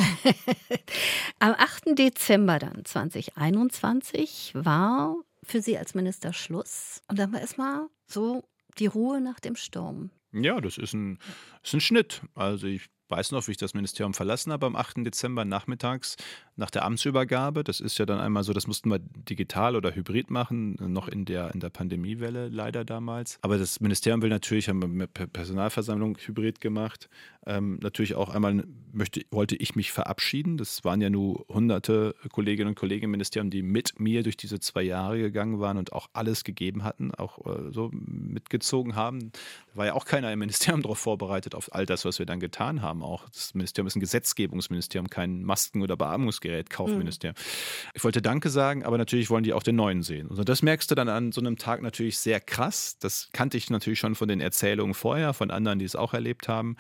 Am 1.39 1.55
8. 1.57 1.99
Dezember 1.99 2.59
dann 2.59 2.85
2021 2.85 3.37
2021 3.45 4.53
war 4.55 5.17
für 5.43 5.61
Sie 5.61 5.77
als 5.77 5.95
Minister 5.95 6.33
Schluss. 6.33 7.03
Und 7.09 7.19
dann 7.19 7.33
war 7.33 7.41
erstmal 7.41 7.89
so 8.07 8.45
die 8.79 8.87
Ruhe 8.87 9.21
nach 9.21 9.41
dem 9.41 9.57
Sturm. 9.57 10.11
Ja, 10.33 10.61
das 10.61 10.79
ist 10.79 10.95
ein, 10.95 11.19
ist 11.63 11.75
ein 11.75 11.81
Schnitt. 11.81 12.23
Also 12.35 12.67
ich 12.67 12.89
weiß 13.09 13.33
noch, 13.33 13.47
wie 13.47 13.53
ich 13.53 13.57
das 13.57 13.75
Ministerium 13.75 14.15
verlassen 14.15 14.53
habe 14.53 14.67
am 14.67 14.77
8. 14.77 15.05
Dezember 15.05 15.45
nachmittags 15.45 16.17
nach 16.57 16.71
der 16.71 16.85
Amtsübergabe. 16.85 17.65
Das 17.65 17.81
ist 17.81 17.99
ja 17.99 18.07
dann 18.07 18.21
einmal 18.21 18.45
so, 18.45 18.53
das 18.53 18.67
mussten 18.67 18.91
wir 18.91 18.99
digital 18.99 19.77
oder 19.77 19.95
hybrid 19.95 20.31
machen, 20.31 20.77
noch 20.81 21.09
in 21.09 21.25
der, 21.25 21.53
in 21.53 21.61
der 21.61 21.71
Pandemiewelle 21.71 22.49
leider 22.49 22.85
damals. 22.85 23.39
Aber 23.43 23.59
das 23.59 23.81
Ministerium 23.81 24.23
will 24.23 24.31
natürlich, 24.31 24.69
haben 24.69 24.81
wir 24.81 24.89
mit 24.89 25.13
Personalversammlung 25.33 26.17
hybrid 26.19 26.61
gemacht. 26.61 27.09
Ähm, 27.47 27.79
natürlich 27.83 28.15
auch 28.15 28.31
einmal 28.31 28.65
möchte, 28.93 29.23
wollte 29.31 29.57
ich 29.57 29.77
mich 29.77 29.93
verabschieden. 29.93 30.57
Das 30.57 30.85
waren 30.85 31.01
ja 31.01 31.11
nur 31.11 31.45
hunderte 31.49 32.15
Kolleginnen 32.33 32.69
und 32.69 32.75
Kollegen 32.75 33.05
im 33.05 33.11
Ministerium, 33.11 33.51
die 33.51 33.63
mit 33.63 34.01
mir 34.01 34.23
durch 34.23 34.37
diese 34.37 34.61
zwei 34.61 34.83
Jahre 34.83 35.19
gegangen 35.19 35.61
waren 35.61 35.77
und 35.77 35.93
auch 35.93 36.09
alles 36.13 36.45
gegeben 36.45 36.85
hatten, 36.85 37.15
auch 37.15 37.45
äh, 37.47 37.71
so 37.71 37.91
mitgezogen 37.93 38.95
haben. 38.95 39.33
Da 39.73 39.77
war 39.77 39.87
ja 39.87 39.93
auch 39.95 40.07
keiner 40.07 40.33
im 40.33 40.39
Ministerium 40.39 40.83
darauf 40.83 40.99
vorbereitet, 40.99 41.55
auf 41.55 41.75
all 41.75 41.85
das, 41.85 42.05
was 42.05 42.19
wir 42.19 42.27
dann 42.27 42.41
getan 42.41 42.81
haben. 42.81 42.94
Auch 43.03 43.29
das 43.29 43.55
Ministerium 43.55 43.87
ist 43.87 43.97
ein 43.97 44.01
Gesetzgebungsministerium, 44.01 45.09
kein 45.09 45.43
Masken- 45.43 45.83
oder 45.83 45.97
Beatmungs 45.97 46.41
Gerät-Kaufministerium. 46.41 47.35
Mhm. 47.37 47.91
Ich 47.95 48.05
wollte 48.05 48.23
Danke 48.23 48.51
sagen, 48.51 48.85
aber 48.85 48.99
natürlich 48.99 49.31
wollen 49.31 49.45
die 49.45 49.53
auch 49.53 49.63
den 49.63 49.77
neuen 49.77 50.03
sehen. 50.03 50.29
Und 50.29 50.49
das 50.49 50.63
merkst 50.63 50.91
du 50.91 50.95
dann 50.95 51.09
an 51.09 51.33
so 51.33 51.41
einem 51.41 51.57
Tag 51.57 51.83
natürlich 51.83 52.19
sehr 52.19 52.41
krass. 52.41 52.97
Das 52.99 53.29
kannte 53.33 53.57
ich 53.57 53.71
natürlich 53.71 53.99
schon 53.99 54.15
von 54.15 54.29
den 54.29 54.41
Erzählungen 54.41 54.95
vorher, 54.95 55.35
von 55.35 55.51
anderen, 55.51 55.79
die 55.79 55.85
es 55.85 55.97
auch 55.97 56.15
erlebt 56.15 56.49
haben, 56.49 56.77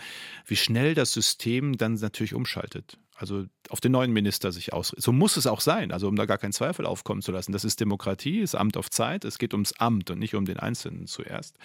wie 0.47 0.57
schnell 0.57 0.95
das 0.95 1.13
System 1.13 1.77
dann 1.77 1.95
natürlich 1.95 2.35
umschaltet 2.35 2.99
also 3.15 3.45
auf 3.69 3.81
den 3.81 3.93
neuen 3.93 4.13
Minister 4.13 4.53
sich 4.53 4.73
ausrichten. 4.73 5.03
So 5.03 5.13
muss 5.13 5.37
es 5.37 5.47
auch 5.47 5.61
sein, 5.61 5.93
also 5.93 6.09
um 6.09 6.17
da 6.17 6.27
gar 6.27 6.39
keinen 6.39 6.53
Zweifel 6.53 6.85
aufkommen 6.87 7.23
zu 7.23 7.33
lassen. 7.33 7.53
Das 7.53 7.65
ist 7.65 7.81
Demokratie, 7.81 8.41
ist 8.41 8.55
Amt 8.55 8.77
auf 8.77 8.91
Zeit, 8.91 9.25
es 9.25 9.39
geht 9.39 9.55
ums 9.55 9.73
Amt 9.73 10.11
und 10.11 10.19
nicht 10.19 10.35
um 10.35 10.45
den 10.45 10.59
Einzelnen 10.59 11.07
zuerst. 11.07 11.57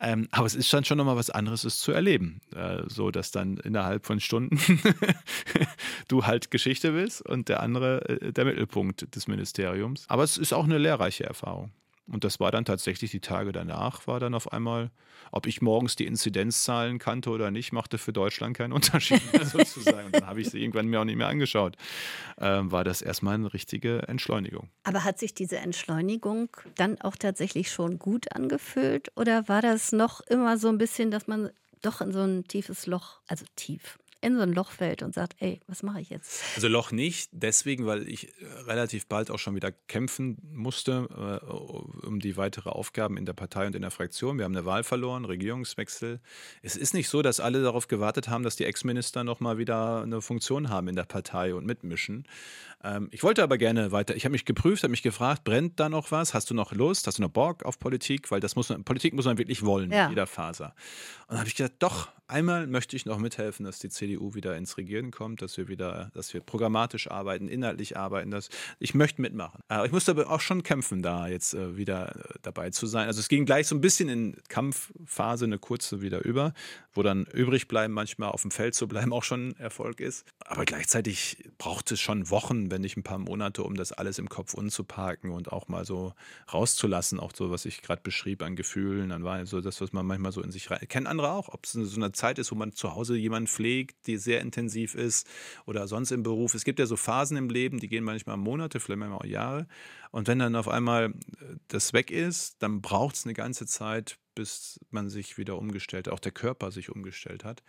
Ähm, 0.00 0.28
aber 0.30 0.46
es 0.46 0.54
ist 0.54 0.72
dann 0.72 0.84
schon 0.84 0.98
nochmal 0.98 1.16
was 1.16 1.30
anderes, 1.30 1.64
es 1.64 1.78
zu 1.78 1.92
erleben. 1.92 2.40
Äh, 2.54 2.82
so, 2.88 3.10
dass 3.10 3.30
dann 3.30 3.56
innerhalb 3.58 4.06
von 4.06 4.20
Stunden 4.20 4.58
du 6.08 6.26
halt 6.26 6.50
Geschichte 6.50 6.94
willst 6.94 7.22
und 7.22 7.48
der 7.48 7.60
andere 7.60 8.08
äh, 8.08 8.32
der 8.32 8.44
Mittelpunkt 8.44 9.14
des 9.14 9.28
Ministeriums. 9.28 10.04
Aber 10.08 10.24
es 10.24 10.36
ist 10.36 10.52
auch 10.52 10.64
eine 10.64 10.78
lehrreiche 10.78 11.24
Erfahrung. 11.24 11.72
Und 12.08 12.24
das 12.24 12.40
war 12.40 12.50
dann 12.50 12.64
tatsächlich 12.64 13.12
die 13.12 13.20
Tage 13.20 13.52
danach, 13.52 14.06
war 14.06 14.18
dann 14.18 14.34
auf 14.34 14.52
einmal, 14.52 14.90
ob 15.30 15.46
ich 15.46 15.62
morgens 15.62 15.94
die 15.94 16.06
Inzidenzzahlen 16.06 16.98
kannte 16.98 17.30
oder 17.30 17.50
nicht, 17.50 17.72
machte 17.72 17.96
für 17.96 18.12
Deutschland 18.12 18.56
keinen 18.56 18.72
Unterschied 18.72 19.20
mehr 19.32 19.46
sozusagen. 19.46 20.06
Und 20.06 20.16
dann 20.16 20.26
habe 20.26 20.40
ich 20.40 20.50
sie 20.50 20.60
irgendwann 20.60 20.86
mir 20.86 21.00
auch 21.00 21.04
nicht 21.04 21.16
mehr 21.16 21.28
angeschaut. 21.28 21.76
Ähm, 22.38 22.72
war 22.72 22.82
das 22.84 23.02
erstmal 23.02 23.34
eine 23.34 23.52
richtige 23.52 24.08
Entschleunigung. 24.08 24.68
Aber 24.82 25.04
hat 25.04 25.18
sich 25.18 25.32
diese 25.34 25.58
Entschleunigung 25.58 26.48
dann 26.74 27.00
auch 27.00 27.16
tatsächlich 27.16 27.70
schon 27.70 27.98
gut 27.98 28.34
angefühlt? 28.34 29.12
Oder 29.16 29.48
war 29.48 29.62
das 29.62 29.92
noch 29.92 30.20
immer 30.22 30.58
so 30.58 30.68
ein 30.68 30.78
bisschen, 30.78 31.10
dass 31.10 31.28
man 31.28 31.50
doch 31.82 32.00
in 32.00 32.12
so 32.12 32.20
ein 32.20 32.44
tiefes 32.44 32.86
Loch, 32.86 33.20
also 33.26 33.44
tief, 33.56 33.98
in 34.22 34.36
so 34.36 34.42
ein 34.42 34.52
Loch 34.52 34.70
fällt 34.70 35.02
und 35.02 35.12
sagt, 35.12 35.34
ey, 35.40 35.60
was 35.66 35.82
mache 35.82 36.00
ich 36.00 36.08
jetzt? 36.08 36.42
Also 36.54 36.68
Loch 36.68 36.92
nicht, 36.92 37.28
deswegen, 37.32 37.86
weil 37.86 38.08
ich 38.08 38.32
relativ 38.66 39.06
bald 39.06 39.30
auch 39.30 39.38
schon 39.38 39.54
wieder 39.56 39.72
kämpfen 39.72 40.38
musste 40.52 41.40
äh, 41.42 42.06
um 42.06 42.20
die 42.20 42.36
weitere 42.36 42.70
Aufgaben 42.70 43.16
in 43.16 43.26
der 43.26 43.32
Partei 43.32 43.66
und 43.66 43.74
in 43.74 43.82
der 43.82 43.90
Fraktion. 43.90 44.38
Wir 44.38 44.44
haben 44.44 44.56
eine 44.56 44.64
Wahl 44.64 44.84
verloren, 44.84 45.24
Regierungswechsel. 45.24 46.20
Es 46.62 46.76
ist 46.76 46.94
nicht 46.94 47.08
so, 47.08 47.20
dass 47.20 47.40
alle 47.40 47.62
darauf 47.62 47.88
gewartet 47.88 48.28
haben, 48.28 48.44
dass 48.44 48.56
die 48.56 48.64
Ex-Minister 48.64 49.24
nochmal 49.24 49.58
wieder 49.58 50.02
eine 50.02 50.22
Funktion 50.22 50.70
haben 50.70 50.86
in 50.86 50.96
der 50.96 51.04
Partei 51.04 51.54
und 51.54 51.66
mitmischen. 51.66 52.24
Ähm, 52.84 53.08
ich 53.10 53.22
wollte 53.22 53.42
aber 53.42 53.58
gerne 53.58 53.92
weiter. 53.92 54.16
Ich 54.16 54.24
habe 54.24 54.32
mich 54.32 54.44
geprüft, 54.44 54.82
habe 54.82 54.90
mich 54.90 55.02
gefragt, 55.02 55.44
brennt 55.44 55.78
da 55.78 55.88
noch 55.88 56.10
was? 56.10 56.34
Hast 56.34 56.50
du 56.50 56.54
noch 56.54 56.72
Lust? 56.72 57.06
Hast 57.06 57.18
du 57.18 57.22
noch 57.22 57.30
Bock 57.30 57.64
auf 57.64 57.78
Politik? 57.78 58.30
Weil 58.30 58.40
das 58.40 58.56
muss 58.56 58.68
man, 58.68 58.84
Politik 58.84 59.14
muss 59.14 59.24
man 59.24 59.38
wirklich 59.38 59.64
wollen, 59.64 59.92
ja. 59.92 60.04
in 60.04 60.10
jeder 60.10 60.26
Faser. 60.26 60.74
Und 61.22 61.30
dann 61.30 61.38
habe 61.38 61.48
ich 61.48 61.54
gedacht, 61.54 61.74
doch, 61.78 62.08
einmal 62.26 62.66
möchte 62.66 62.96
ich 62.96 63.06
noch 63.06 63.18
mithelfen, 63.18 63.64
dass 63.64 63.78
die 63.78 63.88
CDU 63.88 64.34
wieder 64.34 64.56
ins 64.56 64.76
Regieren 64.76 65.10
kommt, 65.10 65.42
dass 65.42 65.56
wir 65.56 65.68
wieder, 65.68 66.10
dass 66.14 66.34
wir 66.34 66.40
programmatisch 66.40 67.10
arbeiten, 67.10 67.46
inhaltlich 67.46 67.96
arbeiten. 67.96 68.30
Dass 68.30 68.48
ich 68.80 68.94
möchte 68.94 69.22
mitmachen. 69.22 69.60
Aber 69.68 69.86
ich 69.86 69.92
musste 69.92 70.10
aber 70.12 70.30
auch 70.30 70.40
schon 70.40 70.62
kämpfen, 70.62 71.02
da 71.02 71.28
jetzt 71.28 71.54
äh, 71.54 71.76
wieder 71.76 72.16
äh, 72.16 72.34
dabei 72.42 72.70
zu 72.70 72.86
sein. 72.86 73.06
Also 73.06 73.20
es 73.20 73.28
ging 73.28 73.44
gleich 73.44 73.68
so 73.68 73.76
ein 73.76 73.80
bisschen 73.80 74.08
in 74.08 74.36
Kampfphase, 74.48 75.44
eine 75.44 75.58
kurze 75.58 76.02
wieder 76.02 76.24
über, 76.24 76.52
wo 76.94 77.02
dann 77.02 77.26
übrig 77.26 77.68
bleiben, 77.68 77.94
manchmal 77.94 78.30
auf 78.30 78.42
dem 78.42 78.50
Feld 78.50 78.74
zu 78.74 78.88
bleiben, 78.88 79.12
auch 79.12 79.24
schon 79.24 79.54
Erfolg 79.58 80.00
ist. 80.00 80.26
Aber 80.40 80.64
gleichzeitig 80.64 81.48
braucht 81.58 81.92
es 81.92 82.00
schon 82.00 82.30
Wochen, 82.30 82.70
wenn 82.72 82.80
nicht 82.80 82.96
ein 82.96 83.04
paar 83.04 83.18
Monate, 83.18 83.62
um 83.62 83.76
das 83.76 83.92
alles 83.92 84.18
im 84.18 84.28
Kopf 84.28 84.54
unzuparken 84.54 85.30
und 85.30 85.52
auch 85.52 85.68
mal 85.68 85.84
so 85.84 86.14
rauszulassen, 86.52 87.20
auch 87.20 87.32
so, 87.32 87.50
was 87.50 87.64
ich 87.66 87.82
gerade 87.82 88.02
beschrieb 88.02 88.42
an 88.42 88.56
Gefühlen. 88.56 89.10
Dann 89.10 89.22
war 89.22 89.46
so 89.46 89.60
das, 89.60 89.80
was 89.80 89.92
man 89.92 90.04
manchmal 90.04 90.32
so 90.32 90.42
in 90.42 90.50
sich 90.50 90.70
rein. 90.70 90.80
Kennen 90.88 91.06
andere 91.06 91.30
auch, 91.30 91.48
ob 91.50 91.64
es 91.64 91.72
so 91.72 92.00
eine 92.00 92.10
Zeit 92.12 92.40
ist, 92.40 92.50
wo 92.50 92.56
man 92.56 92.72
zu 92.72 92.94
Hause 92.94 93.16
jemanden 93.16 93.46
pflegt, 93.46 94.06
die 94.08 94.16
sehr 94.16 94.40
intensiv 94.40 94.94
ist 94.96 95.28
oder 95.66 95.86
sonst 95.86 96.10
im 96.10 96.24
Beruf. 96.24 96.54
Es 96.54 96.64
gibt 96.64 96.80
ja 96.80 96.86
so 96.86 96.96
Phasen 96.96 97.36
im 97.36 97.48
Leben, 97.48 97.78
die 97.78 97.88
gehen 97.88 98.02
manchmal 98.02 98.36
Monate, 98.38 98.80
vielleicht 98.80 98.98
manchmal 98.98 99.20
auch 99.20 99.24
Jahre. 99.24 99.68
Und 100.10 100.26
wenn 100.26 100.38
dann 100.38 100.56
auf 100.56 100.68
einmal 100.68 101.10
äh, 101.10 101.56
das 101.68 101.92
weg 101.92 102.10
ist, 102.10 102.62
dann 102.62 102.80
braucht 102.80 103.16
es 103.16 103.24
eine 103.24 103.34
ganze 103.34 103.66
Zeit, 103.66 104.18
bis 104.34 104.80
man 104.90 105.08
sich 105.10 105.38
wieder 105.38 105.58
umgestellt, 105.58 106.08
auch 106.08 106.20
der 106.20 106.32
Körper 106.32 106.70
sich 106.70 106.90
umgestellt 106.90 107.44
hat. 107.44 107.62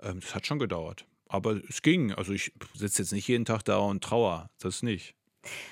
Ähm, 0.00 0.20
das 0.20 0.34
hat 0.34 0.46
schon 0.46 0.58
gedauert. 0.58 1.06
Aber 1.32 1.62
es 1.66 1.80
ging. 1.80 2.12
Also 2.12 2.32
ich 2.32 2.52
sitze 2.74 3.02
jetzt 3.02 3.12
nicht 3.12 3.26
jeden 3.26 3.46
Tag 3.46 3.62
da 3.64 3.78
und 3.78 4.04
trauer. 4.04 4.50
Das 4.58 4.82
nicht. 4.82 5.14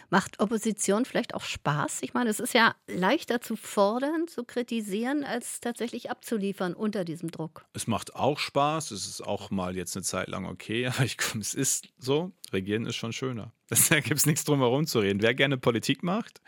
Macht 0.08 0.40
Opposition 0.40 1.04
vielleicht 1.04 1.34
auch 1.34 1.44
Spaß? 1.44 2.02
Ich 2.02 2.14
meine, 2.14 2.30
es 2.30 2.40
ist 2.40 2.54
ja 2.54 2.74
leichter 2.88 3.42
zu 3.42 3.56
fordern, 3.56 4.26
zu 4.26 4.44
kritisieren, 4.44 5.22
als 5.22 5.60
tatsächlich 5.60 6.10
abzuliefern 6.10 6.72
unter 6.72 7.04
diesem 7.04 7.30
Druck. 7.30 7.64
Es 7.74 7.86
macht 7.86 8.16
auch 8.16 8.38
Spaß. 8.38 8.90
Es 8.90 9.06
ist 9.06 9.20
auch 9.20 9.50
mal 9.50 9.76
jetzt 9.76 9.94
eine 9.96 10.02
Zeit 10.02 10.28
lang 10.28 10.46
okay, 10.46 10.86
aber 10.88 11.04
ich, 11.04 11.18
es 11.38 11.52
ist 11.52 11.88
so. 11.98 12.32
Regieren 12.52 12.86
ist 12.86 12.96
schon 12.96 13.12
schöner. 13.12 13.52
Da 13.90 14.00
gibt 14.00 14.16
es 14.16 14.26
nichts 14.26 14.44
drum 14.44 14.60
herum 14.60 14.86
zu 14.86 14.98
reden. 14.98 15.22
Wer 15.22 15.34
gerne 15.34 15.58
Politik 15.58 16.02
macht, 16.02 16.40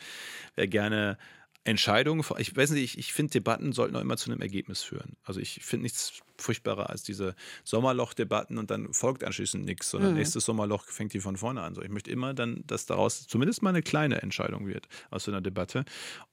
wer 0.57 0.67
gerne 0.67 1.19
Entscheidungen, 1.65 2.25
ich 2.39 2.57
weiß 2.57 2.71
nicht, 2.71 2.83
ich, 2.83 2.99
ich 2.99 3.13
finde, 3.13 3.33
Debatten 3.33 3.73
sollten 3.73 3.95
auch 3.95 4.01
immer 4.01 4.17
zu 4.17 4.31
einem 4.31 4.41
Ergebnis 4.41 4.83
führen. 4.83 5.17
Also 5.23 5.39
ich 5.39 5.61
finde 5.63 5.85
nichts 5.85 6.21
furchtbarer 6.37 6.91
als 6.91 7.05
diese 7.05 7.37
Sommerloch-Debatten 7.63 8.59
und 8.59 8.71
dann 8.71 8.93
folgt 8.93 9.23
anschließend 9.23 9.65
nichts, 9.65 9.91
sondern 9.91 10.13
mhm. 10.13 10.19
nächstes 10.19 10.45
Sommerloch 10.45 10.85
fängt 10.87 11.13
die 11.13 11.21
von 11.21 11.37
vorne 11.37 11.63
an. 11.63 11.75
So, 11.75 11.83
ich 11.83 11.91
möchte 11.91 12.11
immer 12.11 12.35
dann, 12.35 12.65
dass 12.67 12.87
daraus 12.87 13.29
zumindest 13.29 13.63
mal 13.63 13.71
eine 13.71 13.83
kleine 13.83 14.23
Entscheidung 14.23 14.67
wird 14.67 14.89
aus 15.11 15.25
so 15.25 15.31
einer 15.31 15.41
Debatte. 15.41 15.85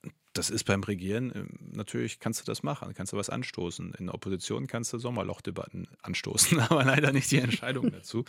Und 0.04 0.14
das 0.40 0.50
ist 0.50 0.64
beim 0.64 0.82
Regieren, 0.84 1.34
ähm, 1.36 1.50
natürlich 1.74 2.20
kannst 2.20 2.40
du 2.40 2.46
das 2.46 2.64
machen, 2.64 2.94
kannst 2.94 3.12
du 3.12 3.18
was 3.18 3.30
anstoßen. 3.30 3.94
In 4.00 4.06
der 4.06 4.16
Opposition 4.16 4.68
kannst 4.68 4.94
du 4.94 4.98
Sommerlochdebatten 4.98 5.90
anstoßen, 6.02 6.60
aber 6.70 6.86
leider 6.86 7.12
nicht 7.12 7.30
die 7.30 7.40
Entscheidung 7.40 7.92
dazu. 7.92 8.24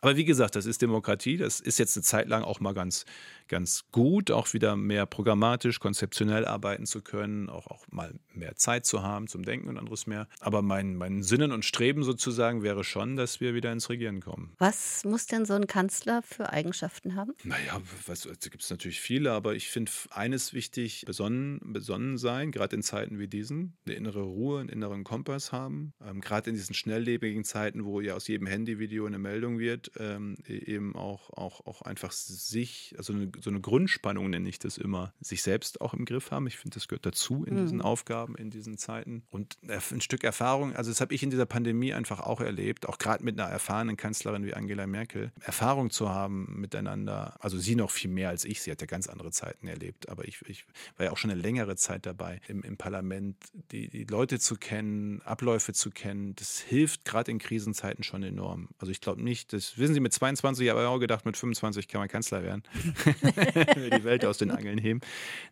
Aber 0.00 0.16
wie 0.16 0.26
gesagt, 0.26 0.54
das 0.54 0.66
ist 0.66 0.82
Demokratie, 0.82 1.38
das 1.38 1.60
ist 1.60 1.78
jetzt 1.78 1.96
eine 1.96 2.02
Zeit 2.02 2.28
lang 2.28 2.42
auch 2.42 2.60
mal 2.60 2.74
ganz, 2.74 3.06
ganz 3.48 3.84
gut, 3.90 4.30
auch 4.30 4.52
wieder 4.52 4.76
mehr 4.76 5.06
programmatisch, 5.06 5.80
konzeptionell 5.80 6.44
arbeiten 6.44 6.84
zu 6.84 7.00
können, 7.00 7.48
auch, 7.48 7.68
auch 7.68 7.86
mal 7.90 8.12
mehr 8.34 8.54
Zeit 8.56 8.84
zu 8.84 9.02
haben 9.02 9.28
zum 9.28 9.44
Denken 9.44 9.68
und 9.68 9.78
anderes 9.78 10.06
mehr. 10.06 10.28
Aber 10.40 10.60
mein, 10.60 10.96
mein 10.96 11.22
Sinnen 11.22 11.52
und 11.52 11.64
Streben 11.64 12.02
sozusagen 12.02 12.62
wäre 12.62 12.84
schon, 12.84 13.16
dass 13.16 13.40
wir 13.40 13.54
wieder 13.54 13.72
ins 13.72 13.88
Regieren 13.88 14.20
kommen. 14.20 14.52
Was 14.58 15.04
muss 15.04 15.24
denn 15.26 15.46
so 15.46 15.54
ein 15.54 15.66
Kanzler 15.66 16.20
für 16.20 16.52
Eigenschaften 16.52 17.14
haben? 17.14 17.32
Naja, 17.44 17.80
was, 18.06 18.22
da 18.22 18.48
gibt 18.50 18.62
es 18.62 18.68
natürlich 18.68 19.00
viele, 19.00 19.32
aber 19.32 19.54
ich 19.54 19.68
finde 19.70 19.90
eines 20.10 20.52
wichtig, 20.52 21.04
besonnen, 21.44 21.60
besonnen 21.72 22.18
sein, 22.18 22.50
gerade 22.50 22.76
in 22.76 22.82
Zeiten 22.82 23.18
wie 23.18 23.28
diesen, 23.28 23.76
eine 23.86 23.94
innere 23.94 24.22
Ruhe, 24.22 24.60
einen 24.60 24.68
inneren 24.68 25.04
Kompass 25.04 25.52
haben. 25.52 25.92
Ähm, 26.02 26.20
gerade 26.20 26.50
in 26.50 26.56
diesen 26.56 26.74
schnelllebigen 26.74 27.44
Zeiten, 27.44 27.84
wo 27.84 28.00
ja 28.00 28.14
aus 28.14 28.28
jedem 28.28 28.46
Handyvideo 28.46 29.06
eine 29.06 29.18
Meldung 29.18 29.58
wird, 29.58 29.90
ähm, 29.98 30.36
e-, 30.46 30.56
eben 30.56 30.94
auch, 30.96 31.30
auch, 31.30 31.66
auch 31.66 31.82
einfach 31.82 32.12
sich, 32.12 32.94
also 32.96 33.12
eine, 33.12 33.30
so 33.40 33.50
eine 33.50 33.60
Grundspannung 33.60 34.30
nenne 34.30 34.48
ich 34.48 34.58
das 34.58 34.78
immer, 34.78 35.12
sich 35.20 35.42
selbst 35.42 35.80
auch 35.80 35.94
im 35.94 36.04
Griff 36.04 36.30
haben. 36.30 36.46
Ich 36.46 36.58
finde, 36.58 36.74
das 36.74 36.88
gehört 36.88 37.06
dazu 37.06 37.44
in 37.44 37.54
mhm. 37.54 37.62
diesen 37.62 37.82
Aufgaben, 37.82 38.36
in 38.36 38.50
diesen 38.50 38.78
Zeiten. 38.78 39.24
Und 39.30 39.56
ein 39.68 40.00
Stück 40.00 40.24
Erfahrung, 40.24 40.74
also 40.74 40.90
das 40.90 41.00
habe 41.00 41.14
ich 41.14 41.22
in 41.22 41.30
dieser 41.30 41.46
Pandemie 41.46 41.92
einfach 41.92 42.20
auch 42.20 42.40
erlebt, 42.40 42.88
auch 42.88 42.98
gerade 42.98 43.24
mit 43.24 43.38
einer 43.38 43.50
erfahrenen 43.50 43.96
Kanzlerin 43.96 44.44
wie 44.44 44.54
Angela 44.54 44.86
Merkel, 44.86 45.32
Erfahrung 45.40 45.90
zu 45.90 46.08
haben 46.08 46.60
miteinander, 46.60 47.36
also 47.40 47.58
sie 47.58 47.76
noch 47.76 47.90
viel 47.90 48.10
mehr 48.10 48.30
als 48.30 48.44
ich, 48.44 48.62
sie 48.62 48.70
hat 48.70 48.80
ja 48.80 48.86
ganz 48.86 49.08
andere 49.08 49.30
Zeiten 49.30 49.66
erlebt, 49.66 50.08
aber 50.08 50.26
ich, 50.26 50.40
ich 50.46 50.66
war 50.96 51.06
ja 51.06 51.12
auch 51.12 51.18
schon 51.18 51.23
eine 51.24 51.34
längere 51.34 51.76
Zeit 51.76 52.06
dabei 52.06 52.40
im, 52.48 52.62
im 52.62 52.76
Parlament, 52.76 53.36
die, 53.72 53.88
die 53.88 54.04
Leute 54.04 54.38
zu 54.38 54.56
kennen, 54.56 55.22
Abläufe 55.22 55.72
zu 55.72 55.90
kennen, 55.90 56.34
das 56.36 56.60
hilft 56.60 57.04
gerade 57.04 57.30
in 57.30 57.38
Krisenzeiten 57.38 58.04
schon 58.04 58.22
enorm. 58.22 58.68
Also 58.78 58.90
ich 58.90 59.00
glaube 59.00 59.22
nicht, 59.22 59.52
das 59.52 59.78
wissen 59.78 59.94
Sie, 59.94 60.00
mit 60.00 60.12
22 60.12 60.68
habe 60.68 60.80
ich 60.80 60.86
auch 60.86 60.98
gedacht, 60.98 61.26
mit 61.26 61.36
25 61.36 61.88
kann 61.88 62.00
man 62.00 62.08
Kanzler 62.08 62.42
werden. 62.42 62.62
die 62.84 64.04
Welt 64.04 64.24
aus 64.24 64.38
den 64.38 64.50
Angeln 64.50 64.78
heben. 64.78 65.00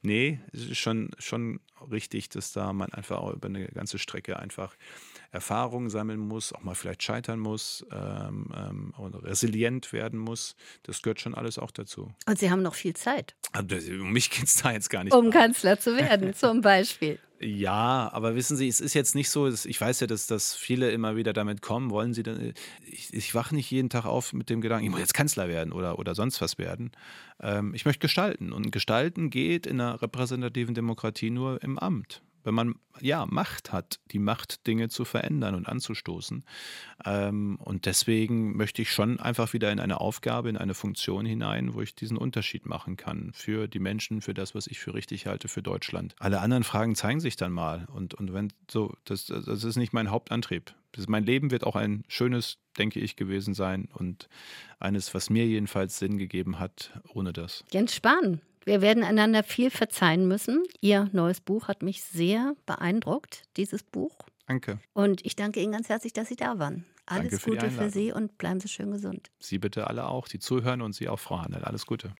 Nee, 0.02 0.40
es 0.52 0.66
ist 0.66 0.78
schon, 0.78 1.10
schon 1.18 1.60
richtig, 1.90 2.28
dass 2.28 2.52
da 2.52 2.72
man 2.72 2.92
einfach 2.92 3.18
auch 3.18 3.32
über 3.32 3.48
eine 3.48 3.66
ganze 3.68 3.98
Strecke 3.98 4.38
einfach 4.38 4.74
Erfahrungen 5.30 5.88
sammeln 5.88 6.20
muss, 6.20 6.52
auch 6.52 6.62
mal 6.62 6.74
vielleicht 6.74 7.02
scheitern 7.02 7.38
muss 7.38 7.86
ähm, 7.90 8.52
ähm, 8.54 8.94
und 8.96 9.14
resilient 9.14 9.92
werden 9.92 10.18
muss. 10.18 10.56
Das 10.82 11.02
gehört 11.02 11.20
schon 11.20 11.34
alles 11.34 11.58
auch 11.58 11.70
dazu. 11.70 12.12
Und 12.26 12.38
Sie 12.38 12.50
haben 12.50 12.62
noch 12.62 12.74
viel 12.74 12.94
Zeit. 12.94 13.34
Also, 13.52 13.92
um 13.92 14.12
mich 14.12 14.30
geht 14.30 14.44
es 14.44 14.56
da 14.56 14.72
jetzt 14.72 14.90
gar 14.90 15.04
nicht. 15.04 15.14
Um 15.14 15.30
Kanzler 15.30 15.78
zu 15.78 15.96
werden, 15.96 16.34
zum 16.34 16.60
Beispiel. 16.62 17.18
Ja, 17.44 18.08
aber 18.12 18.36
wissen 18.36 18.56
Sie, 18.56 18.68
es 18.68 18.80
ist 18.80 18.94
jetzt 18.94 19.16
nicht 19.16 19.28
so, 19.28 19.48
ich 19.48 19.80
weiß 19.80 19.98
ja, 19.98 20.06
dass, 20.06 20.28
dass 20.28 20.54
viele 20.54 20.92
immer 20.92 21.16
wieder 21.16 21.32
damit 21.32 21.60
kommen, 21.60 21.90
wollen 21.90 22.14
Sie 22.14 22.22
denn, 22.22 22.54
ich, 22.86 23.12
ich 23.12 23.34
wache 23.34 23.54
nicht 23.54 23.68
jeden 23.68 23.90
Tag 23.90 24.04
auf 24.04 24.32
mit 24.32 24.48
dem 24.48 24.60
Gedanken, 24.60 24.84
ich 24.84 24.90
muss 24.90 25.00
jetzt 25.00 25.14
Kanzler 25.14 25.48
werden 25.48 25.72
oder, 25.72 25.98
oder 25.98 26.14
sonst 26.14 26.40
was 26.40 26.58
werden. 26.58 26.92
Ähm, 27.40 27.74
ich 27.74 27.84
möchte 27.84 28.00
gestalten 28.00 28.52
und 28.52 28.70
gestalten 28.70 29.30
geht 29.30 29.66
in 29.66 29.80
einer 29.80 30.00
repräsentativen 30.00 30.74
Demokratie 30.74 31.30
nur 31.30 31.60
im 31.64 31.80
Amt 31.80 32.22
wenn 32.44 32.54
man 32.54 32.74
ja 33.00 33.26
Macht 33.26 33.72
hat, 33.72 34.00
die 34.10 34.18
Macht, 34.18 34.66
Dinge 34.66 34.88
zu 34.88 35.04
verändern 35.04 35.54
und 35.54 35.68
anzustoßen. 35.68 36.44
Ähm, 37.04 37.56
und 37.60 37.86
deswegen 37.86 38.56
möchte 38.56 38.82
ich 38.82 38.92
schon 38.92 39.20
einfach 39.20 39.52
wieder 39.52 39.72
in 39.72 39.80
eine 39.80 40.00
Aufgabe, 40.00 40.48
in 40.48 40.56
eine 40.56 40.74
Funktion 40.74 41.24
hinein, 41.24 41.74
wo 41.74 41.80
ich 41.80 41.94
diesen 41.94 42.16
Unterschied 42.16 42.66
machen 42.66 42.96
kann 42.96 43.32
für 43.32 43.68
die 43.68 43.78
Menschen, 43.78 44.20
für 44.20 44.34
das, 44.34 44.54
was 44.54 44.66
ich 44.66 44.80
für 44.80 44.94
richtig 44.94 45.26
halte, 45.26 45.48
für 45.48 45.62
Deutschland. 45.62 46.14
Alle 46.18 46.40
anderen 46.40 46.64
Fragen 46.64 46.94
zeigen 46.94 47.20
sich 47.20 47.36
dann 47.36 47.52
mal. 47.52 47.86
Und, 47.92 48.14
und 48.14 48.32
wenn 48.32 48.52
so, 48.70 48.94
das, 49.04 49.26
das 49.26 49.64
ist 49.64 49.76
nicht 49.76 49.92
mein 49.92 50.10
Hauptantrieb. 50.10 50.74
Mein 51.08 51.24
Leben 51.24 51.50
wird 51.50 51.64
auch 51.64 51.76
ein 51.76 52.04
schönes, 52.06 52.58
denke 52.76 53.00
ich, 53.00 53.16
gewesen 53.16 53.54
sein 53.54 53.88
und 53.94 54.28
eines, 54.78 55.14
was 55.14 55.30
mir 55.30 55.46
jedenfalls 55.46 55.98
Sinn 55.98 56.18
gegeben 56.18 56.58
hat, 56.58 56.92
ohne 57.14 57.32
das. 57.32 57.64
Jens 57.72 57.94
Spahn, 57.94 58.42
wir 58.64 58.80
werden 58.80 59.02
einander 59.02 59.42
viel 59.42 59.70
verzeihen 59.70 60.26
müssen. 60.28 60.62
Ihr 60.80 61.08
neues 61.12 61.40
Buch 61.40 61.68
hat 61.68 61.82
mich 61.82 62.02
sehr 62.04 62.54
beeindruckt, 62.66 63.44
dieses 63.56 63.82
Buch. 63.82 64.16
Danke. 64.46 64.78
Und 64.92 65.24
ich 65.24 65.36
danke 65.36 65.60
Ihnen 65.60 65.72
ganz 65.72 65.88
herzlich, 65.88 66.12
dass 66.12 66.28
Sie 66.28 66.36
da 66.36 66.58
waren. 66.58 66.84
Alles 67.06 67.40
für 67.40 67.50
Gute 67.50 67.70
für 67.70 67.90
Sie 67.90 68.12
und 68.12 68.38
bleiben 68.38 68.60
Sie 68.60 68.68
schön 68.68 68.90
gesund. 68.90 69.30
Sie 69.38 69.58
bitte 69.58 69.86
alle 69.88 70.06
auch, 70.06 70.28
die 70.28 70.38
zuhören 70.38 70.82
und 70.82 70.94
Sie 70.94 71.08
auch, 71.08 71.18
Frau 71.18 71.40
Handel. 71.40 71.64
Alles 71.64 71.86
Gute. 71.86 72.10